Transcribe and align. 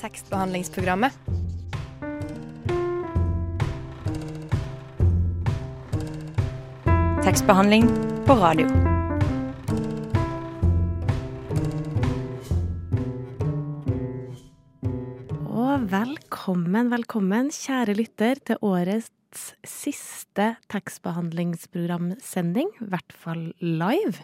tekstbehandlingsprogrammet. 0.00 1.12
Tekstbehandling 7.20 7.84
på 8.26 8.34
radio. 8.40 8.66
Og 15.50 15.84
velkommen, 15.92 16.90
velkommen, 16.90 17.50
kjære 17.52 17.94
lytter, 18.00 18.34
til 18.40 18.56
årets 18.64 19.54
siste 19.62 20.56
tekstbehandlingsprogramsending. 20.72 22.68
I 22.80 22.88
hvert 22.90 23.12
fall 23.12 23.52
live. 23.60 24.18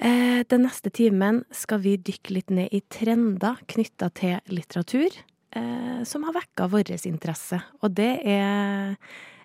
Eh, 0.00 0.44
den 0.48 0.62
neste 0.64 0.88
timen 0.88 1.42
skal 1.52 1.82
vi 1.84 1.98
dykke 2.00 2.32
litt 2.32 2.52
ned 2.56 2.72
i 2.72 2.80
trender 2.88 3.58
knytta 3.68 4.06
til 4.16 4.38
litteratur, 4.48 5.12
eh, 5.52 6.00
som 6.08 6.24
har 6.24 6.38
vekka 6.38 6.68
vår 6.72 6.94
interesse. 7.04 7.60
Og 7.82 7.92
det 7.92 8.20
er 8.24 8.96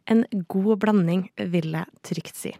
en 0.07 0.23
god 0.47 0.79
blanding, 0.79 1.29
vil 1.35 1.75
jeg 1.75 1.85
trygt 2.03 2.35
si. 2.35 2.53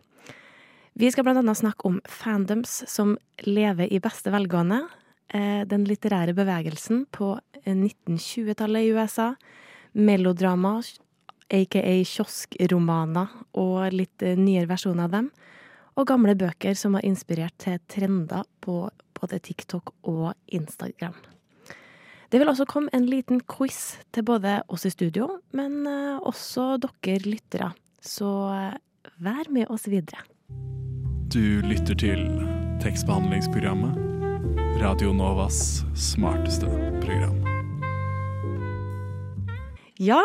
Vi 0.96 1.12
skal 1.12 1.28
annet 1.28 1.58
snakke 1.58 1.86
om 1.86 2.02
fandoms 2.04 2.84
som 2.88 3.18
lever 3.46 3.88
i 3.88 4.00
beste 4.00 4.30
velgående. 4.30 4.90
eh, 5.34 5.64
Den 5.64 5.86
litterære 5.86 6.36
bevegelsen 6.36 7.06
på 7.12 7.40
1920-tallet 7.66 8.84
i 8.84 8.92
USA. 8.92 9.36
Melodrama, 9.94 10.82
aka 11.50 11.80
kioskromaner 12.04 13.28
og 13.54 13.94
litt 13.94 14.20
nyere 14.20 14.68
versjoner 14.68 15.04
av 15.06 15.12
dem. 15.12 15.32
Og 15.96 16.08
gamle 16.10 16.36
bøker 16.36 16.76
som 16.76 16.98
har 16.98 17.06
inspirert 17.08 17.56
til 17.62 17.80
trender 17.92 18.44
på 18.64 18.90
både 19.16 19.40
TikTok 19.40 19.94
og 20.04 20.34
Instagram. 20.48 21.16
Det 22.32 22.42
vil 22.42 22.50
også 22.52 22.66
komme 22.68 22.92
en 22.94 23.06
liten 23.08 23.40
quiz 23.48 23.96
til 24.12 24.26
både 24.28 24.58
oss 24.68 24.84
i 24.86 24.92
studio, 24.92 25.30
men 25.56 25.86
eh, 25.88 26.18
også 26.20 26.76
dere 26.84 27.22
lyttere. 27.24 27.70
Så 28.02 28.28
eh, 28.52 28.76
vær 29.24 29.48
med 29.54 29.72
oss 29.72 29.88
videre. 29.88 30.26
Du 31.32 31.62
lytter 31.64 31.96
til 31.96 32.26
tekstbehandlingsprogrammet. 32.84 34.02
Radio 34.82 35.14
Novas 35.16 35.86
smarteste 35.96 36.68
program. 37.06 37.40
Ja, 40.00 40.20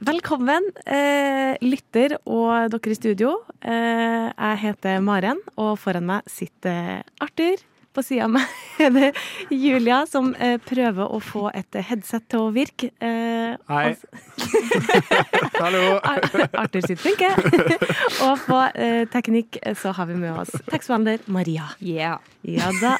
velkommen, 0.00 0.64
eh, 0.86 1.56
lytter 1.64 2.16
og 2.26 2.70
dere 2.72 2.92
i 2.92 2.96
studio. 2.96 3.34
Eh, 3.60 4.30
jeg 4.32 4.60
heter 4.64 5.00
Maren, 5.04 5.40
og 5.60 5.76
foran 5.78 6.06
meg 6.08 6.22
sitter 6.30 7.02
Arthur. 7.20 7.56
På 7.90 8.04
sida 8.06 8.22
av 8.28 8.30
meg 8.30 8.46
er 8.86 8.90
det 8.94 9.08
Julia, 9.50 10.04
som 10.06 10.28
eh, 10.38 10.58
prøver 10.62 11.10
å 11.10 11.18
få 11.20 11.48
et 11.58 11.74
headset 11.88 12.22
til 12.30 12.44
å 12.46 12.52
virke. 12.54 12.92
Eh, 13.02 13.56
Hei. 13.66 13.88
og- 13.90 15.56
Hallo! 15.60 15.82
Ar- 15.98 16.54
Arthur 16.62 16.86
sitt 16.86 17.02
funker. 17.02 17.34
og 18.28 18.44
på 18.46 18.60
eh, 18.78 19.02
teknikk 19.10 19.58
så 19.76 19.90
har 19.98 20.06
vi 20.06 20.14
med 20.22 20.38
oss 20.38 20.54
tekstbehandler 20.70 21.26
Maria. 21.26 21.66
Yeah. 21.82 22.22
Ja 22.46 22.70
da. 22.78 22.94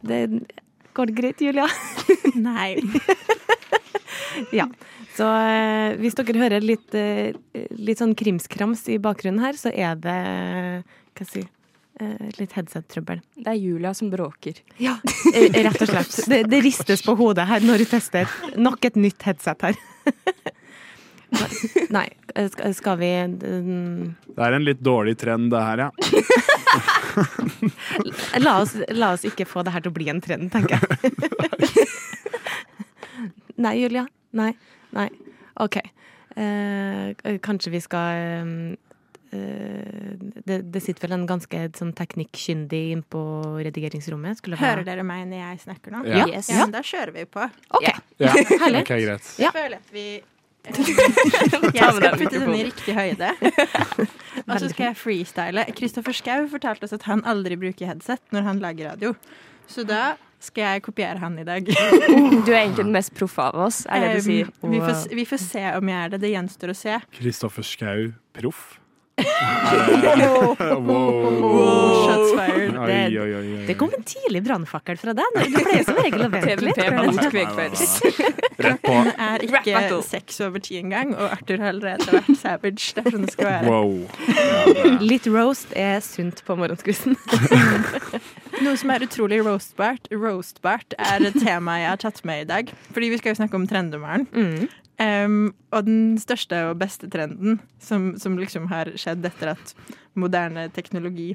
Det, 0.00 0.22
går 0.96 1.12
det 1.12 1.18
greit, 1.20 1.44
Julia? 1.44 1.68
Nei. 2.40 2.78
Ja. 4.56 4.64
Så 5.16 5.26
eh, 5.26 5.96
hvis 6.00 6.14
dere 6.18 6.38
hører 6.38 6.62
litt, 6.64 6.94
eh, 6.94 7.32
litt 7.76 7.98
sånn 8.00 8.14
krimskrams 8.18 8.84
i 8.94 8.98
bakgrunnen 9.02 9.42
her, 9.42 9.56
så 9.58 9.72
er 9.74 9.96
det 9.98 10.18
hva 10.84 11.24
skal 11.24 11.26
jeg 11.26 11.30
si, 11.32 11.42
eh, 12.00 12.28
litt 12.38 12.54
headset-trøbbel. 12.56 13.18
Det 13.36 13.50
er 13.52 13.58
Julia 13.58 13.90
som 13.96 14.10
bråker. 14.12 14.60
Ja, 14.80 14.94
rett 15.34 15.82
og 15.82 15.90
slett. 15.90 16.14
Det, 16.30 16.44
det 16.52 16.62
ristes 16.64 17.02
på 17.06 17.16
hodet 17.18 17.48
her 17.50 17.60
når 17.66 17.82
du 17.84 17.88
tester. 17.90 18.30
Nok 18.56 18.86
et 18.90 18.96
nytt 19.00 19.26
headset 19.28 19.66
her. 19.68 19.80
Nei, 21.94 22.06
skal- 22.50 22.72
skal 22.74 22.96
vi 22.98 23.06
mm, 23.22 24.06
Det 24.34 24.42
er 24.42 24.56
en 24.56 24.64
litt 24.66 24.80
dårlig 24.82 25.12
trend, 25.20 25.50
det 25.52 25.60
her, 25.62 25.78
ja. 25.84 25.90
la 28.46 28.56
oss, 28.64 28.72
la 28.90 29.12
oss 29.14 29.22
ikke 29.28 29.46
få 29.46 29.62
det 29.66 29.74
her 29.74 29.84
til 29.84 29.92
å 29.92 29.94
bli 29.94 30.08
en 30.10 30.18
trend, 30.24 30.50
tenker 30.50 30.74
jeg. 30.74 30.88
Nei, 33.64 33.74
Julia. 33.82 34.06
Nei. 34.38 34.52
Nei. 34.96 35.08
OK. 35.60 35.80
Eh, 36.40 37.36
kanskje 37.42 37.72
vi 37.74 37.80
skal 37.82 38.76
eh, 39.32 40.14
det, 40.46 40.58
det 40.72 40.82
sitter 40.82 41.06
vel 41.06 41.16
en 41.18 41.28
ganske 41.28 41.62
sånn 41.78 41.92
teknikkkyndig 41.98 42.82
inn 42.94 43.04
på 43.06 43.22
redigeringsrommet. 43.60 44.40
Skulle 44.40 44.58
Hører 44.60 44.86
dere 44.86 45.06
meg 45.06 45.26
når 45.30 45.44
jeg 45.44 45.62
snakker 45.66 45.94
nå? 45.94 46.04
Ja. 46.08 46.26
Yes. 46.30 46.50
Ja, 46.52 46.66
da 46.70 46.82
kjører 46.86 47.14
vi 47.18 47.26
på. 47.30 47.46
OK. 47.78 47.88
ja. 48.22 48.34
Herlig. 48.64 48.84
Ok, 48.84 48.94
greit. 48.94 49.32
Ja. 49.38 49.50
Jeg 49.50 49.56
føler 49.58 49.80
at 49.80 49.94
vi 49.94 50.08
Jeg 50.68 51.92
skal 51.96 52.16
putte 52.20 52.36
den 52.36 52.50
i 52.52 52.64
riktig 52.66 52.92
høyde. 52.92 53.30
Og 54.50 54.58
så 54.60 54.68
skal 54.68 54.90
jeg 54.90 54.98
freestyle. 55.00 55.64
Kristoffer 55.76 56.16
Schou 56.16 56.50
fortalte 56.52 56.84
oss 56.84 56.92
at 56.96 57.06
han 57.08 57.22
aldri 57.28 57.56
bruker 57.60 57.88
headset 57.88 58.20
når 58.34 58.44
han 58.44 58.60
lager 58.60 58.90
radio. 58.92 59.14
Så 59.70 59.86
da 59.88 60.18
skal 60.40 60.64
jeg 60.74 60.82
kopiere 60.86 61.20
han 61.22 61.38
i 61.38 61.44
dag. 61.46 61.68
Du 62.46 62.50
er 62.52 62.62
egentlig 62.64 62.84
den 62.86 62.92
mest 62.96 63.14
proffe 63.16 63.48
av 63.50 63.60
oss, 63.68 63.82
er 63.86 64.06
det 64.06 64.12
du 64.18 64.22
sier. 64.26 64.50
Um, 64.62 64.70
vi, 64.72 64.80
får, 64.82 65.06
vi 65.14 65.24
får 65.28 65.42
se 65.44 65.64
om 65.76 65.92
jeg 65.92 66.04
er 66.06 66.14
det. 66.14 66.22
Det 66.24 66.34
gjenstår 66.34 66.72
å 66.72 66.76
se. 66.78 67.00
Kristoffer 67.20 67.66
Schou, 67.66 68.12
proff. 68.36 68.62
wow. 69.20 70.56
Wow. 70.80 72.06
shots 72.06 72.30
fired. 72.38 72.76
Oi, 72.76 73.18
oi, 73.18 73.34
oi, 73.36 73.52
oi. 73.58 73.66
Det 73.68 73.74
kom 73.76 73.92
en 73.96 74.04
tidlig 74.08 74.40
brannfakkel 74.46 74.96
fra 75.00 75.12
deg. 75.18 75.36
Du 75.52 75.58
pleier 75.58 75.84
som 75.84 75.98
regel 76.00 76.24
å 76.24 76.30
vente 76.32 76.56
litt. 76.64 76.78
TVP 76.78 77.02
mot 77.10 77.20
kvegføres. 77.34 77.92
Rett 78.64 78.80
på. 78.84 78.96
Det 79.04 79.14
er 79.20 79.44
ikke 79.44 80.00
seks 80.08 80.40
over 80.46 80.64
ti 80.64 80.78
engang, 80.80 81.12
og 81.16 81.34
Arthur 81.36 81.60
har 81.60 81.74
allerede 81.74 82.08
vært 82.16 82.32
savage. 82.40 82.94
Det 82.96 83.04
er 83.04 83.16
sånn 83.16 83.26
det 83.28 83.34
skal 83.36 83.50
være. 83.50 83.74
Wow. 83.74 83.92
Ja, 84.30 84.62
det 84.70 84.86
er- 84.86 85.04
Litt 85.10 85.28
roast 85.28 85.76
er 85.76 86.00
sunt 86.04 86.40
på 86.46 86.56
morgenskvisten. 86.60 87.16
Noe 88.60 88.76
som 88.76 88.90
er 88.92 89.04
utrolig 89.06 89.38
roastbart, 89.40 90.08
roastbart 90.12 90.92
er 91.00 91.24
et 91.24 91.36
tema 91.40 91.78
jeg 91.80 91.88
har 91.94 92.00
tatt 92.02 92.18
med 92.28 92.42
i 92.42 92.48
dag. 92.48 92.72
Fordi 92.92 93.08
vi 93.08 93.18
skal 93.20 93.32
jo 93.32 93.38
snakke 93.38 93.56
om 93.56 93.64
trenddommeren. 93.68 94.26
Mm. 94.34 94.66
Um, 95.00 95.38
og 95.72 95.86
den 95.86 96.18
største 96.20 96.58
og 96.68 96.76
beste 96.82 97.08
trenden 97.08 97.56
som, 97.80 98.12
som 98.20 98.36
liksom 98.36 98.66
har 98.68 98.90
skjedd 99.00 99.24
etter 99.24 99.54
at 99.54 99.72
moderne 100.12 100.66
teknologi 100.76 101.30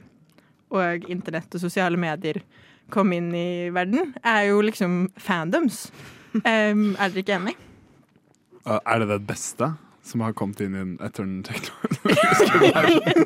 og 0.70 1.08
internett 1.10 1.58
og 1.58 1.64
sosiale 1.64 1.98
medier 1.98 2.44
kom 2.94 3.10
inn 3.16 3.32
i 3.34 3.72
verden, 3.74 4.14
er 4.22 4.52
jo 4.52 4.62
liksom 4.62 5.08
fandoms. 5.18 5.88
Um, 6.36 6.94
er 6.94 7.10
dere 7.10 7.24
ikke 7.24 7.40
enig? 7.40 7.56
Er 8.70 9.02
det 9.02 9.10
det 9.16 9.22
beste 9.26 9.72
som 10.06 10.22
har 10.22 10.34
kommet 10.38 10.60
inn 10.62 10.76
i 10.76 10.78
den- 10.78 11.00
etter 11.02 11.24
den 11.26 11.40
teknologiske? 11.44 13.26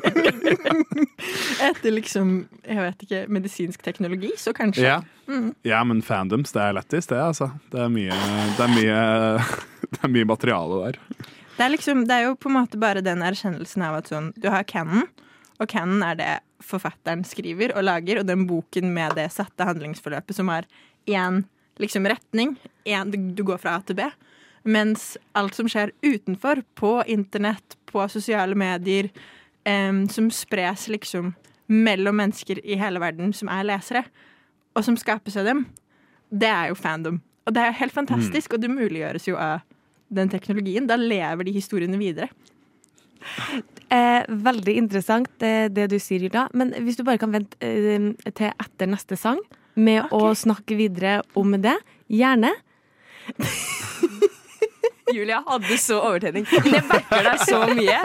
Etter 1.60 1.90
liksom, 1.92 2.30
jeg 2.64 2.76
vet 2.80 3.02
ikke, 3.04 3.18
medisinsk 3.32 3.82
teknologi, 3.84 4.30
så 4.40 4.52
kanskje. 4.56 4.84
Ja. 4.86 5.00
Mm. 5.28 5.50
ja, 5.62 5.82
men 5.84 6.00
fandoms, 6.02 6.52
det 6.56 6.62
er 6.64 6.72
lættis, 6.78 7.06
det, 7.10 7.18
altså. 7.20 7.50
Det 7.70 7.80
er 7.84 7.88
mye, 7.92 8.16
det 8.56 8.64
er 8.64 8.72
mye, 8.72 9.00
det 9.92 10.00
er 10.02 10.08
mye 10.16 10.24
materiale 10.30 10.78
der. 10.86 10.98
Det 11.56 11.62
er, 11.66 11.72
liksom, 11.74 12.06
det 12.08 12.14
er 12.16 12.24
jo 12.30 12.34
på 12.40 12.48
en 12.48 12.56
måte 12.56 12.80
bare 12.80 13.02
den 13.04 13.20
erkjennelsen 13.26 13.82
av 13.84 13.98
at 14.00 14.08
sånn, 14.10 14.30
du 14.40 14.48
har 14.52 14.64
canon, 14.64 15.04
og 15.60 15.68
canon 15.68 16.00
er 16.06 16.14
det 16.16 16.30
forfatteren 16.64 17.24
skriver 17.28 17.74
og 17.76 17.84
lager, 17.84 18.22
og 18.22 18.26
den 18.28 18.46
boken 18.48 18.86
med 18.96 19.12
det 19.18 19.28
satte 19.34 19.66
handlingsforløpet 19.68 20.34
som 20.40 20.48
har 20.52 20.64
én 21.08 21.42
liksom, 21.80 22.08
retning. 22.08 22.56
En, 22.88 23.10
du, 23.12 23.18
du 23.36 23.42
går 23.44 23.58
fra 23.60 23.76
A 23.76 23.80
til 23.84 23.96
B. 24.00 24.08
Mens 24.62 25.14
alt 25.38 25.56
som 25.56 25.68
skjer 25.70 25.92
utenfor, 26.04 26.62
på 26.76 27.00
internett, 27.08 27.76
på 27.88 28.04
sosiale 28.12 28.54
medier, 28.58 29.08
um, 29.64 30.04
som 30.08 30.28
spres 30.30 30.88
liksom 30.92 31.32
mellom 31.70 32.18
mennesker 32.18 32.60
i 32.66 32.76
hele 32.80 33.00
verden 33.00 33.32
som 33.36 33.48
er 33.52 33.66
lesere, 33.68 34.04
og 34.76 34.84
som 34.86 34.98
skapes 34.98 35.38
av 35.40 35.48
dem, 35.48 35.64
det 36.30 36.50
er 36.50 36.70
jo 36.70 36.78
fandom. 36.78 37.20
Og 37.46 37.54
det 37.54 37.62
er 37.64 37.78
helt 37.80 37.94
fantastisk, 37.94 38.54
og 38.54 38.62
det 38.62 38.70
muliggjøres 38.70 39.26
jo 39.30 39.38
av 39.40 39.64
den 40.10 40.30
teknologien. 40.30 40.86
Da 40.90 40.98
lever 40.98 41.46
de 41.46 41.54
historiene 41.54 41.98
videre. 41.98 42.28
Eh, 43.90 44.22
veldig 44.28 44.76
interessant 44.78 45.30
det, 45.42 45.72
det 45.76 45.88
du 45.92 45.98
sier, 45.98 46.22
Hilda. 46.22 46.46
Men 46.54 46.72
hvis 46.78 46.98
du 46.98 47.04
bare 47.06 47.20
kan 47.22 47.32
vente 47.34 47.58
eh, 47.64 48.10
til 48.30 48.52
etter 48.52 48.90
neste 48.90 49.18
sang 49.18 49.40
med 49.74 50.14
å 50.14 50.32
snakke 50.36 50.78
videre 50.78 51.20
om 51.38 51.56
det. 51.62 51.78
Gjerne. 52.10 52.54
Julia 55.14 55.42
hadde 55.46 55.78
så 55.80 56.00
overtenning. 56.00 56.46
Men 56.50 56.78
jeg 56.78 56.86
backer 56.90 57.26
deg 57.26 57.44
så 57.46 57.60
mye. 57.70 58.00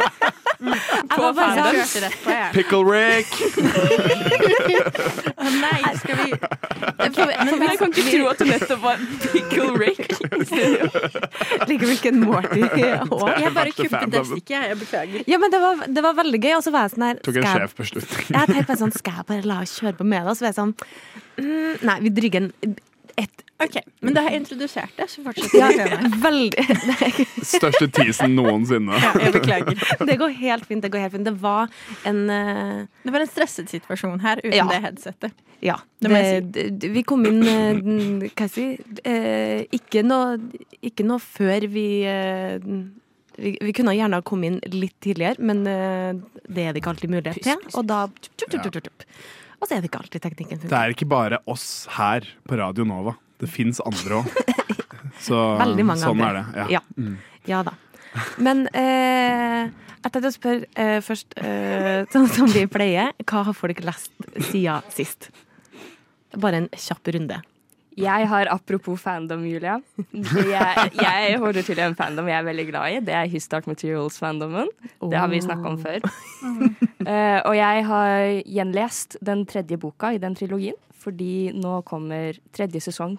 På 1.10 1.22
var 1.22 1.34
bare 1.34 1.64
fandom. 1.64 2.12
På, 2.24 2.32
jeg. 2.32 2.50
Pickle 2.56 2.84
Rick! 2.88 3.32
Å 5.36 5.50
nei, 5.52 5.82
skal 6.00 6.20
vi 6.22 6.30
Men 6.32 7.66
jeg 7.66 7.80
kan 7.82 7.92
ikke 7.92 8.06
tro 8.08 8.30
at 8.32 8.40
du 8.42 8.46
nettopp 8.50 8.82
var 8.86 9.04
Pickle 9.26 9.68
Rick. 9.80 10.16
Ligger 11.70 11.88
Rick 11.92 12.06
and 12.10 12.24
Morty. 12.24 12.64
òg? 13.16 13.30
Jeg 13.42 13.54
bare 13.56 13.76
kuppet 13.76 14.16
det 14.16 14.26
stikket, 14.32 14.56
jeg. 14.56 14.80
Beklager. 14.82 15.28
Ja, 15.30 15.40
men 15.42 15.54
det 15.54 15.62
var, 15.62 15.86
det 15.88 16.06
var 16.08 16.18
veldig 16.18 16.42
gøy. 16.42 16.56
Og 16.58 16.66
så 16.66 16.74
var 16.76 16.88
jeg 16.88 16.96
sånn 16.96 17.08
her 17.10 17.22
Tok 17.26 17.40
en 17.42 17.48
sjef 17.52 17.78
beslutning. 17.82 18.26
Jeg 18.32 18.52
tenkte 18.52 18.68
bare 18.72 18.82
sånn, 18.82 18.96
skal 18.96 19.22
jeg 19.22 19.30
bare 19.32 19.48
la 19.52 19.62
oss 19.66 19.78
kjøre 19.80 20.00
på 20.00 20.08
med 20.08 20.24
det? 20.24 20.34
Og 20.34 20.40
så 20.40 20.48
var 20.48 20.54
jeg 20.54 20.60
sånn 20.62 20.76
mm, 21.42 21.86
Nei, 21.86 21.98
vi 22.06 22.14
drygger 22.20 22.46
en 22.46 22.76
ett 23.16 23.42
Ok, 23.64 23.78
Men 24.04 24.14
da 24.14 24.22
har 24.26 24.34
jeg 24.34 24.42
introdusert 24.42 24.98
det, 24.98 25.06
så 25.08 25.22
fortsetter 25.24 25.62
Ja, 25.62 25.70
vi 26.02 26.10
veldig 26.20 26.66
Største 27.56 27.88
teasen 27.96 28.34
noensinne. 28.36 28.98
Ja, 29.00 29.14
jeg 29.24 29.32
beklager. 29.38 29.80
Det 30.10 30.18
går 30.20 30.34
helt 30.42 30.66
fint. 30.68 30.84
Det 30.84 30.90
går 30.92 31.06
helt 31.06 31.14
fint. 31.16 31.24
Det 31.30 31.34
var 31.40 31.72
en 32.04 32.20
uh... 32.28 32.82
Det 33.06 33.14
var 33.16 33.24
en 33.24 33.32
stresset 33.32 33.72
situasjon 33.72 34.20
her 34.26 34.42
uten 34.44 34.58
Ja. 34.60 34.66
det 34.74 34.82
headsetet. 34.84 35.38
Ja. 35.64 35.78
Det 36.04 36.12
det- 36.52 36.68
det- 36.82 36.92
vi 36.98 37.04
kom 37.08 37.24
inn 37.26 37.40
uh, 37.48 38.28
Hva 38.28 38.34
skal 38.34 38.50
jeg 38.50 38.54
si 38.58 38.68
uh, 39.08 39.64
ikke, 39.80 40.04
noe, 40.04 40.36
ikke 40.84 41.08
noe 41.08 41.24
før 41.24 41.70
vi 41.72 41.88
vi, 43.38 43.58
vi 43.62 43.74
kunne 43.76 43.96
gjerne 43.96 44.20
ha 44.20 44.24
kommet 44.24 44.52
inn 44.52 44.76
litt 44.80 44.96
tidligere, 45.04 45.40
men 45.44 45.64
uh, 45.68 46.12
det 46.48 46.68
er 46.68 46.76
det 46.76 46.84
ikke 46.84 46.92
alltid 46.94 47.12
mulighet 47.12 47.42
til. 47.44 47.66
Og 47.76 47.88
da 47.88 48.06
tup, 48.20 48.36
tup, 48.52 48.52
tup, 48.64 48.72
tup, 48.78 48.84
tup. 48.92 49.08
Og 49.66 49.70
så 49.70 49.80
er 49.80 49.82
det 49.82 49.90
ikke 49.90 50.04
alltid 50.04 50.22
teknikken 50.22 50.60
Det 50.62 50.78
er 50.78 50.92
ikke 50.94 51.08
bare 51.10 51.40
oss 51.50 51.88
her 51.96 52.28
på 52.46 52.58
Radio 52.60 52.86
Nova. 52.86 53.16
Det 53.42 53.50
fins 53.50 53.80
andre 53.82 54.20
òg. 54.20 54.36
Så 55.26 55.40
Veldig 55.58 55.86
mange 55.88 56.04
sånn 56.04 56.22
andre. 56.22 56.44
er 56.44 56.68
det. 56.68 56.76
Ja. 56.76 56.84
Ja. 57.02 57.16
Ja 57.50 57.64
da. 57.66 57.74
Men 58.46 58.68
eh, 58.78 59.72
jeg 60.04 60.14
tenkte 60.14 60.30
å 60.30 60.36
spørre 60.36 60.70
eh, 60.78 61.00
først, 61.02 61.34
eh, 61.42 62.06
sånn 62.14 62.30
som 62.30 62.52
vi 62.54 62.68
pleier, 62.70 63.10
hva 63.26 63.42
har 63.48 63.58
folk 63.58 63.82
lest 63.88 64.14
siden 64.52 64.86
sist? 64.94 65.32
Bare 66.38 66.62
en 66.62 66.70
kjapp 66.78 67.10
runde. 67.18 67.42
Jeg 67.96 68.28
har 68.28 68.50
apropos 68.52 69.00
fandom, 69.00 69.46
Julia. 69.48 69.78
Jeg, 70.12 70.90
jeg 71.00 71.38
holder 71.40 71.64
til 71.64 71.80
i 71.80 71.84
en 71.86 71.96
fandom 71.96 72.28
jeg 72.28 72.36
er 72.42 72.48
veldig 72.48 72.66
glad 72.68 72.92
i. 72.92 72.98
Det 73.08 73.14
er 73.16 73.30
His 73.32 73.48
Dark 73.52 73.70
Materials-fandomen. 73.72 74.68
Det 75.00 75.16
har 75.16 75.30
vi 75.32 75.40
snakka 75.44 75.72
om 75.72 75.78
før. 75.80 76.04
uh, 76.44 77.40
og 77.48 77.54
jeg 77.56 77.86
har 77.88 78.26
gjenlest 78.44 79.18
den 79.24 79.46
tredje 79.48 79.80
boka 79.80 80.12
i 80.12 80.20
den 80.20 80.36
trilogien, 80.36 80.76
fordi 80.92 81.54
nå 81.56 81.80
kommer 81.88 82.36
tredje 82.56 82.84
sesong 82.84 83.16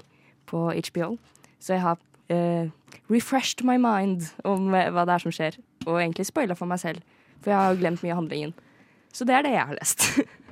på 0.51 0.69
HBO. 0.91 1.15
Så 1.59 1.79
jeg 1.79 1.85
har 1.87 1.97
uh, 1.97 2.69
refreshed 3.09 3.65
my 3.65 3.79
mind 3.81 4.29
om 4.45 4.75
eh, 4.75 4.91
hva 4.93 5.07
det 5.09 5.17
er 5.17 5.25
som 5.25 5.35
skjer. 5.35 5.57
Og 5.87 6.03
egentlig 6.03 6.29
spoila 6.29 6.57
for 6.59 6.69
meg 6.69 6.83
selv, 6.83 7.01
for 7.41 7.55
jeg 7.55 7.63
har 7.63 7.81
glemt 7.81 8.05
mye 8.05 8.13
av 8.13 8.21
handlingen. 8.21 8.53
Så 9.15 9.25
det 9.25 9.39
er 9.39 9.47
det 9.47 9.57
jeg 9.57 9.71
har 9.71 9.79
lest. 9.81 10.11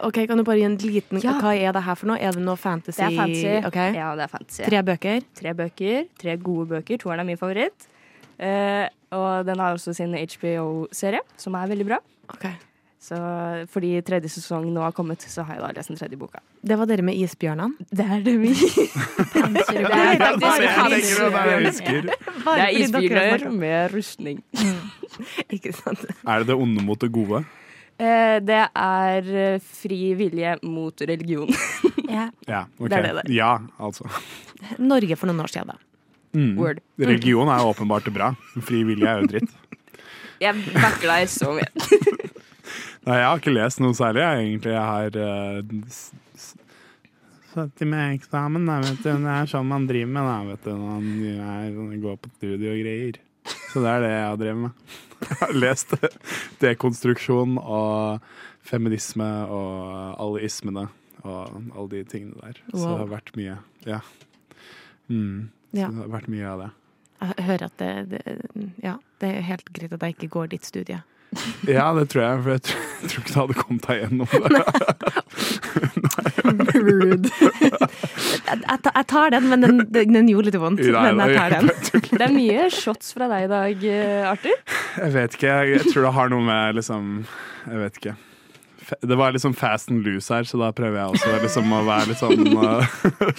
Ok, 0.00 0.26
Kan 0.26 0.38
du 0.40 0.44
bare 0.44 0.58
gi 0.58 0.64
en 0.66 0.76
liten 0.76 1.22
Ja. 1.22 1.36
Hva 1.40 1.54
er 1.54 1.72
det 1.72 1.82
her 1.86 1.94
for 1.94 2.10
noe? 2.10 2.18
Er 2.18 2.32
det 2.32 2.42
noe 2.42 2.56
fantasy? 2.56 2.98
Det 2.98 3.06
er 3.06 3.16
fantasy. 3.16 3.66
Okay. 3.68 3.94
Ja, 3.94 4.14
det 4.16 4.24
er 4.26 4.32
fantasy. 4.32 4.62
Tre 4.66 4.82
bøker? 4.82 5.20
tre 5.34 5.54
bøker. 5.54 6.08
Tre 6.18 6.36
gode 6.36 6.66
bøker. 6.74 6.98
Toeren 6.98 7.20
er 7.20 7.24
min 7.24 7.38
favoritt. 7.38 7.86
Uh, 8.40 8.88
og 9.12 9.46
den 9.46 9.60
har 9.60 9.76
også 9.76 9.92
sin 9.94 10.14
HBO-serie, 10.14 11.20
som 11.36 11.54
er 11.54 11.70
veldig 11.70 11.86
bra. 11.86 11.98
Okay. 12.34 12.54
Så 13.00 13.16
fordi 13.72 13.94
tredje 14.04 14.28
sesong 14.28 14.66
nå 14.74 14.82
har 14.84 14.92
kommet, 14.92 15.22
så 15.24 15.42
har 15.48 15.56
jeg 15.56 15.62
da 15.62 15.70
lest 15.78 15.88
den 15.88 15.96
tredje 15.96 16.18
boka. 16.20 16.42
Det 16.60 16.76
var 16.76 16.88
dere 16.88 17.04
med 17.06 17.16
isbjørnene? 17.16 17.86
Det 17.88 18.04
er 18.04 18.20
det 18.26 18.34
vi 18.42 18.50
Det 19.56 19.62
er 19.80 20.36
faktisk 20.76 21.22
husker. 21.24 22.10
Det 22.10 22.58
er 22.58 22.68
isbjørner 22.82 23.46
med 23.56 23.94
rustning. 23.94 24.42
Ikke 25.54 25.72
sant? 25.72 26.04
Er 26.28 26.44
det 26.44 26.52
det 26.52 26.58
onde 26.60 26.84
mot 26.84 27.00
det 27.00 27.08
gode? 27.12 27.40
Eh, 28.00 28.36
det 28.40 28.60
er 28.80 29.26
eh, 29.44 29.58
fri 29.60 30.00
vilje 30.18 30.56
mot 30.66 31.06
religion. 31.10 31.50
Ja. 32.10 32.24
Ja, 32.42 32.64
okay. 32.74 32.88
Det 32.90 32.96
er 32.96 33.04
det 33.04 33.10
der. 33.20 33.28
Ja, 33.30 33.50
altså. 33.78 34.02
Norge 34.82 35.14
for 35.14 35.30
noen 35.30 35.44
år 35.44 35.50
siden, 35.52 35.68
da. 35.70 35.76
Mm. 36.34 36.56
Word. 36.58 36.80
Religion 36.98 37.46
er 37.54 37.62
åpenbart 37.68 38.08
bra. 38.10 38.32
Fri 38.66 38.80
vilje 38.88 39.06
er 39.06 39.20
jo 39.22 39.28
dritt. 39.30 39.52
Jeg 40.42 40.58
backer 40.74 41.06
deg 41.12 41.30
så 41.30 41.52
mye. 41.54 41.68
Nei, 43.06 43.14
jeg 43.20 43.28
har 43.28 43.38
ikke 43.38 43.52
lest 43.54 43.78
noe 43.84 43.94
særlig, 43.96 44.24
jeg, 44.26 44.42
egentlig. 44.48 44.72
Jeg 44.74 44.88
har 44.90 45.20
uh, 45.22 45.60
i 45.62 45.78
s- 45.86 46.50
satt 47.52 47.84
med 47.88 48.16
eksamen, 48.18 48.66
da, 48.68 48.80
vet 48.84 49.00
du. 49.06 49.08
Det 49.22 49.32
er 49.36 49.48
sånn 49.54 49.70
man 49.70 49.86
driver 49.88 50.10
med, 50.16 50.26
da, 50.32 50.36
vet 50.50 50.66
du. 50.66 50.72
Når 50.74 51.78
man 51.78 52.02
går 52.02 52.18
på 52.24 52.32
studio 52.40 52.74
og 52.74 52.82
greier. 52.82 53.20
Så 53.70 53.84
det 53.86 53.94
er 53.94 54.02
det 54.04 54.10
jeg 54.16 54.26
har 54.32 54.42
drevet 54.42 54.62
med. 54.66 54.98
Jeg 55.20 55.36
har 55.40 55.52
lest 55.52 55.94
dekonstruksjon 56.62 57.58
og 57.60 58.20
feminisme 58.66 59.28
og 59.52 60.16
alle 60.20 60.42
ismene 60.46 60.86
og 61.20 61.58
alle 61.76 61.88
de 61.92 62.04
tingene 62.08 62.36
der. 62.40 62.60
Så 62.72 62.80
det 62.86 62.98
har 63.02 63.10
vært 63.12 63.32
mye. 63.36 63.56
Ja. 63.86 64.00
Mm. 65.12 65.50
Så 65.70 65.78
Ja. 65.78 65.88
det 65.92 66.00
har 66.00 66.08
vært 66.16 66.28
mye 66.32 66.46
av 66.50 66.58
det. 66.64 66.70
Jeg 67.20 67.44
hører 67.44 67.64
at 67.66 67.76
det, 67.78 67.90
det, 68.10 68.20
ja, 68.82 68.94
det 69.20 69.28
er 69.36 69.42
helt 69.44 69.68
greit 69.76 69.92
at 69.92 70.02
jeg 70.06 70.14
ikke 70.16 70.28
går 70.38 70.46
ditt 70.56 70.64
studie. 70.66 71.02
Ja, 71.68 71.92
det 71.94 72.08
tror 72.10 72.22
jeg, 72.24 72.42
for 72.42 72.50
jeg 72.50 72.62
tror, 72.66 72.80
jeg 73.02 73.10
tror 73.10 73.20
ikke 73.20 73.30
det 73.30 73.40
hadde 73.40 73.54
kommet 73.60 73.84
deg 73.86 73.96
gjennom 74.00 74.26
det. 74.50 74.64
jeg, 77.60 77.69
jeg, 78.50 78.80
jeg 78.86 79.06
tar 79.10 79.34
den, 79.34 79.46
men 79.50 79.64
den, 79.64 79.82
den, 79.92 80.16
den 80.16 80.30
gjorde 80.30 80.50
litt 80.50 80.58
vondt. 80.62 80.82
Nei, 80.82 81.12
men 81.12 81.22
jeg 81.30 81.38
tar 81.38 81.54
den. 81.56 81.70
Det 82.20 82.24
er 82.26 82.34
mye 82.34 82.66
shots 82.74 83.14
fra 83.16 83.28
deg 83.30 83.46
i 83.46 83.50
dag, 83.50 83.84
eh, 83.92 84.30
Arthur. 84.30 84.58
Jeg 84.96 85.14
vet 85.14 85.38
ikke. 85.38 85.54
Jeg 85.70 85.86
tror 85.90 86.08
det 86.08 86.16
har 86.16 86.32
noe 86.32 86.44
med 86.46 86.80
liksom 86.80 87.12
Jeg 87.68 87.84
vet 87.84 88.00
ikke. 88.00 88.16
Det 89.06 89.18
var 89.20 89.32
liksom 89.32 89.54
fast 89.54 89.90
and 89.92 90.02
loose 90.06 90.34
her, 90.34 90.46
så 90.48 90.58
da 90.58 90.72
prøver 90.74 90.98
jeg 90.98 91.14
også 91.14 91.36
liksom 91.44 91.74
å 91.76 91.84
være 91.86 92.10
litt 92.10 92.18
sånn 92.18 92.40
uh, 92.58 92.82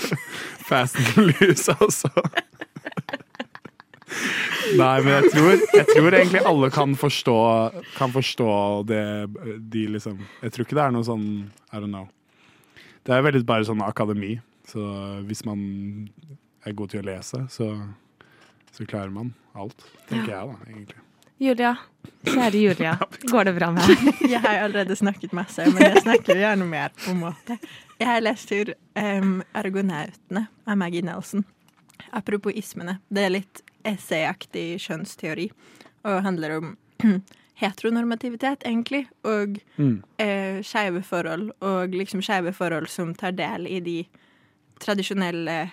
fast 0.69 0.95
and 1.01 1.33
loose 1.33 1.75
altså. 1.75 2.11
Nei, 4.77 4.95
men 5.03 5.11
jeg 5.17 5.31
tror, 5.33 5.65
jeg 5.75 5.87
tror 5.89 6.15
egentlig 6.15 6.43
alle 6.47 6.69
kan 6.71 6.93
forstå, 6.99 7.35
kan 7.97 8.13
forstå 8.13 8.53
det 8.87 9.03
de 9.73 9.85
liksom 9.95 10.19
Jeg 10.43 10.53
tror 10.53 10.67
ikke 10.67 10.77
det 10.77 10.85
er 10.85 10.95
noe 10.95 11.07
sånn 11.07 11.27
I 11.71 11.81
don't 11.81 11.91
know. 11.91 12.07
Det 13.07 13.15
er 13.15 13.25
veldig 13.25 13.43
bare 13.49 13.67
sånn 13.67 13.81
akademi. 13.83 14.35
Så 14.71 14.81
hvis 15.27 15.43
man 15.47 15.61
er 16.65 16.75
god 16.77 16.91
til 16.93 17.01
å 17.01 17.07
lese, 17.09 17.43
så, 17.51 17.67
så 18.71 18.85
klarer 18.87 19.11
man 19.13 19.33
alt. 19.57 19.81
Tenker 20.09 20.31
jeg, 20.31 20.51
da, 20.51 20.69
egentlig. 20.71 21.01
Julia, 21.41 21.71
kjære 22.29 22.59
Julia, 22.61 22.91
går 23.33 23.47
det 23.49 23.53
bra 23.57 23.71
med 23.73 23.87
deg? 23.89 24.03
Jeg 24.35 24.41
har 24.43 24.59
allerede 24.67 24.95
snakket 24.99 25.33
masse, 25.33 25.65
men 25.73 25.81
jeg 25.87 26.03
snakker 26.05 26.37
gjerne 26.37 26.67
mer. 26.69 26.93
på 27.01 27.15
en 27.15 27.23
måte. 27.23 27.57
Jeg 27.97 28.07
har 28.07 28.21
lest 28.21 28.47
tur 28.51 28.69
um, 28.95 29.41
'Argonautene' 29.57 30.45
av 30.69 30.77
Maggie 30.77 31.01
Nelson. 31.01 31.43
Apropos 32.13 32.53
ismene. 32.53 32.99
Det 33.09 33.25
er 33.25 33.33
litt 33.33 33.63
essayaktig 33.85 34.77
kjønnsteori 34.85 35.49
og 36.05 36.21
handler 36.25 36.55
om 36.59 36.71
heteronormativitet, 37.61 38.63
egentlig, 38.69 39.07
og 39.25 39.57
Mm. 39.77 40.03
eh, 40.21 40.61
skeive 40.61 41.01
forhold, 41.03 41.51
og 41.61 41.89
liksom 41.97 42.21
skeive 42.21 42.53
forhold 42.53 42.87
som 42.89 43.13
tar 43.15 43.31
del 43.37 43.65
i 43.67 43.79
de 43.79 43.97
tradisjonelle, 44.81 45.71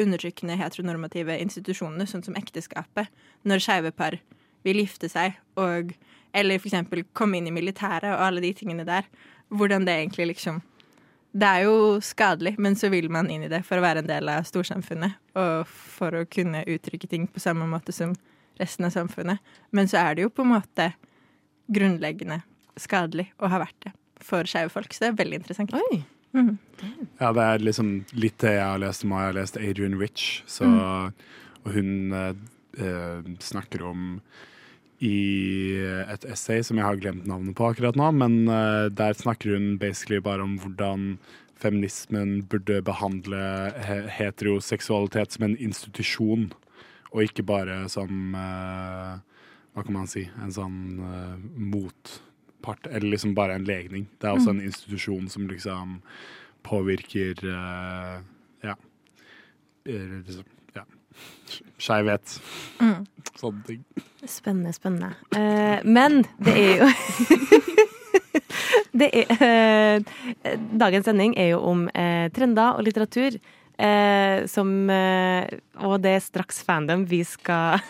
undertrykkende 0.00 0.56
heteronormative 0.60 1.34
institusjonene, 1.42 2.06
sånn 2.08 2.22
som 2.24 2.36
ekteskapet, 2.38 3.10
når 3.48 3.64
skeive 3.64 3.90
par 3.96 4.16
vil 4.66 4.82
gifte 4.82 5.10
seg, 5.10 5.38
og 5.60 5.94
eller 6.36 6.60
eksempel 6.60 7.04
komme 7.16 7.40
inn 7.40 7.48
i 7.50 7.54
militæret 7.54 8.12
og 8.12 8.24
alle 8.24 8.42
de 8.44 8.52
tingene 8.54 8.86
der. 8.86 9.08
Hvordan 9.50 9.86
det 9.86 9.96
egentlig 9.98 10.34
liksom 10.34 10.62
Det 11.32 11.46
er 11.46 11.60
jo 11.62 12.00
skadelig, 12.02 12.56
men 12.58 12.74
så 12.74 12.88
vil 12.90 13.06
man 13.08 13.28
inn 13.30 13.44
i 13.46 13.48
det 13.48 13.60
for 13.62 13.78
å 13.78 13.84
være 13.84 14.02
en 14.02 14.08
del 14.08 14.26
av 14.32 14.48
storsamfunnet, 14.48 15.12
og 15.38 15.68
for 15.68 16.10
å 16.10 16.24
kunne 16.26 16.64
uttrykke 16.66 17.06
ting 17.06 17.28
på 17.30 17.38
samme 17.38 17.68
måte 17.70 17.94
som 17.94 18.16
resten 18.58 18.88
av 18.88 18.90
samfunnet. 18.90 19.38
Men 19.70 19.86
så 19.86 20.00
er 20.02 20.16
det 20.16 20.24
jo 20.24 20.32
på 20.34 20.42
en 20.42 20.56
måte 20.56 20.88
grunnleggende 21.70 22.40
skadelig 22.74 23.28
å 23.38 23.46
ha 23.46 23.62
vært 23.62 23.78
det 23.86 23.92
for 24.18 24.42
skeive 24.42 24.74
folk. 24.74 24.90
Så 24.90 25.04
det 25.04 25.12
er 25.12 25.20
veldig 25.22 25.38
interessant. 25.44 25.76
Oi. 25.78 26.02
Mhm. 26.32 26.58
Ja, 27.20 27.32
det 27.36 27.42
er 27.42 27.58
liksom 27.64 27.88
litt 28.16 28.38
det 28.38 28.54
jeg 28.54 28.64
har 28.64 28.78
lest 28.80 29.04
om. 29.04 29.10
Jeg 29.12 29.30
har 29.30 29.36
lest 29.36 29.56
Adrian 29.60 29.98
Rich, 30.00 30.42
så, 30.48 30.64
og 31.64 31.74
hun 31.74 32.12
eh, 32.16 32.32
eh, 32.78 33.26
snakker 33.42 33.82
om 33.84 34.20
i 35.00 35.80
et 36.12 36.24
essay 36.28 36.62
som 36.64 36.76
jeg 36.76 36.84
har 36.86 36.98
glemt 37.00 37.26
navnet 37.28 37.56
på 37.56 37.70
akkurat 37.70 37.96
nå, 37.96 38.10
men 38.16 38.48
eh, 38.48 38.88
der 38.92 39.16
snakker 39.16 39.54
hun 39.56 39.78
basically 39.80 40.20
bare 40.20 40.44
om 40.44 40.58
hvordan 40.60 41.14
feminismen 41.60 42.42
burde 42.48 42.80
behandle 42.84 43.40
heteroseksualitet 44.16 45.36
som 45.36 45.44
en 45.48 45.56
institusjon, 45.60 46.50
og 47.12 47.24
ikke 47.26 47.44
bare 47.44 47.82
som 47.92 48.36
eh, 48.38 49.18
Hva 49.70 49.84
kan 49.86 49.94
man 49.94 50.08
si? 50.10 50.24
En 50.42 50.50
sånn 50.50 50.78
eh, 50.98 51.34
motpart, 52.60 52.86
eller 52.86 53.10
liksom 53.10 53.34
bare 53.34 53.54
en 53.54 53.64
legning. 53.64 54.06
Det 54.18 54.26
er 54.26 54.32
også 54.36 54.50
en 54.50 54.60
institusjon 54.60 55.28
som 55.28 55.48
liksom 55.48 56.00
påvirker 56.62 57.34
uh, 57.44 58.20
Ja. 58.62 58.74
eh, 59.86 60.24
Liksom, 60.26 60.44
ja. 60.74 60.84
Skeivhet. 61.78 62.40
Mm. 62.80 63.06
Sånne 63.36 63.64
ting. 63.66 63.84
Spennende, 64.26 64.72
spennende. 64.72 65.14
Uh, 65.34 65.80
men 65.84 66.24
det 66.38 66.56
er 66.56 66.76
jo 66.82 66.90
det 69.00 69.10
er, 69.14 69.32
uh, 69.40 70.58
Dagens 70.78 71.04
sending 71.04 71.34
er 71.38 71.54
jo 71.54 71.60
om 71.60 71.88
trender 72.34 72.76
og 72.76 72.84
litteratur. 72.84 73.38
Eh, 73.80 74.44
som 74.50 74.90
eh, 74.92 75.46
Og 75.86 75.94
det 76.04 76.10
er 76.12 76.20
straks 76.20 76.58
fandom 76.66 77.06
vi 77.08 77.22
skal 77.24 77.80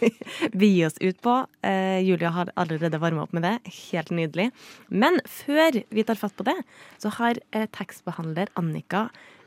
begi 0.60 0.82
oss 0.84 0.98
ut 1.00 1.20
på. 1.24 1.38
Eh, 1.64 2.00
Julia 2.04 2.32
har 2.34 2.52
allerede 2.58 3.00
varma 3.00 3.24
opp 3.24 3.32
med 3.36 3.46
det. 3.46 3.54
Helt 3.88 4.12
nydelig. 4.12 4.50
Men 4.88 5.20
før 5.24 5.80
vi 5.88 6.04
tar 6.04 6.20
fatt 6.20 6.36
på 6.36 6.44
det, 6.48 6.56
så 7.00 7.12
har 7.16 7.40
eh, 7.52 7.68
tekstbehandler 7.72 8.52
Annika 8.60 9.06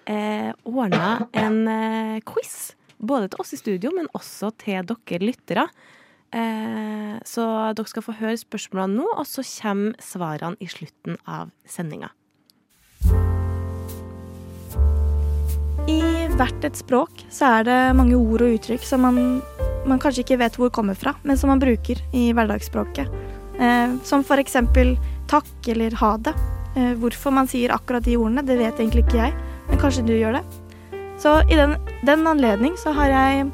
eh, 0.10 0.50
ordna 0.65 1.27
en 1.38 1.62
eh, 1.67 2.22
quiz. 2.25 2.74
Både 2.98 3.29
til 3.29 3.43
oss 3.43 3.53
i 3.53 3.60
studio, 3.62 3.93
men 3.93 4.10
også 4.17 4.51
til 4.62 4.86
dere 4.88 5.22
lyttere. 5.22 5.67
Eh, 6.31 7.17
så 7.27 7.46
dere 7.75 7.91
skal 7.91 8.05
få 8.05 8.17
høre 8.22 8.39
spørsmålene 8.39 9.01
nå, 9.01 9.08
og 9.17 9.27
så 9.27 9.46
kommer 9.46 9.98
svarene 10.01 10.58
i 10.63 10.70
slutten 10.72 11.20
av 11.27 11.53
sendinga. 11.67 12.10
Hvert 16.40 16.66
et 16.68 16.78
språk 16.78 17.24
så 17.32 17.58
er 17.60 17.68
det 17.68 17.80
mange 17.98 18.18
ord 18.18 18.44
og 18.46 18.56
uttrykk 18.56 18.86
som 18.88 19.06
man, 19.06 19.20
man 19.90 20.02
kanskje 20.02 20.26
ikke 20.26 20.40
vet 20.42 20.58
hvor 20.60 20.72
kommer 20.74 20.98
fra, 20.98 21.16
men 21.24 21.40
som 21.40 21.52
man 21.52 21.62
bruker 21.62 22.02
i 22.16 22.30
hverdagsspråket. 22.36 23.12
Eh, 23.62 23.96
som 24.08 24.26
eksempel 24.26 24.96
takk 25.32 25.68
eller 25.68 25.96
ha 26.02 26.16
det. 26.18 26.34
Eh, 26.76 26.94
hvorfor 27.00 27.34
man 27.36 27.48
sier 27.48 27.74
akkurat 27.76 28.04
de 28.04 28.18
ordene, 28.18 28.46
det 28.46 28.60
vet 28.60 28.80
egentlig 28.80 29.06
ikke 29.06 29.24
jeg, 29.26 29.34
men 29.70 29.82
kanskje 29.82 30.06
du 30.08 30.14
gjør 30.16 30.40
det. 30.40 30.44
Så 31.22 31.42
i 31.50 31.58
den, 31.60 31.76
den 32.08 32.28
anledning 32.28 32.78
så 32.82 32.94
har 32.98 33.12
jeg 33.12 33.50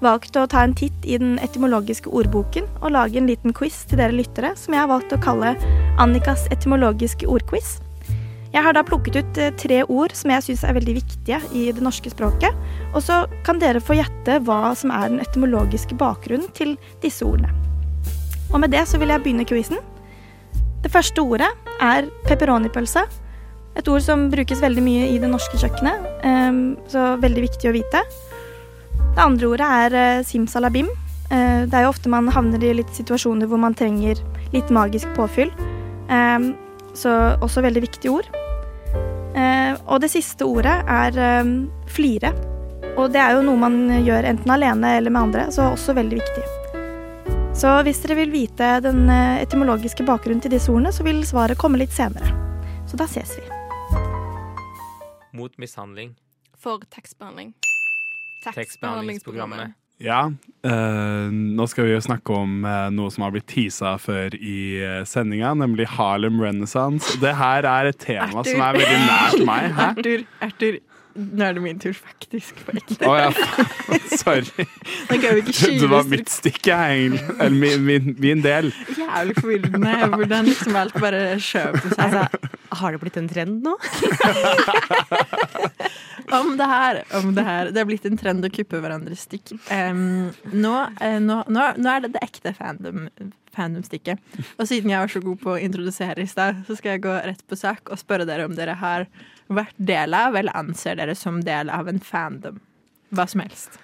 valgt 0.00 0.36
å 0.36 0.46
ta 0.48 0.62
en 0.64 0.74
titt 0.76 1.04
i 1.04 1.18
den 1.20 1.38
etymologiske 1.42 2.08
ordboken 2.08 2.68
og 2.80 2.94
lage 2.94 3.20
en 3.20 3.28
liten 3.28 3.52
quiz 3.56 3.82
til 3.88 4.00
dere 4.00 4.16
lyttere, 4.16 4.54
som 4.56 4.74
jeg 4.74 4.84
har 4.84 4.90
valgt 4.92 5.12
å 5.12 5.20
kalle 5.20 5.56
Annikas 6.00 6.46
etymologiske 6.54 7.28
ordquiz. 7.28 7.78
Jeg 8.50 8.66
har 8.66 8.74
da 8.74 8.82
plukket 8.82 9.20
ut 9.20 9.38
eh, 9.38 9.52
tre 9.54 9.82
ord 9.86 10.14
som 10.18 10.32
jeg 10.34 10.48
syns 10.48 10.64
er 10.66 10.74
veldig 10.74 10.96
viktige 10.96 11.38
i 11.54 11.68
det 11.74 11.84
norske 11.84 12.10
språket. 12.10 12.56
Og 12.90 13.04
så 13.06 13.22
kan 13.46 13.60
dere 13.62 13.82
få 13.82 13.94
gjette 13.98 14.40
hva 14.46 14.74
som 14.78 14.90
er 14.94 15.12
den 15.12 15.22
etymologiske 15.22 15.94
bakgrunnen 15.98 16.50
til 16.56 16.74
disse 17.04 17.26
ordene. 17.26 17.52
Og 18.50 18.58
med 18.62 18.72
det 18.74 18.82
så 18.90 18.98
vil 18.98 19.12
jeg 19.12 19.22
begynne 19.22 19.46
quizen. 19.46 19.78
Det 20.82 20.90
første 20.90 21.22
ordet 21.22 21.50
er 21.78 22.08
pepperonipølse. 22.26 23.04
Et 23.78 23.88
ord 23.88 24.02
som 24.02 24.26
brukes 24.32 24.62
veldig 24.62 24.82
mye 24.82 25.06
i 25.12 25.20
det 25.22 25.30
norske 25.30 25.60
kjøkkenet, 25.60 26.08
ehm, 26.26 26.62
så 26.90 27.14
veldig 27.22 27.44
viktig 27.46 27.70
å 27.70 27.76
vite. 27.76 28.02
Det 29.14 29.22
andre 29.22 29.52
ordet 29.52 29.68
er 29.84 29.98
eh, 30.00 30.24
simsalabim. 30.26 30.90
Eh, 31.30 31.62
det 31.70 31.76
er 31.76 31.86
jo 31.86 31.92
ofte 31.92 32.10
man 32.10 32.32
havner 32.34 32.64
i 32.66 32.74
litt 32.80 32.90
situasjoner 32.98 33.46
hvor 33.46 33.62
man 33.62 33.78
trenger 33.78 34.18
litt 34.50 34.74
magisk 34.74 35.06
påfyll. 35.14 35.54
Ehm, 36.10 36.56
så 36.98 37.36
også 37.38 37.62
veldig 37.62 37.86
viktige 37.86 38.18
ord. 38.18 38.39
Eh, 39.34 39.76
og 39.86 40.00
det 40.02 40.10
siste 40.10 40.46
ordet 40.48 40.80
er 40.90 41.18
eh, 41.18 41.52
flire. 41.90 42.32
Og 42.98 43.12
det 43.14 43.20
er 43.22 43.36
jo 43.36 43.44
noe 43.46 43.60
man 43.60 43.76
gjør 44.02 44.26
enten 44.32 44.50
alene 44.50 44.96
eller 44.98 45.14
med 45.14 45.28
andre, 45.28 45.46
så 45.54 45.70
også 45.70 45.94
veldig 45.98 46.18
viktig. 46.20 46.46
Så 47.60 47.70
hvis 47.84 48.00
dere 48.02 48.16
vil 48.22 48.32
vite 48.32 48.68
den 48.84 49.04
eh, 49.10 49.42
etymologiske 49.44 50.06
bakgrunnen 50.08 50.42
til 50.42 50.54
disse 50.54 50.72
ordene, 50.72 50.92
så 50.94 51.06
vil 51.06 51.22
svaret 51.28 51.60
komme 51.60 51.80
litt 51.80 51.94
senere. 51.94 52.32
Så 52.88 52.98
da 52.98 53.06
ses 53.10 53.36
vi. 53.38 53.46
Mot 55.36 55.54
mishandling. 55.62 56.14
For 56.60 56.82
tekstbehandling. 56.90 57.52
Tekstbehandlingsprogrammet. 58.44 59.76
Ja, 60.00 60.30
uh, 60.64 61.26
nå 61.30 61.66
skal 61.68 61.84
vi 61.84 61.92
jo 61.92 62.00
snakke 62.00 62.32
om 62.32 62.62
uh, 62.64 62.88
noe 62.94 63.12
som 63.12 63.26
har 63.26 63.34
blitt 63.34 63.50
teasa 63.52 63.98
før 64.00 64.32
i 64.38 64.80
uh, 64.80 65.02
sendinga, 65.08 65.52
nemlig 65.60 65.90
Harlem 65.92 66.40
Renaissance. 66.40 67.18
Det 67.20 67.34
her 67.36 67.68
er 67.68 67.90
et 67.90 68.00
tema 68.00 68.30
Arthur. 68.40 68.48
som 68.48 68.64
er 68.64 68.78
veldig 68.80 69.02
nært 69.04 69.44
meg. 69.44 69.66
Hæ? 69.76 69.90
Arthur, 69.90 70.24
Arthur, 70.46 70.78
nå 71.14 71.44
er 71.44 71.56
det 71.56 71.62
min 71.64 71.78
tur, 71.82 71.94
faktisk. 71.96 72.60
På 72.66 72.74
ekte. 72.76 73.08
Oh, 73.08 73.16
ja, 73.18 73.30
sorry. 74.22 74.66
Det 75.10 75.90
var 75.90 76.08
mitt 76.10 76.30
stykke, 76.30 76.74
egentlig. 76.74 77.24
Eller 77.38 77.56
min, 77.56 77.84
min, 77.86 78.14
min 78.18 78.44
del. 78.44 78.70
Jævlig 78.96 79.36
forvirrende 79.40 79.96
hvordan 80.14 80.50
liksom 80.50 80.78
alt 80.80 80.96
bare 81.02 81.24
skjøv 81.42 81.80
på 81.80 81.92
seg. 81.94 82.04
Altså, 82.06 82.50
har 82.80 82.94
det 82.94 83.02
blitt 83.02 83.18
en 83.20 83.30
trend 83.30 83.66
nå? 83.66 83.76
Om 86.30 86.52
det 86.56 86.66
her, 86.70 87.00
om 87.18 87.32
det 87.34 87.42
her. 87.42 87.70
Det 87.74 87.80
er 87.80 87.86
blitt 87.88 88.04
en 88.06 88.18
trend 88.18 88.46
å 88.46 88.50
kuppe 88.54 88.78
hverandres 88.78 89.24
stikk. 89.26 89.50
Um, 89.66 90.30
nå, 90.52 90.74
nå, 91.24 91.38
nå, 91.50 91.64
nå 91.74 91.90
er 91.90 92.04
det 92.04 92.12
det 92.14 92.22
ekte 92.22 92.52
fandom, 92.54 93.08
fandom-stikket. 93.56 94.22
Og 94.54 94.68
siden 94.70 94.92
jeg 94.92 95.02
var 95.02 95.10
så 95.10 95.22
god 95.24 95.40
på 95.42 95.56
å 95.56 95.58
introdusere 95.58 96.22
i 96.22 96.30
stad, 96.30 96.62
så 96.68 96.78
skal 96.78 96.94
jeg 96.94 97.04
gå 97.08 97.16
rett 97.26 97.42
på 97.50 97.58
sak 97.58 97.90
og 97.90 97.98
spørre 97.98 98.28
dere 98.28 98.46
om 98.46 98.54
dere 98.54 98.78
har 98.78 99.08
vært 99.50 99.76
del 99.76 100.16
av, 100.16 100.36
eller 100.38 100.56
anser 100.56 100.98
dere 101.00 101.16
som 101.18 101.40
del 101.44 101.70
av 101.72 101.90
en 101.90 102.00
fandom. 102.02 102.60
Hva 103.10 103.26
som 103.30 103.42
helst. 103.42 103.78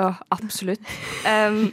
Åh, 0.00 0.20
absolutt. 0.32 0.84
Um, 1.28 1.72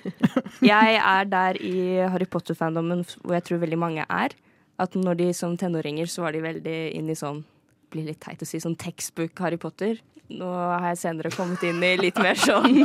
jeg 0.63 0.97
er 0.99 1.29
der 1.31 1.59
i 1.63 1.99
Harry 2.11 2.27
Potter-fandomen 2.27 3.05
hvor 3.21 3.37
jeg 3.37 3.45
tror 3.47 3.61
veldig 3.63 3.79
mange 3.79 4.07
er. 4.07 4.35
At 4.79 4.95
når 4.95 5.21
de 5.21 5.29
som 5.35 5.55
tenåringer 5.57 6.09
så 6.11 6.25
var 6.25 6.35
de 6.35 6.43
veldig 6.43 6.79
inn 6.97 7.09
i 7.09 7.17
sånn 7.17 7.43
blir 7.91 8.09
litt 8.09 8.19
teit 8.19 8.41
å 8.43 8.47
si 8.47 8.59
sånn 8.59 8.75
textbook 8.79 9.39
Harry 9.39 9.59
Potter. 9.61 10.01
Nå 10.27 10.47
har 10.51 10.89
jeg 10.91 11.01
senere 11.05 11.31
kommet 11.31 11.63
inn 11.63 11.79
i 11.83 11.93
litt 11.99 12.19
mer 12.19 12.35
sånn 12.35 12.81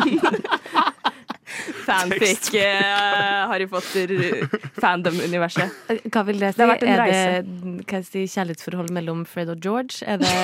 fanfic 1.87 2.55
uh, 2.55 2.61
Harry 3.51 3.67
Potter-fandom-universet. 3.71 5.69
Hva 6.13 6.23
vil 6.29 6.39
det 6.43 6.49
si? 6.53 6.57
Det 6.59 6.65
har 6.65 6.73
vært 6.73 6.85
en 6.87 6.93
er 6.93 6.99
reise. 7.03 7.31
det 7.43 7.49
hva 7.83 7.95
jeg 8.01 8.07
si, 8.09 8.21
kjærlighetsforhold 8.35 8.91
mellom 8.95 9.19
Fred 9.29 9.49
og 9.53 9.59
George? 9.63 9.95
Er, 10.07 10.17
det, 10.23 10.29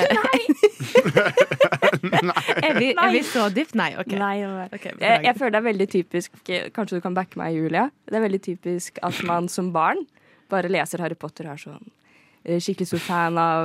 er, 2.67 2.73
vi, 2.79 2.89
er 2.93 3.11
vi 3.15 3.23
så 3.27 3.43
dypt? 3.55 3.75
Nei, 3.79 3.91
OK. 4.01 4.13
Nei, 4.19 4.37
okay 4.73 4.93
Jeg, 5.01 5.25
jeg 5.27 5.35
føler 5.39 5.53
det 5.55 5.61
er 5.61 5.69
veldig 5.69 5.89
typisk 5.93 6.31
Kanskje 6.75 6.97
du 6.99 7.03
kan 7.05 7.17
backe 7.17 7.39
meg, 7.41 7.49
Julia. 7.57 7.85
Det 8.09 8.17
er 8.19 8.25
veldig 8.25 8.43
typisk 8.45 8.91
at 9.07 9.17
man 9.29 9.49
som 9.53 9.73
barn 9.75 10.01
bare 10.49 10.69
leser 10.73 11.03
Harry 11.05 11.19
Potter 11.19 11.45
og 11.49 11.53
er 11.57 11.63
sånn 11.63 11.87
eh, 12.45 12.59
skikkelig 12.63 12.89
stor 12.93 13.03
fan 13.05 13.35
av 13.41 13.65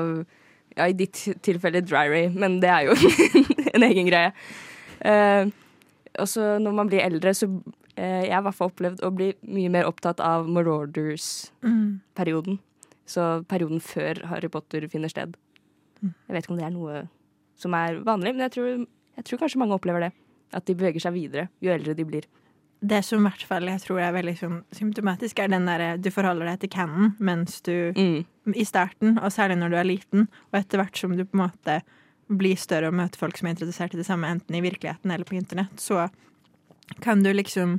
Ja, 0.74 0.88
i 0.90 0.96
ditt 0.98 1.20
tilfelle 1.46 1.84
Dry 1.86 2.08
Ray, 2.10 2.30
men 2.34 2.52
det 2.64 2.72
er 2.74 2.82
jo 2.88 2.94
en 3.78 3.84
egen 3.86 4.08
greie. 4.10 4.32
Eh, 5.06 5.44
og 6.20 6.28
så 6.30 6.58
når 6.62 6.76
man 6.78 6.90
blir 6.92 7.02
eldre, 7.04 7.34
så 7.34 7.48
eh, 7.96 8.24
Jeg 8.28 8.34
har 8.34 8.42
i 8.42 8.46
hvert 8.48 8.58
fall 8.58 8.72
opplevd 8.72 9.04
å 9.06 9.12
bli 9.16 9.32
mye 9.48 9.70
mer 9.74 9.88
opptatt 9.90 10.20
av 10.24 10.48
Marauders-perioden. 10.50 12.60
Så 13.06 13.22
perioden 13.50 13.82
før 13.84 14.22
Harry 14.32 14.50
Potter 14.50 14.88
finner 14.92 15.12
sted. 15.12 15.36
Jeg 16.04 16.36
vet 16.36 16.44
ikke 16.46 16.54
om 16.56 16.60
det 16.60 16.68
er 16.68 16.76
noe 16.76 17.04
som 17.60 17.74
er 17.78 18.00
vanlig, 18.04 18.34
men 18.36 18.44
jeg 18.48 18.54
tror, 18.58 18.70
jeg 19.18 19.26
tror 19.28 19.42
kanskje 19.44 19.60
mange 19.62 19.78
opplever 19.78 20.08
det. 20.08 20.12
At 20.54 20.66
de 20.68 20.76
beveger 20.78 21.02
seg 21.02 21.14
videre 21.16 21.48
jo 21.64 21.72
eldre 21.74 21.96
de 21.98 22.06
blir. 22.06 22.26
Det 22.84 23.00
som 23.08 23.22
i 23.22 23.30
hvert 23.30 23.46
fall 23.48 23.70
jeg 23.72 23.80
tror 23.86 24.02
er 24.04 24.12
veldig 24.16 24.34
symptomatisk, 24.76 25.40
er 25.40 25.52
den 25.54 25.68
derre 25.70 25.94
du 26.04 26.10
forholder 26.12 26.50
deg 26.52 26.58
til 26.66 26.74
canon 26.74 27.14
mens 27.24 27.62
du 27.64 27.94
Mm. 27.96 28.26
i 28.56 28.66
starten, 28.68 29.16
og 29.24 29.32
særlig 29.32 29.56
når 29.58 29.70
du 29.70 29.76
er 29.80 29.88
liten, 29.88 30.28
og 30.52 30.60
etter 30.60 30.78
hvert 30.82 30.98
som 31.00 31.16
du 31.16 31.24
på 31.24 31.38
en 31.38 31.46
måte 31.46 31.78
blir 32.28 32.60
større 32.60 32.90
og 32.90 32.98
møte 32.98 33.20
folk 33.20 33.38
som 33.38 33.50
er 33.50 33.56
interessert 33.56 33.96
i 33.96 34.00
det 34.00 34.08
samme, 34.08 34.30
enten 34.30 34.56
i 34.56 34.64
virkeligheten 34.64 35.12
eller 35.12 35.28
på 35.28 35.38
internett, 35.38 35.76
så 35.82 36.08
kan 37.04 37.24
du 37.24 37.32
liksom 37.34 37.78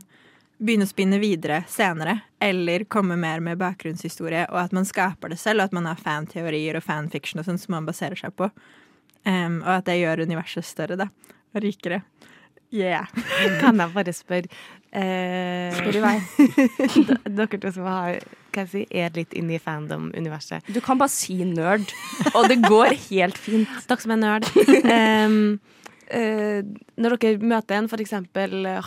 begynne 0.59 0.87
å 0.87 0.91
spinne 0.91 1.19
videre 1.19 1.63
senere, 1.69 2.21
eller 2.43 2.87
komme 2.91 3.17
mer 3.21 3.43
med 3.45 3.59
bakgrunnshistorie, 3.61 4.47
og 4.53 4.61
at 4.61 4.75
man 4.77 4.87
skaper 4.89 5.33
det 5.33 5.41
selv, 5.41 5.61
og 5.61 5.71
at 5.71 5.77
man 5.77 5.89
har 5.91 6.01
fanteorier 6.01 6.79
og 6.79 6.87
fanfiction 6.87 7.43
og 7.43 7.49
sånn 7.49 7.61
som 7.61 7.77
man 7.77 7.89
baserer 7.89 8.19
seg 8.21 8.35
på. 8.39 8.49
Um, 9.25 9.61
og 9.65 9.73
at 9.79 9.89
det 9.89 9.99
gjør 9.99 10.25
universet 10.29 10.67
større, 10.69 10.99
da. 11.01 11.09
Og 11.55 11.65
rikere. 11.65 12.03
Yeah. 12.75 13.07
Kan 13.63 13.79
jeg 13.79 13.93
bare 13.95 14.13
spørre 14.17 14.49
eh, 14.91 15.71
Spør 15.77 15.99
i 15.99 16.03
vei. 16.03 16.15
Dere 17.39 17.61
to 17.63 17.71
som 17.77 17.87
har, 17.87 18.19
si, 18.71 18.83
er 18.91 19.15
litt 19.15 19.35
inne 19.39 19.55
i 19.57 19.61
fandom-universet. 19.63 20.67
Du 20.75 20.81
kan 20.83 20.99
bare 20.99 21.13
si 21.15 21.37
nerd, 21.47 21.87
og 22.35 22.49
det 22.51 22.59
går 22.65 22.97
helt 23.09 23.39
fint. 23.39 23.71
Dere 23.89 24.03
som 24.03 24.15
er 24.17 24.21
nerd. 24.25 24.49
em, 24.91 25.39
eh, 26.11 26.67
når 26.99 27.17
dere 27.23 27.47
møter 27.55 27.79
en 27.79 27.87
f.eks. 27.91 28.17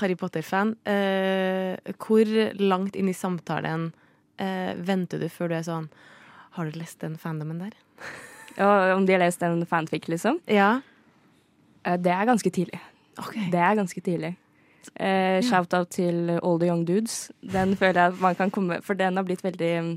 Harry 0.02 0.20
Potter-fan, 0.20 0.76
eh, 0.88 1.96
hvor 2.04 2.34
langt 2.60 3.00
inn 3.00 3.08
i 3.12 3.16
samtalen 3.16 3.90
eh, 4.36 4.74
venter 4.84 5.24
du 5.24 5.30
før 5.32 5.54
du 5.54 5.58
er 5.62 5.66
sånn 5.68 5.88
Har 6.60 6.68
du 6.68 6.76
lest 6.80 7.00
den 7.06 7.16
fandomen 7.22 7.64
der? 7.64 7.74
Ja, 8.58 8.96
om 8.98 9.06
de 9.08 9.14
har 9.16 9.22
lest 9.24 9.44
en 9.46 9.64
fanfic, 9.70 10.08
liksom. 10.12 10.40
Ja. 10.52 10.82
eh, 11.88 11.96
Det 12.02 12.12
er 12.12 12.28
ganske 12.28 12.52
tidlig. 12.52 12.84
Det 13.52 13.62
er 13.62 13.80
ganske 13.80 14.04
tidlig. 14.04 14.36
Eh, 14.96 15.40
Shout-out 15.44 15.92
til 15.92 16.38
All 16.38 16.60
the 16.62 16.70
Young 16.70 16.86
Dudes. 16.88 17.32
Den 17.42 17.76
føler 17.80 18.02
jeg 18.02 18.14
at 18.14 18.22
man 18.24 18.38
kan 18.40 18.52
komme 18.54 18.80
For 18.86 18.98
den 18.98 19.20
har 19.20 19.26
blitt 19.28 19.44
veldig 19.44 19.72
mm, 19.84 19.96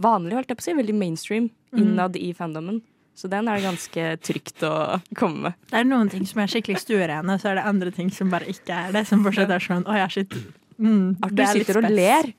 vanlig, 0.00 0.36
holdt 0.38 0.52
jeg 0.52 0.60
på 0.60 0.64
å 0.64 0.68
si. 0.68 0.76
Veldig 0.78 0.96
mainstream 0.96 1.50
innad 1.76 2.16
i 2.16 2.32
fandomen. 2.36 2.80
Så 3.18 3.26
den 3.28 3.48
er 3.50 3.58
det 3.58 3.66
ganske 3.66 4.02
trygt 4.22 4.62
å 4.62 5.00
komme 5.18 5.48
med. 5.48 5.56
Det 5.72 5.80
er 5.80 5.86
noen 5.88 6.10
ting 6.12 6.22
som 6.28 6.38
er 6.38 6.50
skikkelig 6.52 6.84
stuerene, 6.84 7.34
og 7.34 7.42
så 7.42 7.50
er 7.50 7.58
det 7.58 7.64
andre 7.66 7.90
ting 7.94 8.12
som 8.14 8.30
bare 8.30 8.46
ikke 8.46 8.76
er 8.86 8.94
det. 8.94 9.02
Som 9.10 9.24
fortsatt 9.26 9.50
er 9.50 9.64
sånn 9.64 9.88
Å 9.90 9.96
ja, 9.98 10.06
shit. 10.12 10.36
Mm, 10.78 11.16
Arthur 11.18 11.34
det 11.34 11.48
er 11.48 11.58
sitter 11.58 11.80
og 11.82 11.90
ler. 11.90 12.30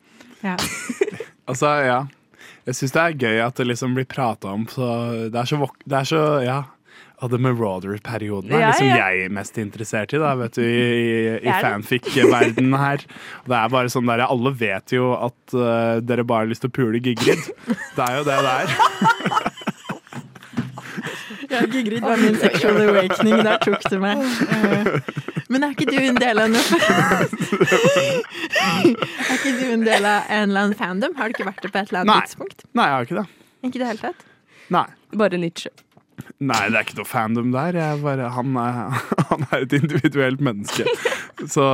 Ja. 0.45 0.55
Altså, 1.49 1.65
ja. 1.81 2.03
Jeg 2.67 2.77
syns 2.77 2.91
det 2.93 3.01
er 3.01 3.15
gøy 3.25 3.39
at 3.41 3.57
det 3.57 3.65
liksom 3.65 3.95
blir 3.97 4.05
prata 4.05 4.51
om. 4.53 4.67
Så 4.69 4.85
det 5.33 5.39
er 5.41 5.47
så, 5.49 5.57
vok 5.57 5.79
det 5.81 5.97
er 5.97 6.05
så 6.05 6.19
ja. 6.45 6.59
Og 7.19 7.29
det 7.33 7.39
Marauder-perioden 7.43 8.53
er 8.55 8.61
Ja, 8.61 8.67
liksom 8.71 8.87
ja. 8.87 8.97
jeg 9.11 9.31
mest 9.35 9.57
interessert 9.59 10.13
i, 10.15 10.19
da, 10.21 10.29
vet 10.39 10.55
du, 10.55 10.61
i, 10.63 10.67
i, 10.71 11.33
i 11.43 11.49
er 11.51 11.65
fanfic-verdenen 11.65 12.77
her. 12.79 13.03
Det 13.49 13.57
er 13.59 13.73
bare 13.73 13.91
sånn 13.91 14.07
der, 14.07 14.23
Alle 14.23 14.53
vet 14.55 14.93
jo 14.95 15.09
at 15.17 15.55
uh, 15.57 15.99
dere 15.99 16.23
bare 16.23 16.45
har 16.45 16.51
lyst 16.53 16.63
til 16.63 16.71
å 16.71 16.75
pule 16.79 17.01
Gigrid. 17.03 17.43
Det 17.67 18.05
er 18.05 18.19
jo 18.21 18.23
det 18.29 18.39
det 18.45 18.53
er. 18.61 18.67
Ja, 21.49 21.63
Gigrid 21.65 22.03
var 22.05 22.17
min 22.21 22.35
sexual 22.37 22.77
awakening. 22.77 23.39
Der 23.43 23.57
tok 23.63 23.81
du 23.89 23.95
meg. 24.03 24.19
Eh, 24.53 24.99
Men 25.49 25.63
er 25.65 25.71
ikke 25.73 25.87
du 25.89 25.95
en 25.97 26.19
del 26.21 26.37
av 26.43 26.51
noe 26.53 26.61
Er 28.59 29.33
ikke 29.33 29.53
du 29.57 29.63
en 29.73 29.85
del 29.87 30.05
av 30.05 30.29
en 30.29 30.43
eller 30.51 30.67
annen 30.67 30.77
fandom? 30.77 31.15
Har 31.17 31.31
du 31.31 31.33
ikke 31.37 31.47
vært 31.47 31.63
det 31.65 31.71
på 31.73 31.81
et 31.81 31.89
eller 31.89 32.03
annet 32.03 32.11
Nei. 32.13 32.19
tidspunkt? 32.27 32.65
Nei, 32.77 32.85
jeg 32.85 32.93
har 32.99 33.07
ikke 33.07 33.17
det. 33.17 33.25
Ikke 33.65 33.81
det 33.81 33.87
hele 33.89 34.03
tatt? 34.03 34.27
Nei. 34.77 34.85
Bare 35.23 35.39
Nietzsche. 35.41 35.71
Nei, 36.39 36.61
det 36.69 36.77
er 36.77 36.85
ikke 36.85 36.99
noe 37.01 37.09
fandom 37.09 37.51
der. 37.51 37.77
Jeg 37.79 37.99
bare, 38.03 38.29
han, 38.35 38.55
er, 38.61 38.79
han 39.31 39.45
er 39.49 39.65
et 39.65 39.75
individuelt 39.75 40.43
menneske. 40.43 40.85
Så 41.47 41.65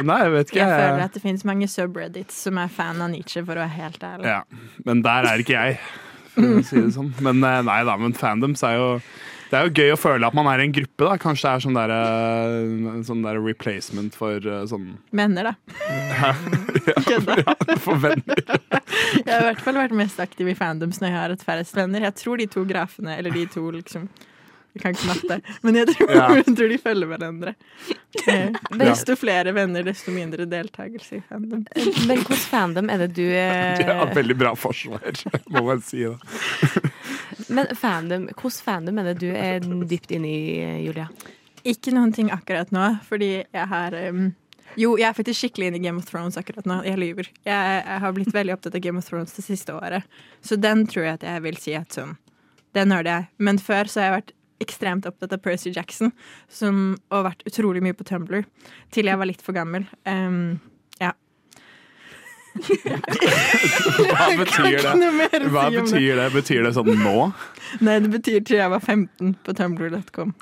Nei, 0.00 0.18
jeg 0.24 0.32
vet 0.34 0.50
ikke. 0.52 0.62
Jeg 0.62 0.80
føler 0.80 1.04
at 1.06 1.16
det 1.16 1.22
finnes 1.24 1.46
mange 1.48 1.68
subreddits 1.70 2.42
som 2.46 2.60
er 2.62 2.72
fan 2.72 3.02
av 3.04 3.12
Nietzsche, 3.12 3.44
for 3.44 3.58
å 3.58 3.64
være 3.64 3.76
helt 3.76 4.04
ærlig. 4.04 4.32
Ja, 4.32 4.42
men 4.88 5.04
der 5.06 5.30
er 5.30 5.44
ikke 5.44 5.56
jeg, 5.56 5.78
for 6.34 6.60
å 6.60 6.66
si 6.66 6.82
det 6.82 6.92
sånn. 6.98 7.12
Men 7.24 7.40
eh, 7.44 7.62
nei 7.68 7.80
da, 7.88 7.96
men 8.00 8.16
fandoms 8.16 8.64
er 8.66 8.78
jo 8.80 8.90
det 9.50 9.58
er 9.58 9.66
jo 9.68 9.74
gøy 9.78 9.92
å 9.94 9.98
føle 10.00 10.26
at 10.26 10.34
man 10.34 10.46
er 10.50 10.62
i 10.62 10.66
en 10.66 10.72
gruppe. 10.74 11.04
da 11.06 11.16
Kanskje 11.22 11.46
det 11.46 11.52
er 11.54 11.64
sånn 11.66 11.78
der, 11.78 11.92
eh, 11.96 13.02
sånn 13.06 13.22
der 13.26 13.38
replacement 13.42 14.14
for 14.18 14.36
eh, 14.42 14.64
sånn 14.70 14.88
Venner, 15.14 15.52
da. 15.52 15.54
Kødda. 17.08 17.36
For 17.82 17.98
venner. 18.02 18.40
Jeg 18.46 19.30
har 19.30 19.42
i 19.42 19.48
hvert 19.50 19.62
fall 19.66 19.78
vært 19.80 19.96
mest 19.98 20.20
aktiv 20.22 20.48
i 20.50 20.56
fandoms 20.58 21.00
når 21.02 21.10
jeg 21.12 21.18
har 21.20 21.34
et 21.36 21.44
færrest 21.46 21.76
venner. 21.78 22.06
Jeg 22.08 22.18
tror 22.22 22.40
de 22.42 22.46
to 22.50 22.64
grafene, 22.68 23.16
eller 23.18 23.34
de 23.34 23.46
to 23.50 23.64
liksom 23.74 24.08
Jeg 24.76 24.82
kan 24.82 24.92
ikke 24.92 25.06
matte, 25.08 25.36
men 25.64 25.76
jeg 25.78 25.86
tror, 25.94 26.10
Ja. 26.12 26.26
tror 26.44 26.68
de 26.68 26.76
følger 26.82 27.08
hverandre. 27.08 27.54
Eh, 28.28 28.50
Desto 28.76 29.14
flere 29.16 29.54
venner, 29.56 29.82
desto 29.86 30.12
mindre 30.12 30.44
deltakelse 30.44 31.16
i 31.16 31.22
fandom. 31.30 31.62
Men 31.72 32.10
hvilken 32.10 32.36
fandom 32.42 32.90
er 32.92 33.06
det 33.06 33.14
du 33.16 33.24
er 33.24 33.78
De 33.80 33.86
har 33.88 34.12
veldig 34.12 34.36
bra 34.36 34.52
forsvar, 34.58 35.16
må 35.48 35.62
man 35.70 35.80
si. 35.80 36.04
da 36.04 36.18
Men 37.48 37.70
fandom, 37.78 38.26
hvordan 38.34 38.64
fandom 38.64 38.98
er 39.00 39.10
det 39.10 39.18
du 39.22 39.28
er 39.30 39.62
dypt 39.88 40.12
inne 40.14 40.30
i, 40.30 40.40
Julia? 40.84 41.06
Ikke 41.66 41.94
noen 41.94 42.12
ting 42.14 42.30
akkurat 42.34 42.70
nå, 42.74 42.88
fordi 43.06 43.30
jeg 43.42 43.66
har 43.70 43.94
um, 44.10 44.28
Jo, 44.78 44.94
jeg 44.98 45.08
er 45.08 45.16
faktisk 45.16 45.40
skikkelig 45.40 45.70
inne 45.70 45.80
i 45.80 45.84
Game 45.86 46.02
of 46.02 46.06
Thrones 46.10 46.38
akkurat 46.38 46.66
nå. 46.68 46.80
Jeg 46.86 47.00
lyver. 47.00 47.30
Jeg, 47.46 47.82
jeg 47.82 48.02
har 48.04 48.14
blitt 48.14 48.34
veldig 48.34 48.54
opptatt 48.56 48.78
av 48.78 48.84
Game 48.84 49.02
of 49.02 49.08
Thrones 49.08 49.34
det 49.38 49.46
siste 49.46 49.74
året. 49.74 50.06
Så 50.44 50.58
den 50.60 50.84
tror 50.90 51.08
jeg 51.08 51.20
at 51.20 51.26
jeg 51.26 51.44
vil 51.46 51.60
si 51.62 51.76
at 51.78 51.96
sånn 51.96 52.16
Den 52.76 52.92
hørte 52.92 53.14
jeg. 53.14 53.28
Men 53.38 53.62
før 53.62 53.88
så 53.88 54.02
har 54.02 54.10
jeg 54.10 54.16
vært 54.18 54.34
ekstremt 54.62 55.06
opptatt 55.08 55.34
av 55.36 55.42
Percy 55.44 55.72
Jackson 55.72 56.12
som, 56.48 56.96
og 57.12 57.26
vært 57.28 57.44
utrolig 57.48 57.82
mye 57.84 57.96
på 57.96 58.06
Tumblr 58.08 58.46
til 58.94 59.10
jeg 59.10 59.20
var 59.20 59.28
litt 59.28 59.44
for 59.44 59.56
gammel. 59.56 59.86
Um. 60.08 60.58
Hva 62.56 64.26
betyr 64.40 64.78
det? 64.84 65.40
Hva 65.52 65.66
betyr 65.74 66.20
det? 66.20 66.26
Betyr 66.34 66.66
det 66.66 66.72
sånn 66.76 66.90
nå? 67.02 67.16
Nei, 67.84 67.98
det 68.04 68.10
betyr 68.14 68.40
til 68.46 68.60
jeg 68.60 68.72
var 68.72 68.82
15 68.82 69.34
på 69.46 69.54
tumblr.com. 69.58 70.32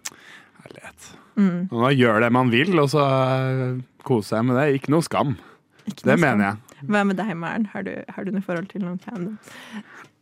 Herlighet. 0.65 1.11
Mm. 1.35 1.59
Man 1.73 1.97
gjør 1.99 2.23
det 2.25 2.31
man 2.35 2.53
vil, 2.55 2.73
og 2.83 2.89
så 2.93 3.05
koser 4.07 4.39
jeg 4.41 4.49
med 4.51 4.61
det. 4.61 4.67
Ikke 4.79 4.95
noe 4.95 5.05
skam. 5.07 5.35
Ikke 5.89 6.03
Det 6.07 6.15
noe 6.15 6.23
mener 6.23 6.41
skam. 6.41 6.47
jeg. 6.49 6.89
Hva 6.95 7.05
med 7.09 7.17
deg, 7.21 7.31
Maren? 7.41 7.69
Har 7.73 7.87
du, 7.87 7.93
har 8.17 8.27
du 8.27 8.33
noe 8.35 8.45
forhold 8.45 8.69
til 8.73 8.85
noen 8.85 8.99
fandom? 9.03 9.39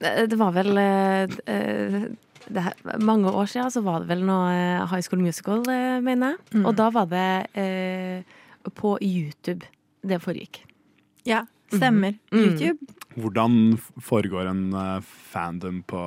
Det 0.02 0.12
det 0.32 0.38
var 0.38 0.52
vel 0.54 0.78
eh, 0.78 1.34
eh, 1.50 2.04
det 2.52 2.62
her, 2.64 2.74
Mange 2.98 3.30
år 3.30 3.46
siden 3.50 3.70
så 3.70 3.82
var 3.86 4.02
det 4.02 4.08
vel 4.10 4.24
noe 4.26 4.50
eh, 4.50 4.86
High 4.90 5.02
School 5.06 5.22
Musical, 5.22 5.62
eh, 5.70 6.00
mener 6.02 6.32
jeg. 6.34 6.58
Mm. 6.58 6.64
Og 6.66 6.76
da 6.78 6.88
var 6.94 7.06
det 7.10 7.26
eh, 7.58 8.38
på 8.78 8.96
YouTube 9.02 9.66
det 10.02 10.18
foregikk. 10.22 10.64
Ja, 11.26 11.44
stemmer. 11.76 12.18
Mm. 12.32 12.44
YouTube. 12.44 12.94
Hvordan 13.16 13.56
foregår 14.00 14.48
en 14.50 14.62
eh, 14.74 15.00
fandom 15.32 15.82
på, 15.88 16.04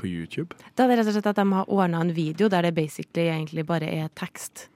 på 0.00 0.08
YouTube? 0.10 0.56
Da 0.74 0.84
er 0.86 0.94
det 0.94 1.00
rett 1.02 1.10
og 1.12 1.18
slett 1.18 1.30
at 1.32 1.40
de 1.42 1.46
har 1.54 1.68
ordna 1.72 2.00
en 2.04 2.14
video 2.16 2.48
der 2.52 2.66
det 2.68 2.74
basically 2.76 3.28
egentlig 3.30 3.66
bare 3.68 3.90
er 3.90 4.08
tekst. 4.18 4.68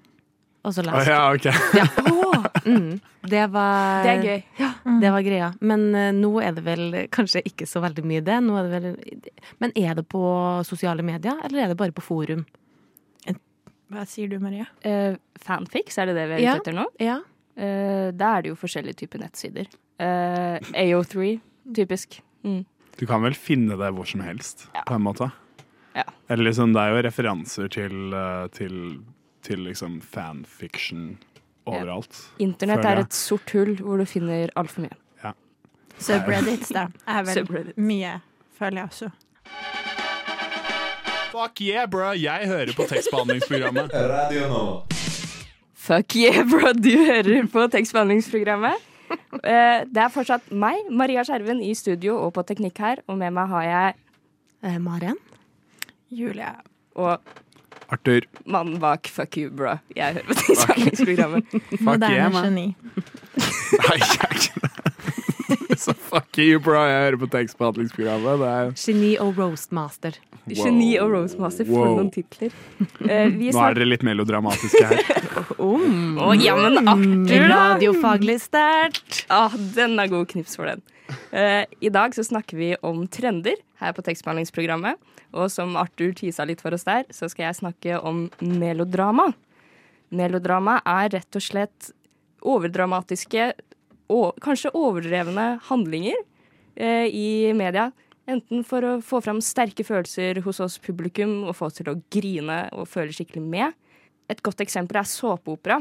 Og 0.60 0.74
så 0.76 0.82
Å 0.84 0.90
leser 0.90 1.14
ja, 1.14 1.20
ok. 1.32 1.46
Ja. 1.80 1.86
Mm, 2.66 2.98
det 3.30 3.46
var 3.52 4.02
Det 4.04 4.10
er 4.12 4.24
gøy. 4.26 4.40
Det 5.00 5.10
var 5.14 5.22
greia. 5.24 5.46
Men 5.64 5.86
uh, 5.96 6.10
nå 6.12 6.30
er 6.44 6.52
det 6.56 6.64
vel 6.66 6.82
kanskje 7.12 7.40
ikke 7.48 7.64
så 7.68 7.80
veldig 7.80 8.04
mye 8.04 8.20
det. 8.26 8.36
Nå 8.44 8.58
er 8.60 8.68
det 8.68 8.72
vel, 8.74 9.30
men 9.62 9.72
er 9.80 9.96
det 9.96 10.04
på 10.12 10.20
sosiale 10.68 11.04
medier, 11.06 11.38
eller 11.46 11.64
er 11.64 11.72
det 11.72 11.78
bare 11.80 11.94
på 11.96 12.04
forum? 12.04 12.44
Hva 13.90 14.04
sier 14.06 14.28
du, 14.30 14.36
Maria? 14.38 14.68
Uh, 14.86 15.16
fanfics, 15.42 15.96
er 15.98 16.10
det 16.10 16.18
det 16.20 16.26
vi 16.30 16.36
er 16.36 16.44
Ja. 16.44 16.52
ute 16.58 16.62
etter 16.68 16.76
nå? 16.76 16.84
Ja. 17.02 17.16
Uh, 17.58 18.12
da 18.14 18.36
er 18.36 18.44
det 18.44 18.52
jo 18.52 18.58
forskjellige 18.60 19.00
typer 19.02 19.24
nettsider. 19.24 19.66
Eh, 20.00 20.58
AO3, 20.80 21.38
typisk. 21.76 22.20
Mm. 22.44 22.64
Du 22.96 23.06
kan 23.08 23.22
vel 23.24 23.34
finne 23.36 23.76
det 23.80 23.90
hvor 23.96 24.08
som 24.08 24.20
helst, 24.24 24.66
Ja. 24.74 24.82
på 24.88 24.94
en 24.96 25.02
måte. 25.04 25.30
Ja. 25.96 26.04
Eller 26.28 26.44
liksom, 26.50 26.72
det 26.72 26.80
er 26.80 26.94
jo 26.94 27.02
referanser 27.08 27.68
til, 27.68 28.12
eh, 28.14 28.46
til, 28.56 29.00
til 29.42 29.58
liksom 29.66 30.00
fanfiction 30.00 31.18
overalt. 31.66 32.16
Internett 32.40 32.84
er 32.84 33.02
et 33.04 33.12
sort 33.12 33.50
hull 33.52 33.76
hvor 33.76 33.98
du 34.00 34.06
finner 34.08 34.48
altfor 34.56 34.86
mye. 34.88 34.96
Subreddits, 36.00 36.70
da. 36.72 36.86
Er 37.06 37.26
vel 37.26 37.34
Subreddit. 37.42 37.76
mye, 37.76 38.14
føler 38.56 38.80
jeg 38.80 38.88
også. 38.88 39.10
Fuck 41.30 41.60
yeah, 41.60 41.84
bro! 41.86 42.12
Jeg 42.16 42.48
hører 42.48 42.72
på 42.74 42.86
tekstbehandlingsprogrammet. 42.88 43.90
Radio 44.14 44.46
nå. 44.48 44.62
Fuck 45.74 46.16
yeah, 46.16 46.40
bro! 46.48 46.72
Du 46.72 46.90
hører 47.04 47.44
på 47.52 47.66
tekstbehandlingsprogrammet. 47.70 48.80
Eh, 49.40 49.84
det 49.88 50.00
er 50.04 50.10
fortsatt 50.12 50.50
meg, 50.52 50.88
Maria 50.90 51.22
Skjerven, 51.24 51.60
i 51.64 51.70
studio 51.78 52.16
og 52.26 52.32
på 52.36 52.42
teknikk 52.48 52.78
her. 52.82 53.02
Og 53.08 53.16
med 53.20 53.32
meg 53.36 53.48
har 53.52 53.62
jeg 53.68 53.94
Eh, 54.62 54.76
Maren? 54.82 55.16
Julia. 56.12 56.56
og 56.94 57.20
Arthur, 57.90 58.20
mannen 58.46 58.76
bak 58.78 59.06
Fuck 59.10 59.36
you, 59.40 59.50
bro. 59.50 59.72
Jeg 59.96 60.14
hører 60.14 60.26
på 60.28 60.34
tekstbehandlingsprogrammet. 60.38 61.44
fuck 61.50 61.80
Moderne 61.86 62.42
geni. 62.44 62.66
Nei, 63.86 63.96
jeg 63.98 64.18
er 64.20 64.34
ikke. 64.36 64.49
Så 65.84 65.94
fuck 65.96 66.36
you, 66.38 66.58
bro! 66.60 66.76
Jeg 66.84 67.04
hører 67.06 67.16
på 67.22 67.28
tekstbehandlingsprogrammet. 67.32 68.40
Det 68.42 68.48
er 68.52 68.72
Geni 68.84 69.10
og 69.22 69.38
roastmaster. 69.40 70.18
Geni 70.50 70.90
og 71.00 71.12
roastmaster, 71.14 71.64
for 71.68 71.86
Wow. 71.86 71.96
noen 72.00 72.10
titler. 72.12 72.52
Eh, 73.06 73.28
vi 73.32 73.50
Nå 73.54 73.62
er 73.64 73.76
dere 73.78 73.88
litt 73.88 74.04
melodramatiske 74.04 74.82
her. 74.90 75.02
Å, 75.60 76.30
ja, 76.40 76.54
men 76.58 76.80
Arthur, 76.88 77.46
da! 77.48 77.60
Radiofaglig 77.74 78.38
sterkt. 78.44 79.22
Ah, 79.32 79.52
den 79.76 79.96
er 80.00 80.10
god 80.12 80.28
knips 80.32 80.56
for 80.60 80.68
den. 80.68 80.82
Eh, 81.34 81.64
I 81.80 81.90
dag 81.92 82.12
så 82.16 82.24
snakker 82.26 82.56
vi 82.60 82.72
om 82.86 83.02
trender 83.10 83.56
her 83.80 83.94
på 83.96 84.04
tekstbehandlingsprogrammet. 84.06 85.00
Og 85.32 85.48
som 85.52 85.76
Arthur 85.78 86.12
tisa 86.18 86.44
litt 86.48 86.60
for 86.64 86.74
oss 86.74 86.84
der, 86.88 87.04
så 87.14 87.28
skal 87.30 87.48
jeg 87.48 87.60
snakke 87.60 88.00
om 88.02 88.24
melodrama. 88.42 89.30
Melodrama 90.10 90.80
er 90.84 91.12
rett 91.16 91.38
og 91.38 91.44
slett 91.44 91.92
overdramatiske 92.42 93.52
kanskje 94.42 94.72
overdrevne 94.76 95.46
handlinger 95.68 96.18
eh, 96.76 97.06
i 97.06 97.52
media. 97.56 97.90
Enten 98.30 98.64
for 98.66 98.86
å 98.86 98.96
få 99.04 99.20
fram 99.24 99.40
sterke 99.42 99.84
følelser 99.86 100.42
hos 100.44 100.60
oss 100.62 100.78
publikum 100.82 101.48
og 101.48 101.56
få 101.58 101.70
oss 101.70 101.78
til 101.80 101.90
å 101.90 101.98
grine 102.12 102.62
og 102.76 102.88
føle 102.90 103.14
skikkelig 103.14 103.42
med. 103.42 103.78
Et 104.30 104.42
godt 104.44 104.62
eksempel 104.62 105.00
er 105.00 105.08
såpeopera. 105.08 105.80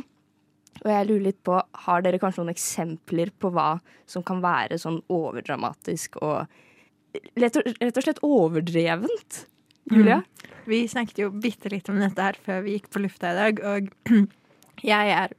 Og 0.80 0.90
jeg 0.90 1.08
lurer 1.10 1.26
litt 1.28 1.40
på, 1.46 1.58
har 1.58 2.04
dere 2.06 2.20
kanskje 2.22 2.44
noen 2.44 2.54
eksempler 2.54 3.34
på 3.42 3.52
hva 3.54 3.74
som 4.10 4.24
kan 4.26 4.42
være 4.44 4.80
sånn 4.80 5.02
overdramatisk 5.12 6.20
og 6.24 6.46
rett 7.40 7.58
og, 7.60 8.02
slett 8.04 8.22
overdrevent? 8.26 9.46
Julia? 9.90 10.22
Vi 10.70 10.84
snakket 10.90 11.24
jo 11.24 11.32
bitte 11.34 11.72
litt 11.74 11.90
om 11.90 11.98
dette 12.00 12.22
her 12.22 12.38
før 12.46 12.62
vi 12.66 12.78
gikk 12.78 12.92
på 12.94 13.02
lufta 13.02 13.34
i 13.34 13.40
dag, 13.40 13.62
og 13.66 13.90
jeg 14.86 15.14
er 15.16 15.34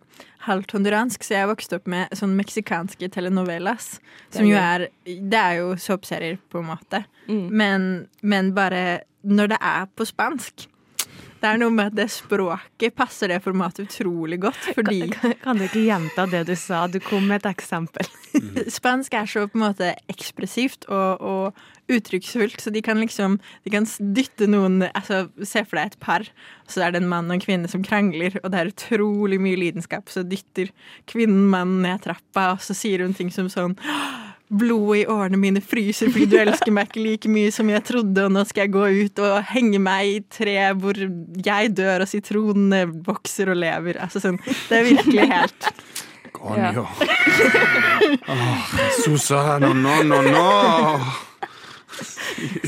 halvt 0.47 0.73
honduransk, 0.77 1.25
så 1.25 1.37
jeg 1.37 1.51
vokste 1.51 1.79
opp 1.81 1.89
med 1.91 2.13
sånn 2.17 2.35
meksikanske 2.39 3.11
telenovelas. 3.13 3.99
Som 4.33 4.49
jo 4.49 4.57
er 4.57 4.89
Det 5.05 5.41
er 5.41 5.61
jo 5.61 5.75
såpeserier, 5.77 6.39
på 6.49 6.63
en 6.63 6.71
måte. 6.73 7.05
Mm. 7.29 7.47
Men, 7.51 7.89
men 8.23 8.53
bare 8.57 9.03
når 9.23 9.55
det 9.55 9.61
er 9.61 9.89
på 9.97 10.07
spansk 10.09 10.67
Det 11.41 11.49
er 11.49 11.61
noe 11.61 11.73
med 11.73 11.91
at 11.91 11.97
det 11.97 12.09
språket 12.13 12.95
passer 12.97 13.33
det 13.33 13.41
formatet 13.45 13.89
utrolig 13.89 14.41
godt, 14.43 14.61
fordi 14.77 15.07
Kan, 15.15 15.35
kan 15.41 15.61
du 15.61 15.65
ikke 15.67 15.87
gjenta 15.87 16.27
det 16.29 16.45
du 16.51 16.55
sa? 16.59 16.85
Du 16.91 17.01
kom 17.03 17.27
med 17.31 17.41
et 17.41 17.51
eksempel. 17.55 18.09
Spansk 18.79 19.17
er 19.17 19.29
så 19.31 19.47
på 19.49 19.59
en 19.59 19.65
måte 19.65 19.95
ekspressivt 20.13 20.85
og, 20.93 21.25
og 21.25 21.91
uttrykksfullt, 21.91 22.61
så 22.61 22.71
de 22.71 22.83
kan 22.85 23.01
liksom 23.01 23.39
de 23.65 23.73
kan 23.73 23.89
dytte 24.15 24.47
noen 24.51 24.85
altså 24.93 25.25
Se 25.43 25.65
for 25.67 25.81
deg 25.81 25.91
et 25.91 26.01
par, 26.03 26.29
så 26.71 26.85
er 26.85 26.95
det 26.95 27.03
en 27.03 27.11
mann 27.11 27.31
og 27.31 27.39
en 27.39 27.43
kvinne 27.43 27.71
som 27.71 27.83
krangler, 27.87 28.37
og 28.45 28.53
det 28.53 28.61
er 28.61 28.71
utrolig 28.71 29.41
mye 29.43 29.59
lidenskap, 29.59 30.13
så 30.13 30.23
dytter 30.27 30.71
kvinnen 31.11 31.49
mannen 31.51 31.81
ned 31.87 32.05
trappa, 32.05 32.53
og 32.55 32.63
så 32.65 32.77
sier 32.77 33.03
hun 33.03 33.17
ting 33.17 33.33
som 33.35 33.51
sånn 33.51 33.79
Blodet 34.51 35.05
i 35.05 35.07
årene 35.07 35.39
mine 35.39 35.61
fryser 35.63 36.11
fordi 36.11 36.27
du 36.33 36.37
elsker 36.41 36.75
meg 36.75 36.89
ikke 36.89 37.05
like 37.05 37.31
mye 37.31 37.53
som 37.55 37.69
jeg 37.71 37.85
trodde, 37.87 38.25
og 38.27 38.33
nå 38.35 38.43
skal 38.49 38.67
jeg 38.67 38.73
gå 38.75 38.89
ut 39.05 39.23
og 39.23 39.37
henge 39.53 39.79
meg 39.79 40.09
i 40.11 40.17
tre 40.27 40.57
hvor 40.75 40.99
jeg 40.99 41.71
dør 41.79 42.03
og 42.03 42.11
sitronene 42.11 42.81
vokser 43.07 43.53
og 43.53 43.61
lever. 43.63 44.01
Altså 44.03 44.23
sånn, 44.25 44.41
Det 44.67 44.81
er 44.81 44.89
virkelig 44.89 45.29
helt 45.31 45.71
Coño. 46.41 46.87
Åh, 48.27 48.77
Susa, 49.05 49.59
no, 49.59 49.73
no, 49.75 50.03
no, 50.03 50.21
no. 50.23 51.01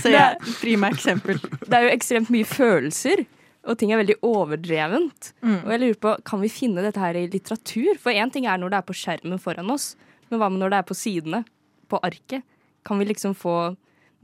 Så 0.02 0.10
ja, 0.12 0.32
meg 0.76 0.96
eksempel. 0.96 1.38
Det 1.64 1.78
er 1.78 1.86
jo 1.86 1.92
ekstremt 1.94 2.30
mye 2.34 2.46
følelser, 2.48 3.24
og 3.64 3.78
ting 3.80 3.94
er 3.94 4.02
veldig 4.02 4.18
overdrevent. 4.26 5.32
Og 5.42 5.70
jeg 5.72 5.82
lurer 5.82 6.00
på, 6.02 6.14
Kan 6.28 6.42
vi 6.42 6.50
finne 6.52 6.84
dette 6.84 7.00
her 7.00 7.16
i 7.16 7.28
litteratur? 7.32 7.96
For 8.02 8.12
én 8.12 8.32
ting 8.34 8.46
er 8.46 8.60
når 8.60 8.74
det 8.74 8.80
er 8.82 8.88
på 8.90 8.98
skjermen 8.98 9.40
foran 9.40 9.72
oss, 9.72 9.94
men 10.28 10.40
hva 10.40 10.50
med 10.50 10.62
når 10.62 10.74
det 10.74 10.80
er 10.82 10.88
på 10.90 10.98
sidene? 10.98 11.44
På 11.92 12.00
arket? 12.02 12.46
Kan 12.86 12.98
vi 12.98 13.10
liksom 13.10 13.36
få 13.38 13.74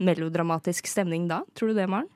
melodramatisk 0.03 0.87
stemning 0.89 1.27
da? 1.29 1.43
Tror 1.55 1.71
du 1.71 1.79
det, 1.79 1.87
Maren? 1.91 2.09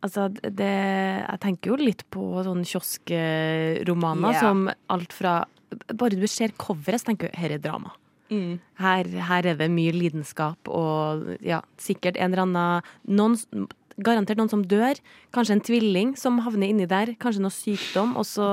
Altså, 0.00 0.28
det, 0.32 0.74
jeg 1.20 1.40
tenker 1.42 1.72
jo 1.72 1.80
litt 1.80 2.06
på 2.12 2.24
sånne 2.44 2.64
kioskromaner 2.64 4.32
yeah. 4.32 4.40
som 4.40 4.68
alt 4.92 5.12
fra 5.12 5.42
Bare 5.70 6.16
du 6.18 6.24
ser 6.26 6.50
coveret, 6.58 7.02
så 7.02 7.10
tenker 7.10 7.30
du 7.30 7.36
her 7.38 7.52
er 7.54 7.60
drama. 7.62 7.92
Her, 8.30 9.08
her 9.26 9.46
er 9.52 9.58
det 9.58 9.68
mye 9.70 9.92
lidenskap 9.94 10.70
og 10.70 11.28
ja, 11.42 11.60
sikkert 11.82 12.18
en 12.18 12.30
eller 12.32 12.44
annen 12.46 12.90
noen, 13.10 13.68
Garantert 14.00 14.38
noen 14.38 14.48
som 14.48 14.62
dør. 14.64 14.96
Kanskje 15.34 15.58
en 15.58 15.62
tvilling 15.66 16.12
som 16.16 16.38
havner 16.40 16.70
inni 16.72 16.86
der. 16.88 17.12
Kanskje 17.20 17.42
noe 17.44 17.52
sykdom. 17.52 18.14
Og, 18.16 18.24
så, 18.24 18.46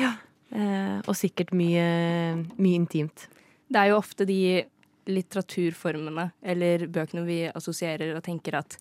ja, 0.00 0.16
eh, 0.50 0.96
og 1.04 1.14
sikkert 1.14 1.52
mye, 1.54 1.84
mye 2.56 2.80
intimt. 2.80 3.28
Det 3.70 3.78
er 3.78 3.92
jo 3.92 4.00
ofte 4.00 4.26
de 4.26 4.40
litteraturformene 5.08 6.30
eller 6.42 6.86
bøkene 6.92 7.24
vi 7.26 7.40
assosierer 7.48 8.14
og 8.16 8.24
tenker 8.26 8.58
at 8.60 8.76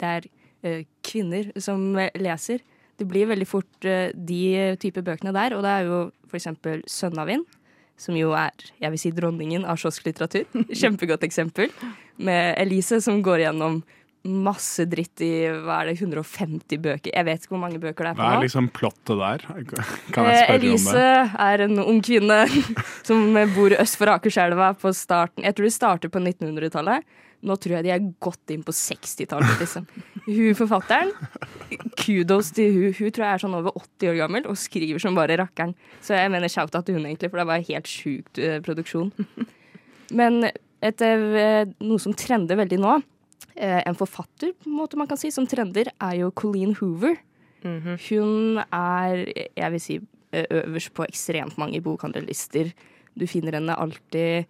det 0.00 0.10
er 0.10 0.28
eh, 0.62 0.86
kvinner 1.06 1.50
som 1.62 1.82
eh, 1.98 2.14
leser. 2.18 2.62
Det 2.98 3.06
blir 3.10 3.28
veldig 3.30 3.48
fort 3.48 3.88
eh, 3.88 4.14
de 4.14 4.76
type 4.82 5.02
bøkene 5.04 5.34
der, 5.34 5.56
og 5.56 5.64
det 5.66 5.74
er 5.74 5.88
jo 5.88 6.00
eksempel 6.34 6.82
Sønnavind, 6.90 7.44
som 8.00 8.16
jo 8.18 8.32
er 8.34 8.54
jeg 8.82 8.90
vil 8.90 9.00
si 9.00 9.12
dronningen 9.14 9.66
av 9.70 9.78
kiosklitteratur. 9.78 10.48
Kjempegodt 10.80 11.26
eksempel. 11.26 11.70
Med 12.16 12.54
Elise 12.58 13.00
som 13.04 13.22
går 13.22 13.46
gjennom 13.46 13.82
masse 14.24 14.86
dritt 14.88 15.20
i 15.20 15.30
hva 15.66 15.82
er 15.82 15.90
det, 15.90 15.98
150 16.00 16.78
bøker. 16.80 17.10
Jeg 17.12 17.26
vet 17.28 17.42
ikke 17.44 17.52
hvor 17.54 17.60
mange 17.66 17.80
bøker 17.82 18.06
det 18.06 18.12
er 18.14 18.16
på 18.16 18.22
Hva 18.24 18.36
er 18.38 18.44
liksom 18.46 18.68
plottet 18.72 19.18
der? 19.20 19.42
Kan 20.14 20.28
jeg 20.30 20.38
Eh, 20.38 20.44
spørre 20.46 20.54
Elise 20.56 20.88
om 20.88 20.96
det? 20.96 21.42
er 21.48 21.64
en 21.66 21.82
ung 21.84 22.00
kvinne 22.06 22.38
som 23.08 23.36
bor 23.54 23.76
øst 23.76 23.98
for 24.00 24.08
Akerselva 24.14 24.70
på 24.80 24.94
starten 24.96 25.44
Jeg 25.44 25.54
tror 25.58 25.68
de 25.68 25.74
starter 25.76 26.08
på 26.14 26.22
1900-tallet. 26.24 27.04
Nå 27.44 27.58
tror 27.60 27.74
jeg 27.76 27.84
de 27.84 27.90
er 27.92 28.06
godt 28.24 28.48
inn 28.54 28.62
på 28.64 28.72
60-tallet. 28.72 29.58
Liksom. 29.60 29.84
Hun 30.24 30.54
forfatteren, 30.56 31.10
kudos 32.00 32.48
til 32.56 32.72
hun. 32.72 32.94
Hun 32.96 33.10
tror 33.12 33.26
jeg 33.26 33.34
er 33.36 33.42
sånn 33.44 33.56
over 33.58 33.74
80 33.76 34.08
år 34.14 34.16
gammel 34.22 34.46
og 34.48 34.56
skriver 34.56 35.02
som 35.02 35.16
bare 35.18 35.36
rakkeren. 35.42 35.74
Så 36.00 36.16
jeg 36.16 36.32
mener 36.32 36.48
shout-out 36.48 36.86
til 36.88 36.96
hun 36.96 37.04
egentlig, 37.04 37.28
for 37.28 37.42
det 37.42 37.48
var 37.50 37.66
helt 37.68 37.90
sjukt 37.90 38.40
eh, 38.40 38.56
produksjon. 38.64 39.12
Men 40.16 40.46
et, 40.48 41.04
eh, 41.04 41.68
noe 41.84 42.00
som 42.00 42.16
trender 42.16 42.56
veldig 42.60 42.80
nå, 42.80 42.96
en 43.54 43.94
forfatter 43.94 44.50
på 44.58 44.66
en 44.66 44.76
måte 44.80 44.98
man 44.98 45.06
kan 45.06 45.18
si, 45.20 45.30
som 45.30 45.46
trender, 45.46 45.86
er 46.02 46.16
jo 46.18 46.32
Colleen 46.34 46.72
Hoover. 46.80 47.14
Hun 47.64 48.60
er, 48.60 49.22
jeg 49.56 49.72
vil 49.72 49.80
si, 49.80 50.00
eh, 50.32 50.46
øverst 50.50 50.92
på 50.94 51.06
ekstremt 51.06 51.56
mange 51.60 51.80
bokhandlerlister. 51.80 52.72
Du 53.16 53.26
finner 53.30 53.56
henne 53.56 53.76
alltid 53.78 54.46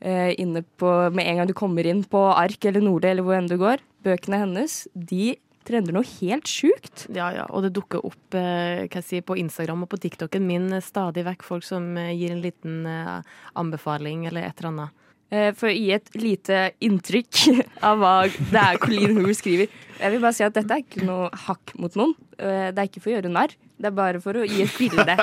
eh, 0.00 0.32
inne 0.38 0.64
på 0.78 1.10
Med 1.12 1.26
en 1.26 1.36
gang 1.36 1.46
du 1.48 1.54
kommer 1.54 1.86
inn 1.86 2.02
på 2.04 2.18
Ark 2.32 2.64
eller 2.64 2.80
Nordli 2.80 3.10
eller 3.10 3.22
hvor 3.22 3.38
enn 3.38 3.50
du 3.50 3.56
går. 3.60 3.84
Bøkene 4.02 4.42
hennes, 4.42 4.86
de 4.94 5.36
trender 5.66 5.94
noe 5.94 6.06
helt 6.20 6.46
sjukt. 6.46 7.06
Ja, 7.14 7.30
ja, 7.34 7.46
og 7.50 7.64
det 7.66 7.74
dukker 7.76 8.04
opp 8.06 8.34
eh, 8.38 8.86
si, 9.02 9.20
på 9.20 9.38
Instagram 9.38 9.84
og 9.84 9.90
på 9.92 10.00
TikToken 10.02 10.46
min 10.46 10.70
eh, 10.72 10.84
stadig 10.84 11.26
vekk 11.26 11.46
folk 11.46 11.66
som 11.66 11.96
eh, 12.00 12.14
gir 12.14 12.34
en 12.34 12.42
liten 12.44 12.86
eh, 12.86 13.18
anbefaling 13.54 14.26
eller 14.30 14.46
et 14.46 14.58
eller 14.58 14.72
annet. 14.72 15.02
Eh, 15.34 15.50
For 15.58 15.66
å 15.68 15.74
gi 15.74 15.88
et 15.96 16.10
lite 16.14 16.58
inntrykk 16.86 17.40
av 17.88 17.98
hva 17.98 18.12
det 18.30 18.60
er 18.62 18.78
Colleen 18.82 19.16
Hoover 19.18 19.34
skriver. 19.34 19.66
Jeg 19.98 20.12
vil 20.12 20.20
bare 20.22 20.36
si 20.36 20.44
at 20.46 20.54
dette 20.54 20.70
er 20.76 20.84
ikke 20.84 21.02
noe 21.08 21.30
hakk 21.46 21.72
mot 21.80 21.96
noen. 21.98 22.14
Eh, 22.38 22.68
Det 22.70 22.78
er 22.78 22.90
ikke 22.90 23.02
for 23.02 23.10
å 23.10 23.16
gjøre 23.16 23.32
narr. 23.34 23.56
Det 23.76 23.90
er 23.90 23.96
bare 23.96 24.20
for 24.22 24.38
å 24.38 24.44
gi 24.46 24.62
et 24.64 24.76
bilde. 24.78 25.16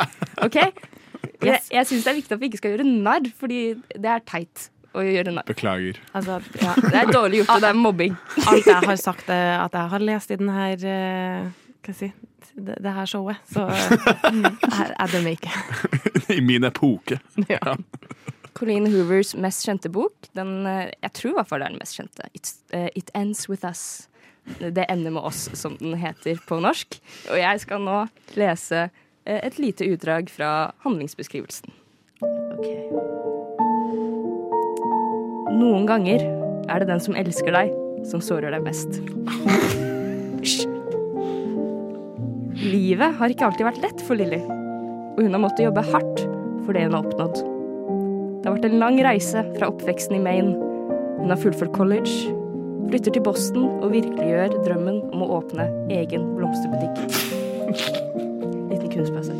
OK? 0.46 0.58
Jeg, 1.44 1.60
jeg 1.72 1.88
syns 1.90 2.04
det 2.06 2.12
er 2.12 2.18
viktig 2.20 2.36
at 2.36 2.42
vi 2.42 2.50
ikke 2.52 2.60
skal 2.60 2.74
gjøre 2.76 2.86
narr, 2.90 3.30
fordi 3.40 3.62
det 3.96 4.12
er 4.12 4.22
teit 4.28 4.68
å 4.94 5.02
gjøre 5.02 5.32
narr. 5.34 5.48
Beklager. 5.48 5.98
Altså, 6.14 6.38
ja, 6.62 6.76
Det 6.84 7.00
er 7.00 7.10
dårlig 7.16 7.40
gjort, 7.42 7.56
og 7.56 7.64
det 7.64 7.70
er 7.72 7.80
mobbing. 7.80 8.18
alt 8.46 8.68
jeg 8.70 8.84
har 8.92 9.00
sagt 9.02 9.32
at 9.32 9.74
jeg 9.80 9.92
har 9.96 10.06
lest 10.06 10.32
i 10.36 10.38
den 10.44 10.52
her 10.54 10.84
eh, 10.86 11.48
Hva 11.84 11.96
skal 11.96 11.96
jeg 11.96 12.14
si 12.14 12.30
det, 12.62 12.76
det 12.86 12.92
her 12.94 13.08
showet, 13.10 13.40
så 13.50 13.64
jeg, 13.72 14.92
jeg 14.94 15.10
dømmer 15.16 15.34
ikke. 15.34 15.54
I 16.38 16.42
min 16.46 16.68
epoke. 16.70 17.18
Ja. 17.50 17.74
Colleen 18.54 18.86
Hoovers 18.92 19.34
mest 19.36 19.66
kjente 19.66 19.90
bok, 19.90 20.14
den, 20.38 20.66
eh, 20.68 20.92
jeg 21.02 21.14
tror 21.18 21.32
i 21.32 21.38
hvert 21.40 21.50
fall 21.50 21.64
det 21.64 21.68
er 21.68 21.74
den 21.74 21.82
mest 21.82 21.98
kjente. 21.98 22.28
Eh, 22.72 22.90
It 22.96 23.10
Ends 23.16 23.48
With 23.50 23.66
Us. 23.66 24.08
Det 24.60 24.86
ender 24.90 25.12
med 25.12 25.24
oss, 25.24 25.50
som 25.54 25.78
den 25.80 25.96
heter 25.96 26.40
på 26.48 26.60
norsk. 26.62 27.00
Og 27.32 27.40
jeg 27.40 27.62
skal 27.64 27.80
nå 27.82 28.04
lese 28.36 28.90
eh, 29.26 29.40
et 29.40 29.58
lite 29.58 29.88
utdrag 29.88 30.30
fra 30.30 30.74
handlingsbeskrivelsen. 30.84 31.72
Noen 35.54 35.88
ganger 35.88 36.26
er 36.68 36.80
det 36.80 36.90
den 36.90 37.02
som 37.04 37.16
elsker 37.16 37.56
deg, 37.56 37.72
som 38.10 38.22
sårer 38.24 38.52
deg 38.52 38.68
mest. 38.68 39.00
Livet 42.64 43.18
har 43.20 43.32
ikke 43.32 43.48
alltid 43.48 43.68
vært 43.68 43.82
lett 43.84 44.04
for 44.04 44.20
Lilly, 44.20 44.44
og 44.44 45.24
hun 45.24 45.36
har 45.36 45.44
måttet 45.44 45.68
jobbe 45.68 45.88
hardt 45.94 46.28
for 46.66 46.76
det 46.76 46.88
hun 46.88 46.96
har 46.96 47.08
oppnådd. 47.08 47.53
Det 48.44 48.50
har 48.50 48.58
vært 48.58 48.66
en 48.68 48.82
lang 48.82 48.98
reise 49.00 49.40
fra 49.54 49.70
oppveksten 49.72 50.18
i 50.18 50.20
Maine. 50.20 50.58
Hun 51.16 51.32
har 51.32 51.40
fullført 51.40 51.72
college, 51.78 52.12
flytter 52.90 53.14
til 53.16 53.24
Boston 53.24 53.70
og 53.78 53.94
virkeliggjør 53.94 54.58
drømmen 54.66 54.98
om 55.16 55.22
å 55.24 55.30
åpne 55.38 55.70
egen 55.96 56.26
blomsterbutikk. 56.36 56.92
Liten 58.68 58.92
kunstpause. 58.92 59.32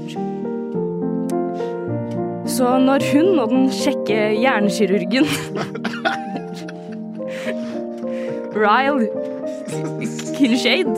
Så 2.48 2.80
når 2.80 3.04
hun 3.12 3.44
og 3.44 3.52
den 3.52 3.68
kjekke 3.76 4.40
hjernekirurgen 4.40 5.28
Ryle 8.64 9.12
Kinshade 10.40 10.96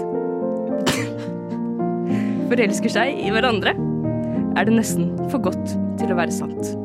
forelsker 2.54 2.90
seg 3.02 3.18
i 3.18 3.34
hverandre, 3.34 3.74
er 4.54 4.62
det 4.70 4.78
nesten 4.78 5.10
for 5.32 5.40
godt 5.50 5.80
til 5.98 6.14
å 6.14 6.22
være 6.22 6.42
sant. 6.44 6.85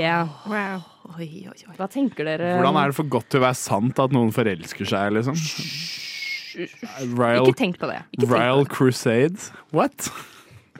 Yeah. 0.00 0.28
Wow. 0.48 0.82
Oi, 1.18 1.26
oi, 1.50 1.56
oi. 1.68 1.74
Hva 1.76 1.88
tenker 1.90 2.24
dere? 2.28 2.54
Hvordan 2.56 2.78
er 2.80 2.92
det 2.92 2.96
for 2.96 3.08
godt 3.12 3.28
til 3.32 3.42
å 3.42 3.46
være 3.48 3.58
sant 3.60 4.00
at 4.00 4.14
noen 4.14 4.30
forelsker 4.34 4.88
seg, 4.88 5.12
liksom? 5.18 5.36
Ryle, 7.18 7.44
Ikke 7.44 7.58
tenk 7.58 7.78
på 7.80 7.88
det. 7.90 8.00
Ikke 8.16 8.26
tenk 8.26 8.32
på 8.32 8.60
det. 8.64 8.70
Crusade? 8.74 9.50
What? 9.76 10.10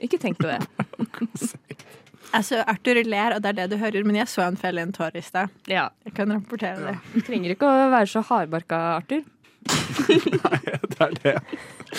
Ikke 0.01 0.21
tenk 0.21 0.41
på 0.41 0.49
det. 0.49 0.61
Altså, 2.31 2.61
Arthur 2.63 2.95
ler, 3.03 3.33
og 3.35 3.41
det 3.43 3.49
er 3.49 3.55
det 3.57 3.63
du 3.73 3.81
hører, 3.81 4.05
men 4.07 4.15
jeg 4.21 4.29
så 4.31 4.45
han 4.45 4.55
felle 4.55 4.79
en 4.85 4.93
tår 4.95 5.17
i 5.19 5.23
stad. 5.25 5.51
Ja. 5.67 5.89
Jeg 6.07 6.13
kan 6.15 6.31
rapportere 6.31 6.79
det. 6.85 6.93
Du 7.11 7.25
trenger 7.27 7.51
ikke 7.57 7.67
å 7.67 7.89
være 7.91 8.07
så 8.07 8.21
hardbarka, 8.23 8.77
Arthur. 9.01 9.25
Nei, 10.37 10.59
Det 10.63 11.01
er 11.09 11.17
det. 11.17 11.33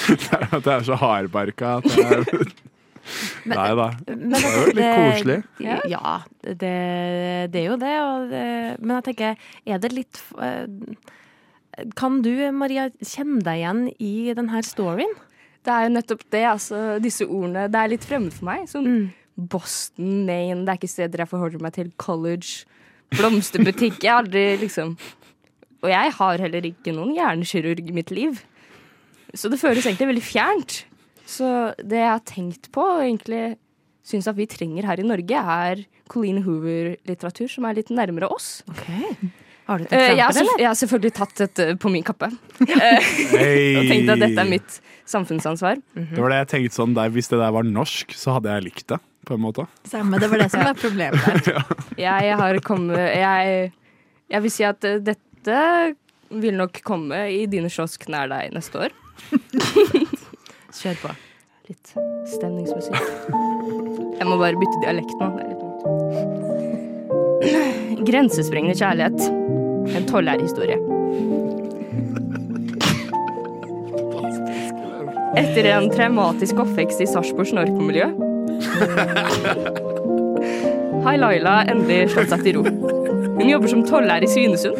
Det 0.08 0.30
er 0.32 0.46
at 0.48 0.54
jeg 0.56 0.72
er 0.72 0.86
så 0.88 0.96
hardbarka 1.02 1.74
at 1.82 1.90
det 1.92 2.48
er 3.02 3.54
Nei 3.54 3.70
da. 3.78 3.88
Men 4.08 4.36
Det 4.36 4.42
er 4.42 4.54
jo 4.56 4.74
litt 4.76 5.00
koselig. 5.00 5.38
Ja, 5.64 5.78
ja 5.90 6.12
det, 6.42 6.76
det 7.52 7.62
er 7.62 7.66
jo 7.66 7.80
det, 7.80 7.96
og 8.02 8.30
det. 8.30 8.46
Men 8.80 8.96
jeg 8.98 9.06
tenker, 9.10 9.42
er 9.66 9.82
det 9.82 9.92
litt 9.94 10.22
eh, 10.38 10.66
Kan 11.98 12.20
du, 12.24 12.32
Maria, 12.54 12.88
kjenne 13.00 13.42
deg 13.44 13.62
igjen 13.62 13.84
i 13.98 14.14
denne 14.36 14.62
storyen? 14.66 15.16
Det 15.62 15.72
er 15.72 15.86
jo 15.86 15.96
nettopp 15.96 16.22
det, 16.34 16.44
altså. 16.50 16.84
Disse 17.02 17.26
ordene. 17.28 17.68
Det 17.70 17.80
er 17.80 17.92
litt 17.92 18.06
fremmed 18.06 18.34
for 18.34 18.50
meg. 18.50 18.66
Sånn 18.70 19.10
Boston, 19.32 20.26
Maine, 20.26 20.62
det 20.66 20.74
er 20.74 20.78
ikke 20.80 20.90
steder 20.90 21.22
jeg 21.22 21.30
forholder 21.30 21.62
meg 21.62 21.74
til. 21.76 21.90
College, 21.96 22.66
blomsterbutikk. 23.16 24.02
Jeg 24.04 24.12
har 24.12 24.24
aldri 24.24 24.44
liksom 24.60 24.96
Og 25.82 25.90
jeg 25.90 26.12
har 26.14 26.42
heller 26.44 26.66
ikke 26.68 26.94
noen 26.94 27.14
hjernekirurg 27.16 27.88
i 27.88 27.94
mitt 27.94 28.12
liv. 28.14 28.42
Så 29.34 29.48
det 29.48 29.58
føles 29.58 29.86
egentlig 29.86 30.10
veldig 30.12 30.22
fjernt. 30.22 30.82
Så 31.28 31.48
det 31.78 32.00
jeg 32.00 32.10
har 32.10 32.24
tenkt 32.28 32.70
på, 32.74 32.84
og 32.96 33.04
egentlig 33.04 33.56
syns 34.06 34.26
at 34.26 34.36
vi 34.38 34.48
trenger 34.50 34.86
her 34.88 35.00
i 35.00 35.06
Norge, 35.06 35.42
er 35.66 35.84
Colleen 36.10 36.42
Hoover-litteratur 36.44 37.48
som 37.50 37.68
er 37.68 37.78
litt 37.78 37.92
nærmere 37.94 38.28
oss. 38.34 38.62
Har 39.68 39.78
du 39.78 39.84
et 39.86 39.92
Eh, 39.94 40.08
jeg, 40.16 40.18
har, 40.18 40.32
eksempel, 40.32 40.48
eller? 40.48 40.58
jeg 40.64 40.68
har 40.68 40.78
selvfølgelig 40.80 41.12
tatt 41.20 41.36
dette 41.38 41.68
på 41.78 41.92
min 41.94 42.02
kappe. 42.02 42.28
hey. 42.66 43.76
og 43.78 43.86
tenkt 43.86 44.10
at 44.16 44.24
dette 44.24 44.42
er 44.42 44.50
mitt 44.50 44.80
samfunnsansvar. 45.08 45.78
Det 45.94 46.18
var 46.18 46.34
det 46.34 46.40
jeg 46.42 46.50
tenkte 46.56 46.78
sånn 46.80 46.96
der, 46.98 47.12
Hvis 47.14 47.30
det 47.30 47.38
der 47.38 47.54
var 47.54 47.66
norsk, 47.66 48.14
så 48.18 48.36
hadde 48.36 48.50
jeg 48.56 48.66
likt 48.70 48.88
det. 48.90 48.98
På 49.22 49.36
en 49.36 49.44
måte. 49.44 49.68
Samme, 49.86 50.18
det 50.18 50.26
var 50.32 50.42
det 50.42 50.48
som 50.50 50.64
var 50.66 50.74
problemet 50.74 51.22
der. 51.46 51.62
Jeg 52.08 52.34
har 52.40 52.56
kommet 52.66 52.98
Jeg, 52.98 53.68
jeg 54.34 54.42
vil 54.42 54.50
si 54.50 54.64
at 54.66 54.82
eh, 54.88 54.98
dette 54.98 55.60
vil 56.42 56.56
nok 56.58 56.80
komme 56.82 57.20
i 57.30 57.44
dine 57.46 57.70
kiosk 57.70 58.08
nær 58.10 58.26
deg 58.32 58.50
neste 58.56 58.88
år. 58.88 58.96
Kjør 60.82 60.96
på. 60.98 61.10
Litt 61.70 61.92
stemningsmusikk. 62.26 62.98
Jeg 64.18 64.26
må 64.26 64.34
bare 64.40 64.58
bytte 64.58 64.80
dialekt 64.82 65.14
nå. 65.20 65.26
Det 65.30 65.42
er 65.44 65.48
litt 65.52 65.62
dumt. 65.62 65.78
Grensesprengende 68.08 68.74
kjærlighet. 68.80 69.20
En 69.94 70.08
tolværhistorie. 70.08 70.78
Etter 75.38 75.64
en 75.70 75.86
traumatisk 75.92 76.58
oppvekst 76.64 76.98
i 77.04 77.06
Sarpsborgs 77.12 77.54
narkomiljø 77.56 78.06
har 81.06 81.16
Laila 81.22 81.54
endelig 81.70 82.10
slått 82.12 82.30
seg 82.34 82.40
til 82.42 82.58
ro. 82.58 82.62
Hun 83.38 83.48
jobber 83.48 83.68
som 83.70 83.86
tollærer 83.86 84.26
i 84.26 84.30
Svinesund, 84.34 84.76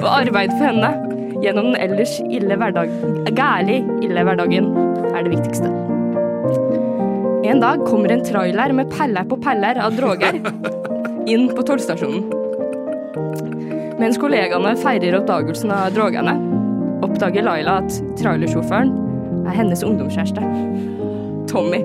og 0.00 0.08
arbeid 0.08 0.50
for 0.56 0.64
henne 0.70 0.90
gjennom 1.44 1.66
den 1.72 1.78
ellers 1.84 2.16
ille 2.24 2.54
hverdagen 2.56 3.28
gærlig 3.36 3.78
ille 4.04 4.24
hverdagen 4.24 4.91
er 5.22 5.30
det 5.30 5.36
viktigste. 5.38 5.70
En 7.46 7.60
dag 7.62 7.82
kommer 7.86 8.12
en 8.12 8.24
trailer 8.24 8.72
med 8.74 8.90
peller 8.90 9.26
på 9.28 9.38
peller 9.42 9.78
av 9.82 9.94
droger 9.96 10.38
inn 11.30 11.48
på 11.54 11.64
tollstasjonen. 11.66 12.26
Mens 14.02 14.18
kollegaene 14.18 14.74
feirer 14.80 15.18
oppdagelsen 15.20 15.70
av 15.74 15.92
drogene, 15.94 16.34
oppdager 17.06 17.46
Laila 17.46 17.78
at 17.82 17.98
trailersjåføren 18.18 18.90
er 19.46 19.58
hennes 19.58 19.84
ungdomskjæreste. 19.86 20.42
Tommy. 21.50 21.82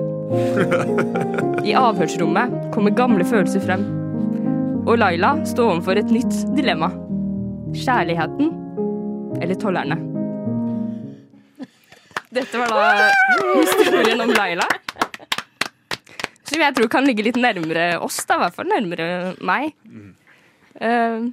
I 1.68 1.74
avhørsrommet 1.78 2.54
kommer 2.74 2.96
gamle 2.96 3.26
følelser 3.26 3.62
frem. 3.62 3.86
Og 4.88 4.98
Laila 4.98 5.36
står 5.46 5.74
overfor 5.76 6.00
et 6.00 6.10
nytt 6.14 6.42
dilemma. 6.56 6.90
Kjærligheten 7.76 8.54
eller 9.42 9.58
tollerne? 9.60 10.17
Dette 12.34 12.60
var 12.60 12.68
da 12.68 13.10
historien 13.56 14.20
om 14.20 14.32
Laila. 14.36 14.66
Som 16.48 16.62
jeg 16.64 16.74
tror 16.76 16.88
kan 16.92 17.04
ligge 17.08 17.24
litt 17.26 17.36
nærmere 17.40 17.98
oss, 18.04 18.20
da, 18.28 18.38
i 18.38 18.42
hvert 18.46 18.56
fall 18.56 18.68
nærmere 18.70 19.08
meg. 19.44 19.74
Uh, 20.78 21.28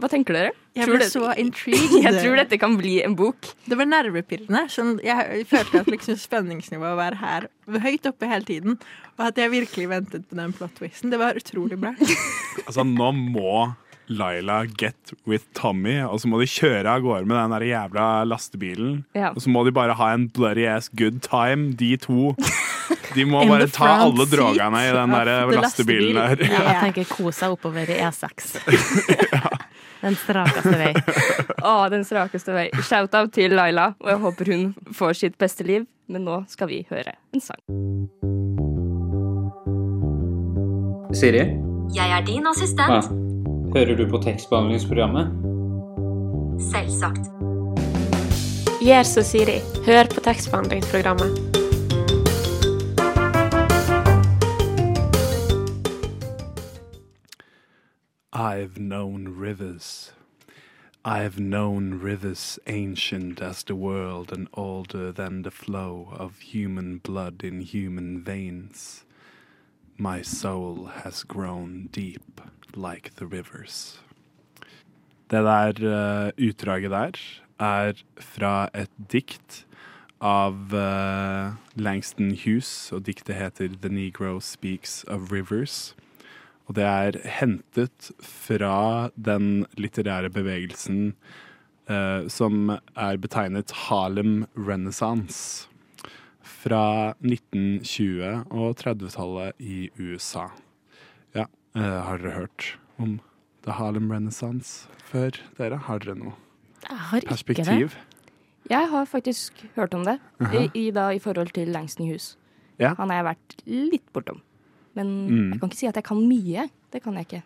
hva 0.00 0.08
tenker 0.10 0.36
dere? 0.36 0.50
Jeg 0.78 0.86
Tror 0.86 0.94
ble 0.96 1.02
det- 1.04 1.10
så 1.12 1.32
intrigued. 1.44 1.96
Jeg 2.04 2.20
tror 2.22 2.36
dette 2.38 2.58
kan 2.62 2.76
bli 2.78 3.00
en 3.02 3.16
bok. 3.18 3.48
Det 3.66 3.78
var 3.78 3.88
nervepirrende. 3.90 4.64
Sånn, 4.70 4.96
jeg 5.02 5.42
følte 5.50 5.82
at 5.82 5.90
liksom 5.90 6.18
spenningsnivået 6.22 6.98
var 6.98 7.18
her 7.18 7.48
høyt 7.82 8.06
oppe 8.10 8.30
hele 8.30 8.46
tiden. 8.46 8.78
Og 9.18 9.26
at 9.30 9.38
jeg 9.42 9.50
virkelig 9.54 9.88
ventet 9.90 10.28
på 10.30 10.38
den 10.38 10.54
plot-twisten. 10.56 11.10
Det 11.10 11.18
var 11.20 11.38
utrolig 11.38 11.78
bra. 11.82 11.94
Altså, 12.66 12.86
nå 12.86 13.10
må 13.18 13.56
Laila 14.10 14.64
get 14.66 15.12
with 15.26 15.44
Tommy, 15.54 16.00
og 16.02 16.18
så 16.20 16.28
må 16.28 16.40
de 16.42 16.48
kjøre 16.50 16.90
av 16.96 17.04
gårde 17.04 17.28
med 17.30 17.36
den 17.38 17.52
der 17.54 17.64
jævla 17.68 18.06
lastebilen. 18.26 19.04
Ja. 19.14 19.30
Og 19.30 19.40
så 19.44 19.52
må 19.54 19.62
de 19.64 19.72
bare 19.76 19.94
ha 19.94 20.08
en 20.16 20.28
bloody 20.34 20.66
ass 20.66 20.90
good 20.98 21.20
time, 21.22 21.70
de 21.78 21.92
to. 22.02 22.34
De 23.14 23.24
må 23.24 23.44
bare 23.52 23.68
ta 23.70 23.92
alle 24.08 24.26
drogene 24.30 24.82
i 24.88 24.90
den 24.96 25.14
der 25.14 25.52
lastebilen 25.60 26.18
der. 26.18 26.42
Ja, 26.42 26.50
Ja. 26.50 26.64
jeg 26.72 26.80
tenker 26.94 27.14
kose 27.14 27.48
oppover 27.54 27.86
i 27.90 28.00
E6. 28.02 28.58
Den 30.00 30.14
strakeste 30.16 30.70
vei. 30.80 30.94
Å, 31.60 31.72
den 31.92 32.06
strakeste 32.08 32.54
vei. 32.56 32.70
Shout-out 32.88 33.34
til 33.36 33.52
Laila, 33.52 33.90
og 34.00 34.08
jeg 34.08 34.20
håper 34.22 34.48
hun 34.54 34.62
får 34.96 35.12
sitt 35.18 35.36
beste 35.36 35.66
liv. 35.68 35.84
Men 36.08 36.24
nå 36.24 36.38
skal 36.48 36.70
vi 36.72 36.78
høre 36.88 37.12
en 37.36 37.44
sang. 37.44 37.60
Siri, 41.12 41.44
Jeg 41.92 42.16
er 42.16 42.24
din 42.24 42.48
ja. 42.48 43.29
Hører 43.74 43.96
du 43.96 44.08
på 44.10 44.18
tekstbehandlingsprogrammet? 44.22 45.26
Selvsagt. 46.72 47.26
Gjør 48.82 49.02
som 49.02 49.22
Siri. 49.22 49.58
Hør 49.86 50.04
på 50.14 50.20
tekstbehandlingsprogrammet. 50.20 51.30
I've 58.32 58.74
known 58.76 59.28
rivers. 59.40 60.12
I've 61.04 61.38
known 61.38 62.00
rivers 62.02 62.58
ancient 62.66 63.40
as 63.40 63.62
the 63.62 63.74
world 63.74 64.32
and 64.32 64.48
older 64.54 65.12
than 65.12 65.42
the 65.42 65.50
flow 65.50 66.08
of 66.12 66.38
human 66.40 66.98
blood 66.98 67.44
in 67.44 67.60
human 67.60 68.24
veins. 68.24 69.04
My 69.96 70.22
soul 70.22 70.86
has 71.04 71.22
grown 71.22 71.88
deep 71.92 72.40
like 72.76 73.10
the 73.16 73.26
rivers. 73.26 74.00
Det 75.30 75.44
der 75.46 75.74
uh, 75.86 76.30
utdraget 76.48 76.90
der 76.90 77.18
er 77.60 77.92
fra 78.18 78.68
et 78.74 78.90
dikt 79.12 79.64
av 80.20 80.74
uh, 80.74 81.54
Langston 81.76 82.34
Hughes, 82.34 82.92
og 82.92 83.06
diktet 83.06 83.36
heter 83.36 83.76
The 83.80 83.88
Negro 83.88 84.40
Speaks 84.40 85.04
of 85.08 85.32
Rivers. 85.32 85.94
Og 86.66 86.76
det 86.76 86.84
er 86.84 87.18
hentet 87.40 88.10
fra 88.22 89.10
den 89.16 89.66
litterære 89.78 90.30
bevegelsen 90.30 91.14
uh, 91.90 92.28
som 92.28 92.70
er 92.70 93.18
betegnet 93.18 93.74
Harlem 93.88 94.44
Renaissance. 94.54 95.68
Fra 96.42 97.14
1920- 97.24 98.50
og 98.52 98.76
30-tallet 98.82 99.56
i 99.58 99.88
USA. 99.98 100.50
Eh, 101.76 101.82
har 102.06 102.18
dere 102.18 102.32
hørt 102.34 102.64
om 102.98 103.18
The 103.64 103.72
Harlem 103.78 104.10
Renaissance 104.10 104.88
før, 105.10 105.36
dere? 105.58 105.78
Har 105.86 105.98
dere 106.02 106.16
noe 106.18 106.32
Jeg 106.88 106.96
har 106.98 107.18
ikke 107.20 107.28
det. 107.28 107.34
perspektiv? 107.36 107.94
Jeg 108.70 108.88
har 108.90 109.04
faktisk 109.06 109.64
hørt 109.76 109.94
om 109.94 110.04
det, 110.06 110.18
Aha. 110.40 110.56
i, 110.58 110.70
i, 110.86 110.90
da, 110.94 111.08
i 111.14 111.18
forhold 111.18 111.52
til 111.54 111.68
Langston 111.74 112.06
Hughes. 112.06 112.36
Ja. 112.78 112.94
Han 112.98 113.10
har 113.10 113.20
jeg 113.20 113.28
vært 113.30 113.56
litt 113.66 114.12
bortom. 114.14 114.40
Men 114.94 115.06
Mm. 115.28 115.50
jeg 115.52 115.60
kan 115.60 115.68
ikke 115.70 115.76
si 115.78 115.86
at 115.86 115.94
jeg 115.94 116.04
kan 116.04 116.16
mye. 116.28 116.68
Det 116.92 117.02
kan 117.02 117.14
jeg 117.14 117.26
ikke. 117.28 117.42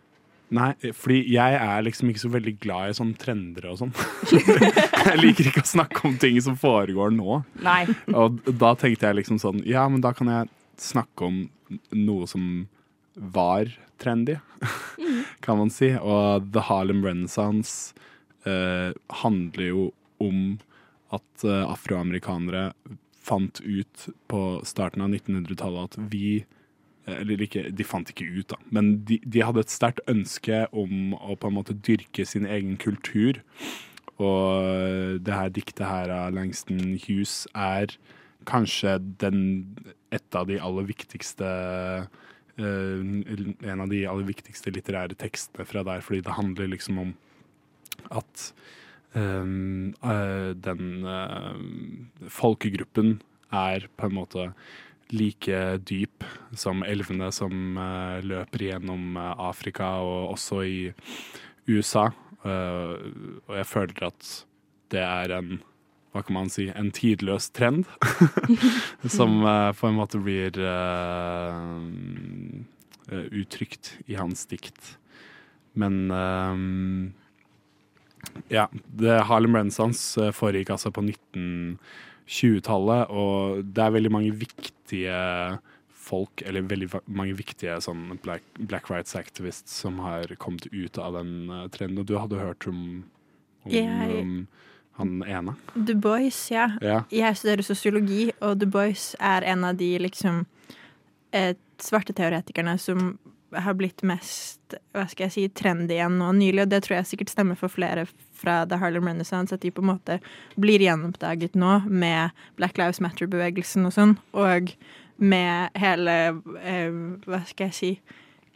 Nei, 0.51 0.73
fordi 0.93 1.33
jeg 1.33 1.55
er 1.55 1.83
liksom 1.83 2.09
ikke 2.11 2.21
så 2.21 2.31
veldig 2.31 2.59
glad 2.61 2.91
i 2.91 2.93
sånne 2.97 3.17
trender 3.19 3.67
og 3.71 3.79
sånn. 3.79 3.93
jeg 5.09 5.19
liker 5.19 5.49
ikke 5.51 5.63
å 5.65 5.69
snakke 5.69 6.05
om 6.05 6.17
ting 6.21 6.41
som 6.41 6.57
foregår 6.57 7.11
nå. 7.13 7.43
Nei. 7.65 7.87
Og 8.15 8.41
da 8.59 8.75
tenkte 8.75 9.09
jeg 9.09 9.17
liksom 9.23 9.39
sånn 9.41 9.65
Ja, 9.67 9.89
men 9.89 10.01
da 10.05 10.13
kan 10.13 10.29
jeg 10.29 10.49
snakke 10.81 11.27
om 11.27 11.49
noe 11.93 12.27
som 12.31 12.69
var 13.15 13.71
trendy, 13.99 14.37
kan 15.45 15.59
man 15.61 15.71
si. 15.73 15.93
Og 15.99 16.51
The 16.55 16.65
Harlem 16.69 17.05
Renaissance 17.05 17.95
eh, 18.47 18.91
handler 19.23 19.69
jo 19.69 19.87
om 20.23 20.59
at 21.15 21.47
eh, 21.47 21.63
afroamerikanere 21.69 22.73
fant 23.25 23.61
ut 23.65 24.09
på 24.29 24.43
starten 24.69 25.05
av 25.05 25.15
1900-tallet 25.15 25.95
at 25.95 26.13
vi 26.13 26.29
eh, 27.07 27.17
eller 27.21 27.47
ikke, 27.47 27.69
de 27.71 27.87
fant 27.87 28.11
ikke 28.11 28.27
ut, 28.27 28.49
da, 28.53 28.61
men 28.75 28.97
de, 29.09 29.21
de 29.25 29.45
hadde 29.45 29.65
et 29.65 29.73
sterkt 29.73 30.05
ønske 30.11 30.65
om 30.73 31.15
å 31.17 31.39
på 31.39 31.51
en 31.51 31.59
måte 31.61 31.77
dyrke 31.87 32.27
sin 32.29 32.49
egen 32.49 32.77
kultur. 32.81 33.41
Og 34.23 35.23
det 35.27 35.35
her 35.35 35.49
diktet 35.51 35.89
her 35.89 36.11
av 36.15 36.37
Langston 36.37 36.95
Hughes 37.03 37.49
er 37.51 37.91
kanskje 38.47 38.99
den, 39.21 39.41
et 40.15 40.37
av 40.37 40.47
de 40.47 40.61
aller 40.63 40.87
viktigste 40.87 41.49
eh, 41.49 42.07
En 42.59 43.81
av 43.83 43.89
de 43.91 44.05
aller 44.07 44.27
viktigste 44.29 44.71
litterære 44.71 45.17
tekstene 45.19 45.67
fra 45.67 45.83
der, 45.87 46.05
fordi 46.05 46.21
det 46.23 46.37
handler 46.37 46.71
liksom 46.71 47.01
om 47.03 47.15
at 48.15 48.49
um, 49.15 49.95
eh, 50.03 50.51
den 50.55 51.07
uh, 51.07 52.29
folkegruppen 52.31 53.17
er 53.55 53.89
på 53.97 54.09
en 54.09 54.17
måte 54.19 54.49
like 55.15 55.61
dyp 55.87 56.25
som 56.57 56.83
elvene 56.87 57.31
som 57.35 57.79
uh, 57.79 58.19
løper 58.25 58.69
gjennom 58.71 59.19
eh, 59.21 59.33
Afrika 59.49 59.97
og 60.03 60.35
også 60.35 60.63
i 60.65 60.79
USA. 61.69 62.09
Uh, 62.45 62.97
og 63.47 63.55
jeg 63.61 63.69
føler 63.69 64.07
at 64.09 64.33
det 64.93 65.05
er 65.05 65.37
en 65.39 65.59
hva 66.15 66.23
kan 66.23 66.37
man 66.37 66.47
si, 66.53 66.69
en 66.71 66.93
tidløs 66.95 67.49
trend 67.51 67.89
som 69.17 69.43
eh, 69.51 69.73
på 69.75 69.87
en 69.89 69.97
måte 69.99 70.19
blir 70.23 70.55
eh, 70.63 71.59
uttrykt 73.35 73.99
i 74.07 74.15
hans 74.15 74.47
dikt. 74.51 74.99
Men 75.75 76.11
eh, 76.15 76.55
ja, 78.55 78.69
det 78.71 79.27
Harlem 79.27 79.57
Renaissance 79.59 80.31
foregikk 80.39 80.71
altså 80.77 80.95
på 80.95 81.03
1920-tallet, 81.03 83.11
og 83.11 83.67
det 83.75 83.83
er 83.83 83.97
veldig 83.99 84.15
mange 84.15 84.31
viktige 84.39 85.19
folk, 86.05 86.47
eller 86.47 86.63
veldig 86.69 86.89
mange 87.11 87.35
viktige 87.35 87.81
sånn 87.83 88.15
black, 88.23 88.45
black 88.61 88.87
rights 88.93 89.17
activists 89.19 89.81
som 89.83 89.99
har 90.05 90.31
kommet 90.39 90.67
ut 90.71 90.99
av 91.01 91.15
den 91.19 91.51
trenden. 91.75 91.99
Og 92.05 92.07
du 92.07 92.15
hadde 92.21 92.39
hørt 92.39 92.67
om, 92.71 93.03
om, 93.67 93.75
om 94.21 94.47
han 94.97 95.23
ene? 95.27 95.55
Du 95.75 95.95
Bois, 95.95 96.39
ja. 96.53 96.71
Ja. 96.85 97.03
Jeg 97.11 97.39
studerer 97.41 97.67
sosiologi, 97.67 98.29
og 98.41 98.59
Du 98.61 98.67
Bois 98.71 99.13
er 99.21 99.47
en 99.55 99.65
av 99.67 99.79
de 99.81 99.91
liksom 100.03 100.45
eh, 101.35 101.55
svarte 101.83 102.15
teoretikerne 102.17 102.77
som 102.79 103.17
har 103.55 103.77
blitt 103.79 104.03
mest 104.03 104.75
hva 104.95 105.05
skal 105.11 105.29
jeg 105.29 105.35
si, 105.35 105.45
trendy 105.55 105.95
igjen 105.95 106.19
nå 106.19 106.33
nylig, 106.35 106.65
og 106.65 106.73
det 106.73 106.83
tror 106.85 106.99
jeg 106.99 107.11
sikkert 107.13 107.33
stemmer 107.35 107.59
for 107.59 107.71
flere 107.71 108.07
fra 108.35 108.63
The 108.69 108.79
Harlem 108.81 109.07
Renaissance, 109.07 109.55
at 109.55 109.63
de 109.63 109.71
på 109.75 109.85
en 109.85 109.93
måte 109.93 110.19
blir 110.61 110.83
gjenoppdaget 110.83 111.55
nå 111.59 111.77
med 111.87 112.35
Black 112.59 112.79
Lives 112.81 113.01
Matter-bevegelsen 113.05 113.87
og 113.87 113.95
sånn, 113.95 114.17
og 114.35 114.75
med 115.23 115.79
hele 115.79 116.19
eh, 116.59 117.01
hva 117.29 117.45
skal 117.47 117.71
jeg 117.71 117.79
si 117.79 117.91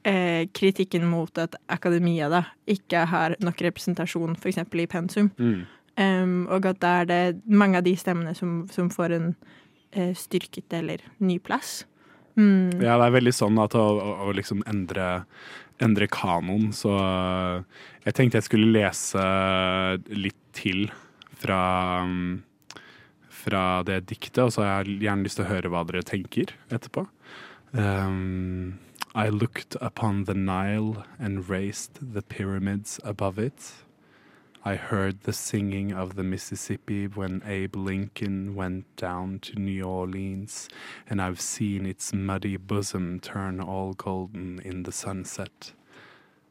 eh, 0.08 0.48
kritikken 0.54 1.06
mot 1.06 1.38
at 1.38 1.54
akademia 1.70 2.30
da 2.32 2.42
ikke 2.66 3.06
har 3.12 3.36
nok 3.44 3.62
representasjon, 3.68 4.34
f.eks. 4.38 4.64
i 4.66 4.88
pensum. 4.90 5.30
Mm. 5.38 5.66
Um, 5.98 6.46
og 6.46 6.66
at 6.70 6.78
da 6.78 7.00
er 7.00 7.08
det 7.10 7.22
mange 7.50 7.80
av 7.80 7.86
de 7.86 7.96
stemmene 7.98 8.34
som, 8.38 8.60
som 8.70 8.90
får 8.92 9.16
en 9.16 9.32
uh, 9.96 10.12
styrket 10.14 10.74
eller 10.78 11.02
ny 11.18 11.40
plass. 11.42 11.82
Mm. 12.38 12.78
Ja, 12.78 12.94
det 13.00 13.08
er 13.08 13.16
veldig 13.16 13.34
sånn 13.34 13.58
at 13.58 13.74
å, 13.74 13.82
å, 13.98 14.12
å 14.28 14.34
liksom 14.36 14.62
endre, 14.70 15.24
endre 15.82 16.06
kanon, 16.06 16.70
så 16.70 16.92
jeg 18.04 18.14
tenkte 18.14 18.38
jeg 18.38 18.46
skulle 18.46 18.70
lese 18.76 19.24
litt 20.14 20.38
til 20.54 20.86
fra, 21.38 21.62
fra 23.42 23.64
det 23.86 24.04
diktet, 24.12 24.44
og 24.44 24.54
så 24.54 24.62
har 24.62 24.86
jeg 24.86 25.00
gjerne 25.08 25.26
lyst 25.26 25.40
til 25.40 25.48
å 25.48 25.50
høre 25.50 25.72
hva 25.74 25.82
dere 25.88 26.06
tenker 26.06 26.54
etterpå. 26.70 27.08
Um, 27.72 28.78
I 29.18 29.28
looked 29.34 29.74
upon 29.80 30.24
the 30.24 30.34
Nile 30.34 31.04
and 31.18 31.48
raised 31.50 31.98
the 32.00 32.22
pyramids 32.22 33.00
above 33.02 33.38
it. 33.38 33.72
I 34.64 34.74
heard 34.74 35.22
the 35.22 35.32
singing 35.32 35.92
of 35.92 36.16
the 36.16 36.22
Mississippi 36.22 37.06
when 37.06 37.42
Abe 37.46 37.76
Lincoln 37.76 38.54
went 38.54 38.84
down 38.96 39.38
to 39.40 39.58
New 39.58 39.84
Orleans, 39.84 40.68
and 41.08 41.22
I've 41.22 41.40
seen 41.40 41.86
its 41.86 42.12
muddy 42.12 42.56
bosom 42.56 43.20
turn 43.20 43.60
all 43.60 43.94
golden 43.94 44.60
in 44.64 44.82
the 44.82 44.92
sunset. 44.92 45.72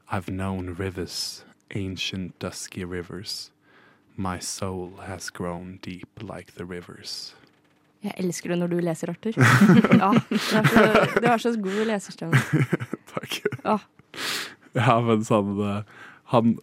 I've 0.09 0.29
known 0.29 0.75
rivers, 0.75 1.43
ancient 1.75 2.39
dusky 2.39 2.85
rivers. 2.85 3.51
My 4.15 4.39
soul 4.39 4.93
has 5.05 5.29
grown 5.29 5.79
deep 5.81 6.09
like 6.21 6.53
the 6.53 6.65
rivers. 6.65 7.35
Jeg 8.03 8.13
elsker 8.17 8.49
det 8.49 8.57
når 8.59 8.67
du 8.67 8.79
leser, 8.79 9.09
Arthur. 9.09 9.33
ja, 10.03 10.11
du 11.21 11.27
har 11.27 11.37
så, 11.37 11.51
god 11.61 11.85
leserstemme. 11.85 12.37
Takk. 13.13 13.39
Ja. 13.65 13.77
Ja, 14.77 14.99
men 15.01 15.23
sånn 15.25 15.57
eh, 15.65 15.81
Han 16.33 16.57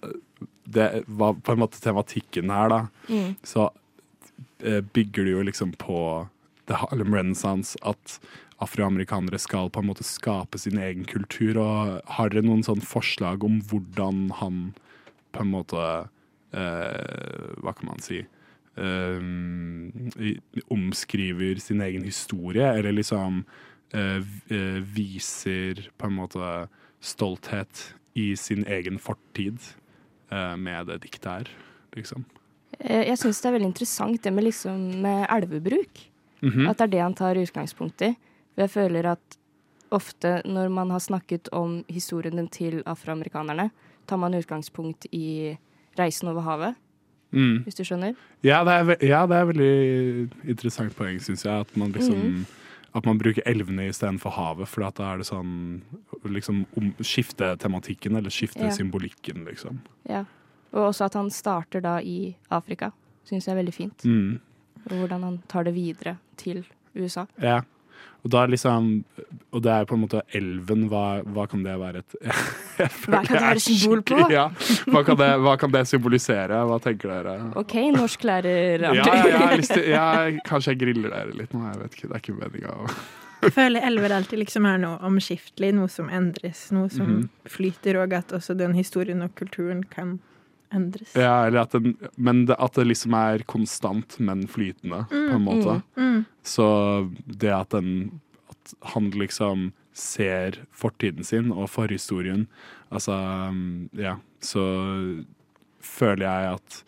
Det 0.74 1.04
var 1.06 1.38
på 1.40 1.54
en 1.54 1.62
måte 1.62 1.80
tematikken 1.82 2.52
her, 2.52 2.70
da. 2.72 2.80
Mm. 3.08 3.34
Så 3.46 3.68
eh, 4.62 4.80
bygger 4.80 5.24
det 5.24 5.36
jo 5.36 5.44
liksom 5.46 5.74
på 5.80 5.98
The 6.68 6.80
Harlem 6.80 7.14
Renaissance 7.14 7.78
at 7.82 8.18
afroamerikanere 8.62 9.38
skal 9.42 9.70
på 9.70 9.82
en 9.82 9.90
måte 9.90 10.06
skape 10.06 10.58
sin 10.60 10.78
egen 10.78 11.04
kultur. 11.08 11.58
Og 11.62 12.14
har 12.18 12.32
dere 12.32 12.46
noen 12.46 12.64
sånn 12.66 12.84
forslag 12.84 13.44
om 13.46 13.60
hvordan 13.70 14.28
han 14.40 14.64
på 15.34 15.42
en 15.42 15.50
måte 15.50 15.82
eh, 16.54 17.52
Hva 17.58 17.74
kan 17.74 17.90
man 17.90 18.02
si? 18.04 18.22
eh, 18.76 19.22
omskriver 20.68 21.56
sin 21.56 21.80
egen 21.80 22.04
historie, 22.04 22.66
eller 22.72 22.92
liksom 22.92 23.44
eh, 23.92 24.22
eh, 24.48 24.80
viser 24.94 25.90
på 25.98 26.06
en 26.06 26.18
måte 26.18 26.68
stolthet 27.00 27.94
i 28.14 28.36
sin 28.36 28.66
egen 28.66 28.98
fortid 28.98 29.58
med 30.58 30.86
det 30.90 31.00
diktet 31.04 31.30
her, 31.30 31.48
liksom. 31.96 32.24
Eh, 32.80 33.04
Jeg 33.08 33.18
syns 33.20 33.40
det 33.42 33.48
er 33.50 33.56
veldig 33.58 33.70
interessant 33.72 34.22
det 34.22 34.32
med, 34.32 34.44
liksom, 34.44 35.00
med 35.02 35.26
elvebruk. 35.30 36.04
Mhm. 36.42 36.68
At 36.68 36.78
det 36.78 36.84
er 36.88 36.92
det 36.96 37.00
han 37.04 37.14
tar 37.14 37.34
utgangspunkt 37.40 38.02
i. 38.02 38.12
For 38.54 38.66
jeg 38.66 38.70
føler 38.70 39.06
at 39.12 39.36
ofte 39.94 40.42
når 40.44 40.70
man 40.74 40.90
har 40.90 40.98
snakket 41.00 41.48
om 41.52 41.84
historien 41.88 42.48
til 42.50 42.82
afroamerikanerne, 42.84 43.70
tar 44.06 44.16
man 44.18 44.34
utgangspunkt 44.34 45.06
i 45.12 45.56
reisen 45.98 46.28
over 46.28 46.42
havet, 46.42 46.74
Mm. 47.32 47.64
hvis 47.64 47.74
du 47.74 47.82
skjønner? 47.82 48.14
Ja, 48.42 48.62
det 48.64 48.72
er, 48.72 48.84
ve- 48.84 49.06
ja, 49.08 49.26
det 49.26 49.36
er 49.36 49.46
veldig 49.52 50.30
interessant 50.48 50.94
poeng, 50.96 51.18
syns 51.18 51.42
jeg. 51.44 51.60
At 51.60 51.76
man 51.76 51.92
liksom 51.92 52.14
Mhm. 52.16 52.46
At 52.96 53.04
man 53.06 53.18
bruker 53.18 53.42
elvene 53.44 53.88
istedenfor 53.90 54.30
havet, 54.30 54.68
for 54.68 54.88
da 54.88 55.14
er 55.14 55.16
det 55.18 55.26
sånn 55.26 55.82
liksom 56.32 56.64
om, 56.76 56.94
Skifte 57.00 57.56
tematikken, 57.60 58.16
eller 58.16 58.30
skifte 58.30 58.64
Ja. 58.64 58.70
symbolikken, 58.70 59.44
liksom. 59.44 59.80
Ja. 60.08 60.24
Og 60.72 60.88
også 60.90 61.04
at 61.06 61.14
han 61.14 61.30
starter 61.30 61.80
da 61.80 61.98
i 62.00 62.34
Afrika, 62.50 62.92
syns 63.24 63.46
jeg 63.46 63.54
er 63.54 63.62
veldig 63.62 63.74
fint. 63.74 64.04
Mm. 64.04 64.40
Og 64.90 64.96
hvordan 64.98 65.22
han 65.22 65.38
tar 65.48 65.64
det 65.64 65.74
videre 65.74 66.18
til 66.36 66.64
USA. 66.96 67.26
Ja. 67.40 67.60
Og 68.24 68.30
da 68.30 68.46
liksom 68.46 69.04
Og 69.52 69.62
det 69.62 69.70
er 69.70 69.84
på 69.84 69.94
en 69.94 70.00
måte 70.02 70.22
elven, 70.34 70.88
hva, 70.88 71.22
hva 71.22 71.44
kan 71.48 71.62
det 71.62 71.74
være 71.78 71.98
et 71.98 72.14
Hva 73.06 73.20
kan 73.24 73.36
det 73.36 73.42
være 73.42 73.60
symbol 73.60 74.02
på? 74.02 74.18
Ja. 74.32 74.48
Hva, 74.88 75.04
kan 75.04 75.16
det, 75.16 75.28
hva 75.44 75.56
kan 75.60 75.70
det 75.70 75.84
symbolisere? 75.88 76.62
Hva 76.68 76.78
tenker 76.82 77.08
dere? 77.12 77.34
OK, 77.60 77.74
norsklærer 77.94 78.80
Ja, 78.88 78.94
ja, 78.96 79.14
jeg 79.28 79.38
har 79.38 79.56
lyst 79.60 79.74
til, 79.76 79.84
ja, 79.92 80.06
kanskje 80.44 80.74
jeg 80.74 80.80
griller 80.80 81.10
dere 81.14 81.36
litt 81.36 81.52
nå. 81.54 81.62
Jeg 81.70 81.80
vet 81.84 81.94
ikke, 81.98 82.08
Det 82.08 82.16
er 82.16 82.24
ikke 82.24 82.38
meninga 82.40 82.74
å 82.74 82.88
føler 83.52 83.82
elver 83.84 84.12
alltid 84.16 84.38
liksom 84.38 84.66
er 84.66 84.78
noe 84.78 84.98
omskiftelig, 85.04 85.72
noe 85.74 85.88
som 85.88 86.08
endres, 86.08 86.70
noe 86.72 86.88
som 86.90 87.06
Mhm. 87.06 87.28
flyter, 87.48 87.96
og 88.02 88.12
at 88.12 88.28
også 88.32 88.56
den 88.56 88.74
historien 88.74 89.22
og 89.22 89.34
kulturen 89.34 89.82
kan 89.90 90.18
endres. 90.72 91.14
Ja, 91.14 91.46
eller 91.46 91.60
at 91.62 91.70
den, 91.72 91.96
men 92.16 92.46
det, 92.46 92.56
at 92.58 92.72
det 92.74 92.86
liksom 92.86 93.14
er 93.14 93.44
konstant, 93.46 94.18
men 94.20 94.46
flytende, 94.46 95.04
på 95.10 95.34
en 95.36 95.44
måte. 95.44 95.82
Mm. 95.96 96.24
Så 96.42 97.10
det 97.26 97.52
at, 97.52 97.70
den, 97.70 98.20
at 98.50 98.74
han 98.94 99.10
liksom 99.10 99.72
ser 99.92 100.56
fortiden 100.72 101.22
sin 101.24 101.52
og 101.52 101.68
forhistorien, 101.70 102.48
altså 102.90 103.12
um, 103.50 103.88
Ja, 103.94 104.16
så 104.40 105.24
føler 105.80 106.24
jeg 106.26 106.54
at 106.54 106.82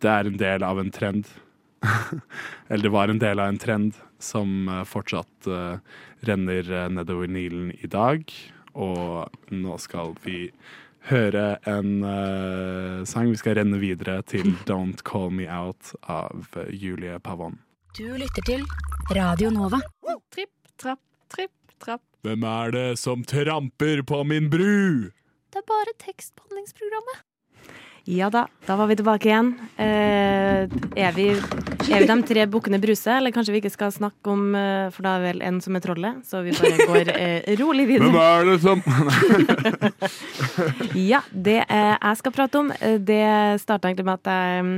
det 0.00 0.10
er 0.10 0.26
en 0.30 0.36
del 0.40 0.62
av 0.66 0.78
en 0.80 0.90
trend. 0.90 1.26
Eller 2.68 2.82
det 2.88 2.92
var 2.92 3.08
en 3.12 3.18
del 3.20 3.40
av 3.40 3.48
en 3.48 3.58
trend 3.60 3.94
som 4.22 4.68
eh, 4.68 4.84
fortsatt 4.88 5.48
eh, 5.48 5.80
renner 6.28 6.70
eh, 6.72 6.88
nedover 6.92 7.28
Nilen 7.28 7.72
i 7.80 7.90
dag. 7.90 8.30
Og 8.78 9.50
nå 9.50 9.76
skal 9.82 10.14
vi 10.24 10.50
høre 11.10 11.56
en 11.66 12.04
uh, 12.04 13.00
sang. 13.08 13.30
Vi 13.32 13.38
skal 13.40 13.56
renne 13.58 13.80
videre 13.80 14.20
til 14.22 14.52
'Don't 14.68 15.02
Call 15.02 15.32
Me 15.34 15.48
Out' 15.48 15.94
av 16.06 16.54
Julie 16.68 17.18
Pavon. 17.18 17.58
Du 17.96 18.04
lytter 18.20 18.44
til 18.46 18.62
Radio 19.16 19.50
Nova. 19.50 19.80
Tripp, 20.30 20.52
trapp, 20.78 21.00
tripp, 21.32 21.56
trapp. 21.82 22.04
Hvem 22.22 22.44
er 22.44 22.76
det 22.76 22.88
som 23.00 23.24
tramper 23.24 24.04
på 24.06 24.22
min 24.28 24.50
bru? 24.52 25.10
Det 25.50 25.64
er 25.64 25.66
bare 25.66 25.96
tekstbehandlingsprogrammet. 26.04 27.24
Ja 28.08 28.30
da, 28.32 28.46
da 28.66 28.76
var 28.76 28.88
vi 28.88 28.96
tilbake 28.96 29.28
igjen. 29.28 29.50
Eh, 29.76 30.64
er, 30.96 31.12
vi, 31.14 31.26
er 31.34 32.00
vi 32.00 32.06
de 32.08 32.16
tre 32.26 32.46
bukkene 32.50 32.80
Bruse, 32.80 33.12
eller 33.12 33.32
kanskje 33.34 33.52
vi 33.54 33.60
ikke 33.60 33.72
skal 33.74 33.92
snakke 33.92 34.32
om 34.32 34.54
eh, 34.56 34.88
For 34.94 35.04
da 35.04 35.16
er 35.18 35.26
vel 35.28 35.42
en 35.46 35.60
som 35.62 35.76
er 35.76 35.84
trollet, 35.84 36.22
så 36.26 36.40
vi 36.46 36.54
bare 36.56 36.86
går 36.88 37.12
eh, 37.12 37.50
rolig 37.60 37.86
Hvem 37.90 38.08
videre. 38.08 38.24
er 38.24 38.48
det 38.48 38.56
som 38.64 38.82
Ja, 41.12 41.20
det 41.30 41.58
eh, 41.66 41.94
jeg 41.94 42.20
skal 42.22 42.34
prate 42.34 42.62
om, 42.64 42.72
eh, 42.80 42.96
det 42.98 43.22
starta 43.62 43.90
egentlig 43.90 44.08
med 44.08 44.20
at 44.22 44.32
jeg 44.32 44.64
mm, 44.66 44.76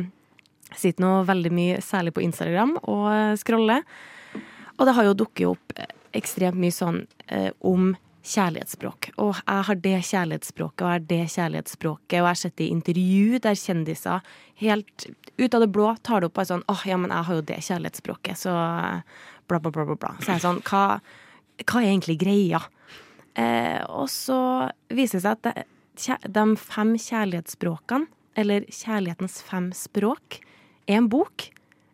sitter 0.83 1.05
nå 1.07 1.13
veldig 1.29 1.53
mye, 1.55 1.81
særlig 1.85 2.15
på 2.17 2.25
Instagram, 2.27 2.77
og 2.83 3.07
eh, 3.15 3.35
scroller. 3.41 3.87
Og 4.79 4.89
det 4.89 4.97
har 4.99 5.09
jo 5.09 5.19
dukket 5.23 5.53
opp 5.53 5.77
ekstremt 6.17 6.59
mye 6.61 6.75
sånn 6.75 7.05
om 7.65 7.93
kjærlighetsspråk. 8.23 9.11
Og 9.23 9.35
jeg 9.41 9.67
har 9.69 9.79
det 9.83 9.97
kjærlighetsspråket, 10.09 10.83
og 10.83 10.89
jeg 10.89 11.01
har 11.01 11.07
det 11.11 11.23
kjærlighetsspråket. 11.35 12.19
Og 12.21 12.29
jeg 12.31 12.53
det 12.57 12.65
i 12.65 12.71
intervju 12.71 13.41
der 13.43 13.59
kjendiser 13.59 14.21
helt 14.63 15.07
ut 15.39 15.55
av 15.55 15.65
det 15.65 15.71
blå 15.75 15.89
tar 16.03 16.23
det 16.23 16.31
opp 16.31 16.39
og 16.39 16.45
er 16.45 16.51
sånn 16.53 16.67
åh, 16.71 16.85
ja, 16.87 16.99
men 17.01 17.11
jeg 17.11 17.29
har 17.29 17.39
jo 17.39 17.47
det 17.51 17.59
kjærlighetsspråket, 17.67 18.39
så 18.39 18.55
bla, 19.51 19.59
bla, 19.59 19.71
bla, 19.71 19.85
bla. 19.85 19.97
bla. 19.97 20.15
Så 20.21 20.31
jeg 20.31 20.39
er 20.39 20.45
sånn, 20.47 20.63
hva, 20.69 20.85
hva 21.67 21.83
er 21.83 21.91
egentlig 21.91 22.19
greia? 22.23 22.63
Eh, 23.35 23.81
og 23.89 24.11
så 24.13 24.39
viser 24.93 25.19
det 25.19 25.25
seg 25.25 25.39
at 25.39 25.49
det, 25.49 25.67
de 26.29 26.47
fem 26.61 26.95
kjærlighetsspråkene, 27.01 28.09
eller 28.39 28.65
Kjærlighetens 28.73 29.43
fem 29.45 29.67
språk, 29.77 30.39
er 30.89 31.03
en 31.03 31.11
bok. 31.13 31.51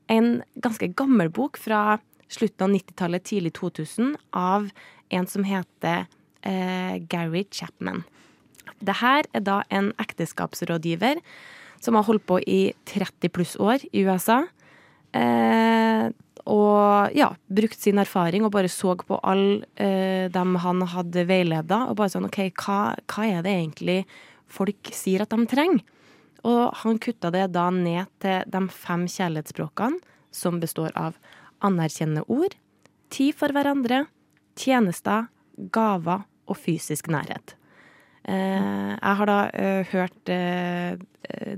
En 0.06 0.36
ganske 0.62 0.86
gammel 0.94 1.32
bok 1.34 1.58
fra 1.58 1.98
slutten 2.30 2.68
av 2.68 2.76
90-tallet, 2.76 3.24
tidlig 3.26 3.56
2000, 3.58 4.14
av 4.36 4.68
en 5.08 5.26
som 5.26 5.42
heter 5.48 6.06
eh, 6.42 6.98
Gary 7.10 7.44
Chapman. 7.50 8.04
Det 8.78 8.98
her 9.00 9.26
er 9.34 9.42
da 9.42 9.62
en 9.74 9.92
ekteskapsrådgiver 9.98 11.20
som 11.82 11.98
har 11.98 12.06
holdt 12.06 12.26
på 12.26 12.38
i 12.46 12.72
30 12.90 13.32
pluss 13.34 13.56
år 13.58 13.84
i 13.92 14.04
USA. 14.06 14.44
Eh, 15.16 16.08
og 16.48 17.12
ja, 17.16 17.28
brukt 17.52 17.80
sin 17.80 18.00
erfaring 18.00 18.46
og 18.46 18.52
bare 18.54 18.70
så 18.72 18.94
på 18.96 19.18
alle 19.20 19.66
eh, 19.76 20.30
dem 20.32 20.56
han 20.62 20.82
hadde 20.88 21.26
veileda, 21.28 21.84
og 21.90 21.98
bare 22.00 22.12
sånn 22.14 22.28
OK, 22.28 22.40
hva, 22.56 22.96
hva 23.04 23.26
er 23.28 23.44
det 23.44 23.54
egentlig 23.54 23.98
folk 24.48 24.92
sier 24.96 25.24
at 25.24 25.34
de 25.34 25.48
trenger? 25.50 25.82
Og 26.48 26.70
han 26.84 27.00
kutta 27.02 27.32
det 27.34 27.48
da 27.52 27.66
ned 27.74 28.08
til 28.22 28.46
de 28.48 28.62
fem 28.72 29.04
kjærlighetsspråkene, 29.10 29.98
som 30.32 30.60
består 30.62 30.92
av 30.96 31.18
anerkjennende 31.64 32.24
ord, 32.30 32.54
tid 33.12 33.34
for 33.36 33.52
hverandre, 33.52 34.04
tjenester, 34.58 35.26
gaver 35.74 36.24
og 36.48 36.56
fysisk 36.56 37.08
nærhet. 37.12 37.54
Eh, 38.28 38.92
jeg 38.98 39.16
har 39.20 39.28
da 39.30 39.36
eh, 39.56 39.86
hørt 39.92 40.28
eh, 40.32 40.98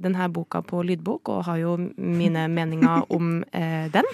denne 0.02 0.26
boka 0.30 0.60
på 0.62 0.82
lydbok, 0.86 1.28
og 1.32 1.44
har 1.48 1.58
jo 1.58 1.76
mine 1.96 2.44
meninger 2.52 3.06
om 3.16 3.40
eh, 3.52 3.88
den. 3.90 4.06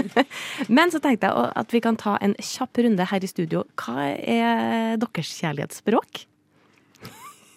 Men 0.76 0.92
så 0.94 1.00
tenkte 1.02 1.30
jeg 1.30 1.52
at 1.62 1.74
vi 1.74 1.80
kan 1.82 1.98
ta 1.98 2.16
en 2.22 2.36
kjapp 2.38 2.78
runde 2.84 3.06
her 3.10 3.24
i 3.26 3.30
studio. 3.30 3.64
Hva 3.80 4.10
er 4.18 5.00
deres 5.02 5.32
kjærlighetsspråk? 5.40 6.24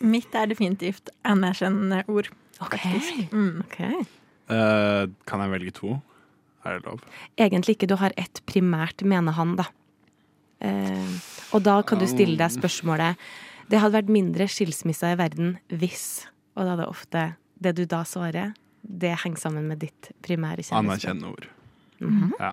Mitt 0.03 0.33
er 0.35 0.49
definitivt 0.51 1.13
anerkjennende 1.23 2.01
ord. 2.11 2.27
Okay. 2.63 2.99
Mm. 3.31 3.61
Ok. 3.63 3.79
Eh, 4.51 5.05
Kan 5.29 5.45
jeg 5.45 5.53
velge 5.53 5.71
to? 5.77 5.93
Er 6.65 6.77
det 6.79 6.87
lov? 6.87 7.05
Egentlig 7.37 7.77
ikke. 7.77 7.87
Du 7.91 7.95
har 7.99 8.13
ett 8.17 8.41
primært, 8.47 9.03
mener 9.07 9.35
han, 9.35 9.55
da. 9.59 9.65
Eh, 10.63 11.15
og 11.53 11.63
da 11.65 11.81
kan 11.83 11.99
du 11.99 12.05
stille 12.07 12.37
deg 12.39 12.53
spørsmålet 12.53 13.19
Det 13.67 13.81
hadde 13.81 13.97
vært 13.97 14.11
mindre 14.13 14.45
skilsmisser 14.47 15.11
i 15.11 15.17
verden 15.19 15.57
hvis 15.67 16.23
Og 16.55 16.63
da 16.63 16.73
er 16.73 16.79
det 16.79 16.85
ofte 16.87 17.23
Det 17.59 17.73
du 17.75 17.83
da 17.89 18.03
svarer, 18.07 18.53
det 18.83 19.11
henger 19.25 19.41
sammen 19.41 19.67
med 19.67 19.81
ditt 19.83 20.11
primære 20.23 20.63
kjennskap. 20.63 20.79
Anerkjennende 20.79 21.29
ord. 21.31 21.45
Mhm. 22.03 22.33
Ja. 22.39 22.51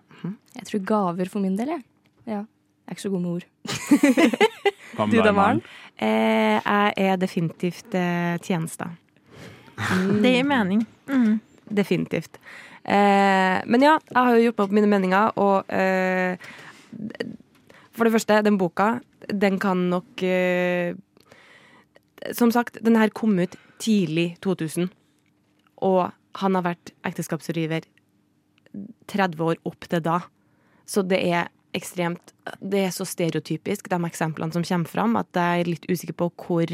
Jeg 0.54 0.66
tror 0.68 0.82
gaver 0.86 1.30
for 1.30 1.42
min 1.42 1.56
del, 1.58 1.72
jeg. 1.74 1.82
Ja. 2.26 2.42
Jeg 2.42 2.86
er 2.86 2.94
ikke 2.94 3.02
så 3.02 3.10
god 3.10 3.22
med 3.24 3.30
ord. 3.30 3.46
Du 5.10 5.20
da, 5.22 5.32
Maren? 5.32 5.60
Eh, 5.96 6.58
jeg 6.58 6.94
er 6.96 7.16
definitivt 7.16 7.94
eh, 7.94 8.38
tjenester. 8.42 8.90
Mm. 9.78 10.22
Det 10.22 10.32
gir 10.34 10.46
mening. 10.48 10.86
Mm. 11.08 11.40
Definitivt. 11.70 12.40
Eh, 12.84 13.60
men 13.66 13.84
ja, 13.86 13.96
jeg 14.10 14.16
har 14.18 14.34
jo 14.34 14.42
gjort 14.48 14.58
meg 14.58 14.66
opp 14.66 14.74
mine 14.78 14.90
meninger, 14.90 15.38
og 15.40 15.70
eh, 15.74 16.50
For 18.00 18.08
det 18.08 18.14
første, 18.14 18.38
den 18.46 18.56
boka, 18.56 18.94
den 19.28 19.58
kan 19.60 19.90
nok 19.92 20.22
eh, 20.24 20.96
Som 22.32 22.48
sagt, 22.48 22.78
den 22.80 22.96
her 22.96 23.12
kom 23.12 23.36
ut 23.36 23.58
tidlig 23.80 24.38
2000, 24.40 24.88
og 25.84 26.10
han 26.40 26.56
har 26.56 26.64
vært 26.64 26.92
ekteskapsriver 27.04 27.84
30 29.08 29.44
år 29.44 29.60
opp 29.68 29.88
til 29.88 30.00
da. 30.04 30.18
Så 30.88 31.02
det 31.04 31.20
er 31.28 31.48
ekstremt 31.76 32.32
Det 32.60 32.82
er 32.86 32.92
så 32.92 33.06
stereotypisk, 33.06 33.88
de 33.88 33.98
eksemplene 34.08 34.52
som 34.52 34.64
kommer 34.64 34.88
fram, 34.88 35.16
at 35.20 35.28
jeg 35.36 35.60
er 35.60 35.70
litt 35.70 35.88
usikker 35.88 36.16
på 36.16 36.30
hvor 36.40 36.72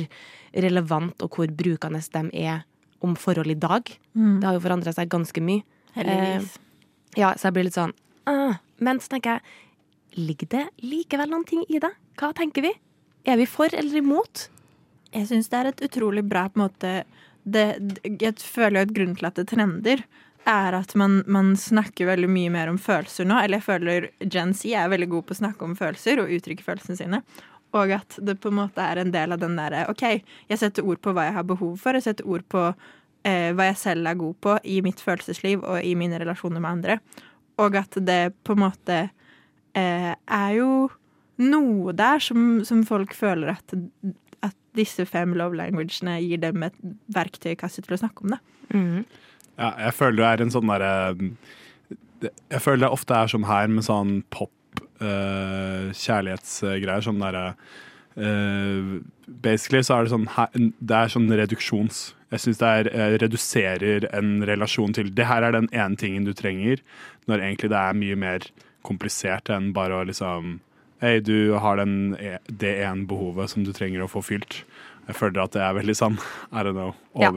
relevant 0.55 1.27
og 1.27 1.37
hvor 1.37 1.51
brukende 1.51 2.01
de 2.01 2.25
er 2.47 2.63
om 3.03 3.19
forhold 3.19 3.51
i 3.51 3.59
dag. 3.59 3.83
Mm. 4.15 4.39
Det 4.41 4.47
har 4.47 4.55
jo 4.55 4.65
forandra 4.65 4.95
seg 4.95 5.11
ganske 5.11 5.43
mye. 5.43 5.67
Heldigvis. 5.99 6.55
Eh, 6.55 7.21
ja, 7.21 7.35
så 7.35 7.49
jeg 7.49 7.57
blir 7.57 7.67
litt 7.69 7.77
sånn 7.77 7.95
ah, 8.29 8.59
Men 8.85 8.99
så 9.01 9.15
tenker 9.15 9.39
jeg, 9.39 9.55
ligger 10.17 10.51
det 10.53 10.67
likevel 10.83 11.31
noen 11.31 11.47
ting 11.49 11.65
i 11.69 11.81
det? 11.83 11.93
Hva 12.19 12.33
tenker 12.37 12.65
vi? 12.65 12.73
Er 13.27 13.39
vi 13.41 13.47
for 13.51 13.73
eller 13.75 14.01
imot? 14.01 14.49
Jeg 15.15 15.29
syns 15.31 15.51
det 15.53 15.59
er 15.59 15.71
et 15.71 15.83
utrolig 15.89 16.25
bra 16.27 16.47
på 16.51 16.61
en 16.61 16.67
måte 16.67 16.93
det, 17.47 17.67
Jeg 18.05 18.41
føler 18.43 18.81
jo 18.81 18.87
at 18.89 18.95
grunnen 18.95 19.19
til 19.19 19.29
at 19.29 19.37
det 19.39 19.49
trender, 19.53 20.03
er 20.47 20.77
at 20.79 20.95
man, 20.99 21.21
man 21.27 21.55
snakker 21.59 22.07
veldig 22.07 22.29
mye 22.31 22.53
mer 22.55 22.71
om 22.71 22.79
følelser 22.79 23.27
nå. 23.27 23.39
Eller 23.43 23.59
jeg 23.59 23.67
føler 23.67 24.09
Gen 24.23 24.55
Z 24.55 24.71
er 24.79 24.91
veldig 24.91 25.09
god 25.11 25.27
på 25.27 25.35
å 25.35 25.41
snakke 25.41 25.67
om 25.67 25.77
følelser 25.79 26.23
og 26.23 26.33
uttrykke 26.37 26.67
følelsene 26.67 26.99
sine. 26.99 27.23
Og 27.77 27.93
at 27.97 28.19
det 28.23 28.39
på 28.41 28.53
en 28.53 28.61
måte 28.61 28.83
er 28.83 29.03
en 29.03 29.11
del 29.15 29.35
av 29.35 29.43
den 29.43 29.57
derre 29.59 29.87
OK, 29.91 30.05
jeg 30.23 30.61
setter 30.61 30.87
ord 30.87 31.03
på 31.03 31.15
hva 31.15 31.27
jeg 31.29 31.37
har 31.37 31.49
behov 31.49 31.75
for. 31.83 31.99
Jeg 31.99 32.07
setter 32.07 32.31
ord 32.31 32.47
på 32.51 32.63
eh, 33.27 33.51
hva 33.59 33.69
jeg 33.73 33.81
selv 33.83 34.11
er 34.11 34.21
god 34.23 34.39
på 34.47 34.57
i 34.63 34.79
mitt 34.87 35.03
følelsesliv 35.03 35.67
og 35.67 35.83
i 35.83 35.97
mine 35.99 36.23
relasjoner 36.23 36.63
med 36.63 36.79
andre. 36.79 36.99
Og 37.63 37.79
at 37.83 37.99
det 38.07 38.21
på 38.47 38.55
en 38.55 38.65
måte 38.69 39.01
eh, 39.77 40.15
er 40.15 40.53
jo 40.57 40.71
noe 41.43 41.93
der 41.97 42.23
som, 42.25 42.65
som 42.65 42.83
folk 42.89 43.15
føler 43.17 43.57
at, 43.57 43.77
at 44.47 44.57
disse 44.77 45.05
fem 45.09 45.35
love 45.37 45.57
languagene 45.59 46.19
gir 46.25 46.41
dem 46.43 46.65
et 46.67 46.77
verktøy 47.13 47.53
i 47.53 47.59
til 47.59 47.97
å 47.97 48.01
snakke 48.01 48.25
om 48.25 48.37
det. 48.37 48.43
Ja, 49.57 49.73
jeg 49.87 49.97
føler 49.97 50.21
det 50.21 50.29
er 50.29 50.45
en 50.45 50.53
sånn 50.53 50.69
derre 50.69 50.93
Jeg 52.53 52.61
føler 52.65 52.87
det 52.87 52.93
ofte 52.93 53.17
er 53.17 53.33
som 53.33 53.47
her, 53.49 53.69
med 53.73 53.87
sånn 53.87 54.19
pop 54.33 54.81
eh, 55.01 55.93
kjærlighetsgreier. 55.97 57.05
Sånn 57.05 57.23
derre 57.23 57.47
eh, 58.17 58.99
Basically 59.27 59.83
så 59.85 59.99
er 59.99 60.07
det 60.07 60.15
sånn 60.15 60.29
Det 60.81 61.01
er 61.01 61.13
sånn 61.13 61.29
reduksjons. 61.41 62.03
Jeg 62.33 62.43
syns 62.43 62.61
det 62.61 62.71
er, 62.81 62.91
eh, 62.93 63.17
reduserer 63.23 64.09
en 64.17 64.39
relasjon 64.49 64.97
til 64.97 65.13
Det 65.15 65.29
her 65.29 65.47
er 65.47 65.57
den 65.57 65.69
ene 65.73 66.01
tingen 66.01 66.29
du 66.29 66.35
trenger, 66.37 66.83
når 67.31 67.45
egentlig 67.45 67.73
det 67.73 67.83
er 67.83 68.01
mye 68.01 68.17
mer 68.19 68.49
komplisert 68.87 69.51
enn 69.53 69.73
bare 69.77 70.01
å 70.03 70.07
liksom 70.09 70.61
Hei, 71.03 71.19
du 71.21 71.53
har 71.61 71.77
den, 71.77 72.15
e- 72.17 72.39
det 72.49 72.71
ene 72.81 73.05
behovet 73.05 73.51
som 73.53 73.67
du 73.67 73.69
trenger 73.77 74.01
å 74.01 74.09
få 74.09 74.23
fylt. 74.25 74.63
Jeg 75.07 75.15
føler 75.19 75.43
at 75.43 75.53
det 75.53 75.61
er 75.61 75.75
veldig 75.77 75.95
sånn, 75.95 76.17
I 76.57 76.63
don't 76.65 76.73
know, 76.73 76.95
Ja. 77.21 77.29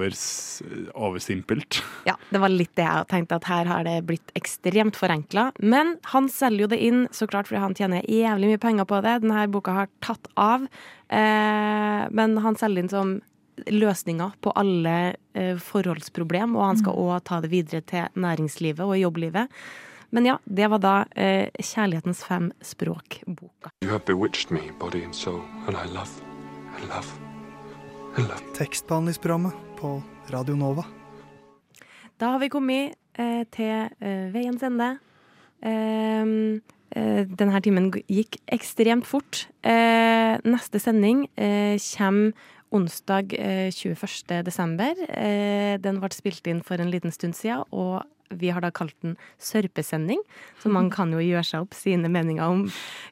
oversimpelt. 0.96 1.82
Ja, 2.08 2.16
det 2.32 2.40
var 2.42 2.50
litt 2.54 2.72
det 2.80 2.86
jeg 2.86 3.08
tenkte, 3.12 3.36
at 3.40 3.48
her 3.50 3.66
har 3.70 3.84
det 3.84 3.98
blitt 4.08 4.32
ekstremt 4.40 4.96
forenkla. 4.96 5.50
Men 5.60 5.98
han 6.14 6.30
selger 6.32 6.66
jo 6.66 6.70
det 6.72 6.80
inn, 6.88 7.02
så 7.12 7.28
klart 7.30 7.48
fordi 7.52 7.60
han 7.62 7.76
tjener 7.78 8.08
jævlig 8.08 8.54
mye 8.54 8.62
penger 8.64 8.88
på 8.90 9.02
det. 9.06 9.18
Denne 9.26 9.44
boka 9.52 9.76
har 9.76 9.92
tatt 10.02 10.28
av. 10.38 10.64
Eh, 11.10 12.08
men 12.16 12.38
han 12.38 12.56
selger 12.56 12.84
inn 12.86 12.90
som 12.96 13.18
løsninger 13.68 14.34
på 14.42 14.54
alle 14.56 14.96
eh, 15.36 15.58
forholdsproblem, 15.60 16.56
og 16.56 16.64
han 16.70 16.80
skal 16.80 16.96
òg 16.96 17.24
ta 17.28 17.42
det 17.44 17.52
videre 17.52 17.84
til 17.84 18.08
næringslivet 18.16 18.86
og 18.88 18.96
jobblivet. 19.02 19.50
Men 20.10 20.26
ja, 20.26 20.38
det 20.46 20.68
var 20.72 20.82
da 20.82 20.94
eh, 21.16 21.50
Kjærlighetens 21.62 22.24
fem 22.26 22.50
språk-boka. 22.66 23.70
You 23.84 23.92
have 23.92 24.06
bewitched 24.06 24.52
me, 24.52 24.72
body 24.80 25.04
and 25.06 25.14
soul, 25.14 25.44
and 25.68 25.78
I 25.78 25.86
love, 25.94 26.10
I 26.78 26.86
love, 26.90 27.14
I 28.18 28.26
love. 28.26 28.42
Tekstbehandlingsprogrammet 28.58 29.54
på 29.78 30.00
Radio 30.34 30.56
Nova. 30.58 30.88
Da 32.18 32.34
har 32.34 32.42
vi 32.42 32.50
kommet 32.50 32.98
eh, 33.14 33.46
til 33.54 33.90
eh, 34.02 34.28
veiens 34.34 34.66
ende. 34.66 34.96
Eh, 35.62 36.26
eh, 36.98 37.24
denne 37.30 37.62
timen 37.62 37.92
gikk 38.10 38.42
ekstremt 38.50 39.06
fort. 39.08 39.46
Eh, 39.62 40.42
neste 40.42 40.82
sending 40.82 41.28
eh, 41.38 41.78
kommer 41.94 42.34
onsdag 42.74 43.34
eh, 43.38 43.70
21. 43.74 44.42
desember. 44.46 44.98
Eh, 45.10 45.78
den 45.82 46.02
ble 46.02 46.10
spilt 46.14 46.50
inn 46.50 46.66
for 46.66 46.82
en 46.82 46.90
liten 46.90 47.14
stund 47.14 47.38
siden, 47.38 47.66
og 47.70 48.02
vi 48.30 48.52
har 48.54 48.64
da 48.66 48.72
kalt 48.72 48.96
den 49.04 49.18
Sørpesending. 49.42 50.22
Så 50.62 50.72
man 50.74 50.90
kan 50.94 51.14
jo 51.14 51.22
gjøre 51.24 51.46
seg 51.46 51.68
opp 51.68 51.78
sine 51.78 52.12
meninger 52.12 52.46
om 52.46 52.68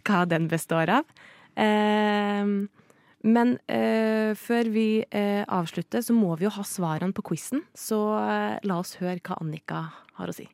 hva 0.07 0.25
den 0.29 0.49
består 0.51 0.91
av. 0.99 1.15
Eh, 1.57 2.67
men 3.25 3.55
eh, 3.67 4.35
før 4.37 4.69
vi 4.71 4.87
eh, 5.09 5.41
avslutter, 5.43 6.03
så 6.05 6.13
må 6.15 6.35
vi 6.37 6.45
jo 6.45 6.53
ha 6.53 6.65
svarene 6.67 7.15
på 7.15 7.25
quizen. 7.31 7.65
Så 7.75 7.97
eh, 8.21 8.59
la 8.67 8.79
oss 8.79 8.97
høre 9.01 9.19
hva 9.23 9.39
Annika 9.41 9.87
har 10.19 10.31
å 10.31 10.35
si. 10.35 10.47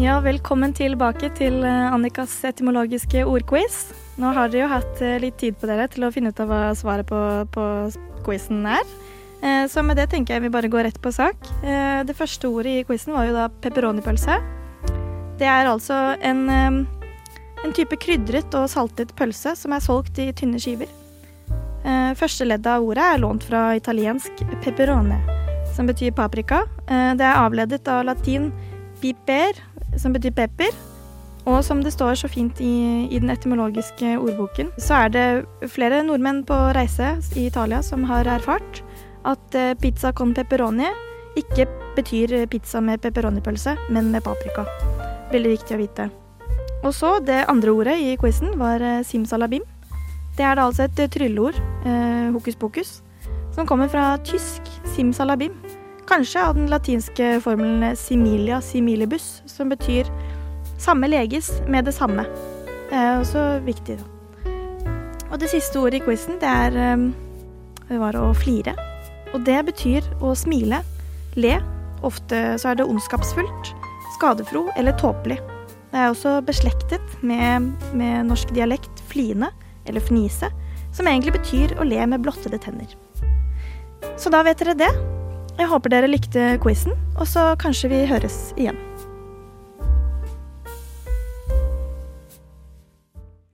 Ja, 0.00 0.18
velkommen 0.18 0.72
tilbake 0.74 1.28
til 1.38 1.62
Annikas 1.62 2.40
etymologiske 2.48 3.22
ordquiz. 3.30 3.92
Nå 4.18 4.32
har 4.34 4.50
dere 4.50 4.64
jo 4.64 4.70
hatt 4.72 5.02
litt 5.22 5.38
tid 5.38 5.58
på 5.58 5.70
dere 5.70 5.86
til 5.90 6.06
å 6.06 6.10
finne 6.14 6.32
ut 6.34 6.40
av 6.42 6.50
hva 6.50 6.62
svaret 6.78 7.06
på, 7.06 7.20
på 7.54 7.66
quizen 8.26 8.66
er. 8.66 8.82
Eh, 9.44 9.66
Så 9.68 9.82
med 9.82 9.96
det 9.96 10.08
tenker 10.10 10.34
jeg 10.34 10.46
vi 10.46 10.52
bare 10.52 10.70
går 10.72 10.86
rett 10.88 11.00
på 11.02 11.12
sak. 11.12 11.36
Eh, 11.62 12.02
Det 12.04 12.16
første 12.16 12.48
ordet 12.48 12.80
i 12.80 12.84
quizen 12.84 13.12
var 13.12 13.26
jo 13.28 13.36
da 13.36 13.48
pepperonipølse. 13.48 14.40
Det 15.38 15.46
er 15.46 15.66
altså 15.66 16.16
en, 16.22 16.48
eh, 16.48 16.86
en 17.64 17.72
type 17.72 17.96
krydret 17.96 18.54
og 18.54 18.68
saltet 18.70 19.14
pølse 19.16 19.56
som 19.56 19.72
er 19.72 19.80
solgt 19.80 20.18
i 20.18 20.32
tynne 20.32 20.60
skiver. 20.60 20.88
Første 22.16 22.46
leddet 22.46 22.66
av 22.66 22.82
ordet 22.82 23.02
er 23.04 23.18
lånt 23.18 23.42
fra 23.44 23.74
italiensk 23.76 24.32
pepperone, 24.62 25.18
som 25.74 25.86
betyr 25.86 26.14
paprika. 26.14 26.62
Det 26.88 27.20
er 27.20 27.36
avledet 27.36 27.86
av 27.88 28.06
latin 28.06 28.50
piper, 29.02 29.52
som 29.98 30.14
betyr 30.14 30.32
pepper. 30.32 30.70
Og 31.44 31.62
som 31.62 31.82
det 31.82 31.92
står 31.92 32.14
så 32.16 32.28
fint 32.28 32.58
i, 32.60 33.06
i 33.10 33.18
den 33.18 33.28
etymologiske 33.28 34.16
ordboken, 34.16 34.70
så 34.78 35.04
er 35.04 35.08
det 35.10 35.70
flere 35.70 36.02
nordmenn 36.02 36.42
på 36.46 36.54
reise 36.74 37.18
i 37.36 37.46
Italia 37.48 37.82
som 37.82 38.04
har 38.04 38.24
erfart 38.24 38.82
at 39.24 39.54
eh, 39.58 39.74
pizza 39.80 40.12
con 40.12 40.34
pepperoni 40.34 40.90
ikke 41.38 41.66
betyr 41.96 42.46
pizza 42.50 42.80
med 42.80 43.02
pepperonipølse, 43.02 43.76
men 43.90 44.10
med 44.12 44.22
paprika. 44.24 44.66
Veldig 45.32 45.54
viktig 45.56 45.76
å 45.76 45.80
vite. 45.80 46.10
Og 46.84 46.92
så 46.94 47.16
det 47.24 47.46
andre 47.48 47.72
ordet 47.72 47.96
i 48.02 48.16
quizen 48.20 48.54
var 48.60 48.82
eh, 48.84 49.02
simsalabim. 49.06 49.64
Det 50.36 50.44
er 50.44 50.58
da 50.58 50.66
altså 50.68 50.84
et 50.88 51.00
eh, 51.00 51.10
trylleord, 51.10 51.58
eh, 51.86 52.30
hokus 52.34 52.58
pokus, 52.60 52.94
som 53.54 53.66
kommer 53.66 53.88
fra 53.88 54.14
tysk 54.26 54.68
simsalabim. 54.94 55.54
Kanskje 56.08 56.42
av 56.42 56.56
den 56.58 56.68
latinske 56.68 57.38
formelen 57.40 57.96
similia 57.96 58.60
similibus, 58.60 59.42
som 59.46 59.72
betyr 59.72 60.10
samme 60.78 61.08
leges 61.08 61.54
med 61.68 61.88
det 61.88 61.94
samme. 61.96 62.26
Det 62.90 62.98
er 62.98 63.14
også 63.18 63.46
viktig, 63.64 63.98
da. 63.98 64.10
Og 65.32 65.40
det 65.40 65.48
siste 65.50 65.80
ordet 65.80 66.02
i 66.02 66.04
quizen, 66.04 66.36
det 66.42 66.50
er 66.50 66.76
eh, 66.84 67.98
var 67.98 68.18
å 68.20 68.28
flire. 68.36 68.76
Og 69.34 69.42
det 69.46 69.58
betyr 69.66 70.06
å 70.22 70.32
smile, 70.38 70.80
le. 71.34 71.56
Ofte 72.06 72.54
så 72.60 72.70
er 72.70 72.78
det 72.78 72.86
ondskapsfullt, 72.86 73.72
skadefro 74.14 74.68
eller 74.78 74.94
tåpelig. 75.00 75.40
Det 75.90 76.00
er 76.00 76.10
også 76.10 76.40
beslektet 76.46 77.16
med, 77.22 77.70
med 77.94 78.28
norsk 78.30 78.50
dialekt 78.54 79.02
fline, 79.10 79.50
eller 79.86 80.02
fnise, 80.04 80.50
som 80.94 81.08
egentlig 81.10 81.36
betyr 81.36 81.74
å 81.78 81.86
le 81.86 82.00
med 82.10 82.22
blottede 82.22 82.60
tenner. 82.62 82.94
Så 84.20 84.30
da 84.30 84.44
vet 84.46 84.60
dere 84.62 84.76
det. 84.78 84.90
Jeg 85.54 85.70
håper 85.70 85.92
dere 85.92 86.10
likte 86.10 86.54
quizen, 86.62 86.94
og 87.14 87.28
så 87.30 87.52
kanskje 87.62 87.90
vi 87.92 88.02
høres 88.10 88.38
igjen. 88.58 88.78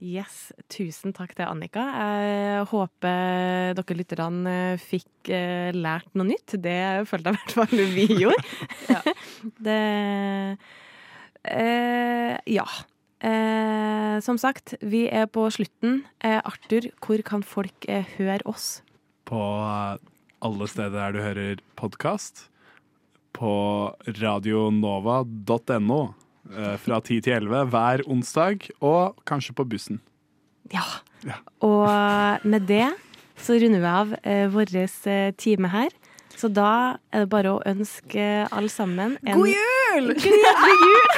Yes, 0.01 0.49
Tusen 0.73 1.13
takk 1.13 1.35
til 1.37 1.45
Annika. 1.45 1.83
Jeg 2.01 2.63
håper 2.71 3.75
dere 3.77 3.97
lytterne 3.99 4.53
fikk 4.81 5.29
eh, 5.29 5.69
lært 5.77 6.09
noe 6.17 6.25
nytt. 6.31 6.55
Det 6.57 7.05
følte 7.05 7.29
jeg 7.29 7.37
i 7.37 7.41
hvert 7.43 7.53
fall 7.59 7.83
vi 7.93 8.05
gjorde. 8.23 8.41
det 9.67 9.83
eh, 11.45 12.33
Ja. 12.49 12.65
Eh, 13.21 14.17
som 14.25 14.39
sagt, 14.41 14.73
vi 14.81 15.03
er 15.05 15.27
på 15.29 15.45
slutten. 15.53 15.99
Eh, 16.25 16.39
Arthur, 16.41 16.89
hvor 17.05 17.21
kan 17.21 17.45
folk 17.45 17.85
eh, 17.85 18.09
høre 18.17 18.41
oss? 18.49 18.79
På 19.29 19.37
eh, 19.37 20.01
alle 20.41 20.65
steder 20.71 20.97
der 20.97 21.13
du 21.13 21.21
hører 21.21 21.61
podkast. 21.77 22.47
På 23.37 23.93
radionova.no 24.17 26.01
fra 26.81 26.97
10 26.99 27.21
til 27.27 27.33
11 27.37 27.69
hver 27.71 28.01
onsdag, 28.09 28.65
og 28.81 29.15
kanskje 29.29 29.53
på 29.55 29.65
bussen. 29.69 30.01
Ja. 30.73 30.85
Og 31.61 31.87
med 32.47 32.67
det 32.67 32.87
så 33.41 33.57
runder 33.57 33.81
vi 33.81 33.89
av 33.89 34.15
eh, 34.21 34.47
vår 34.53 34.75
eh, 34.77 35.33
time 35.37 35.71
her. 35.73 35.89
Så 36.37 36.47
da 36.47 36.97
er 37.11 37.25
det 37.25 37.29
bare 37.29 37.51
å 37.53 37.61
ønske 37.67 38.47
alle 38.49 38.71
sammen 38.71 39.17
en 39.25 39.37
God 39.37 39.51
jul! 39.51 40.13
Gledelig 40.23 40.77
jul! 40.87 41.11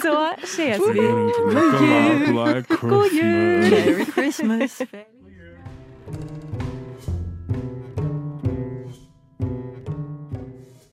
så 0.04 0.16
ses 0.44 0.82
vi. 0.82 1.06
God 1.06 1.80
jul! 1.80 2.62
God 2.82 3.16
jul! 3.16 3.70
Merry 3.70 4.08
Christmas. 4.12 4.82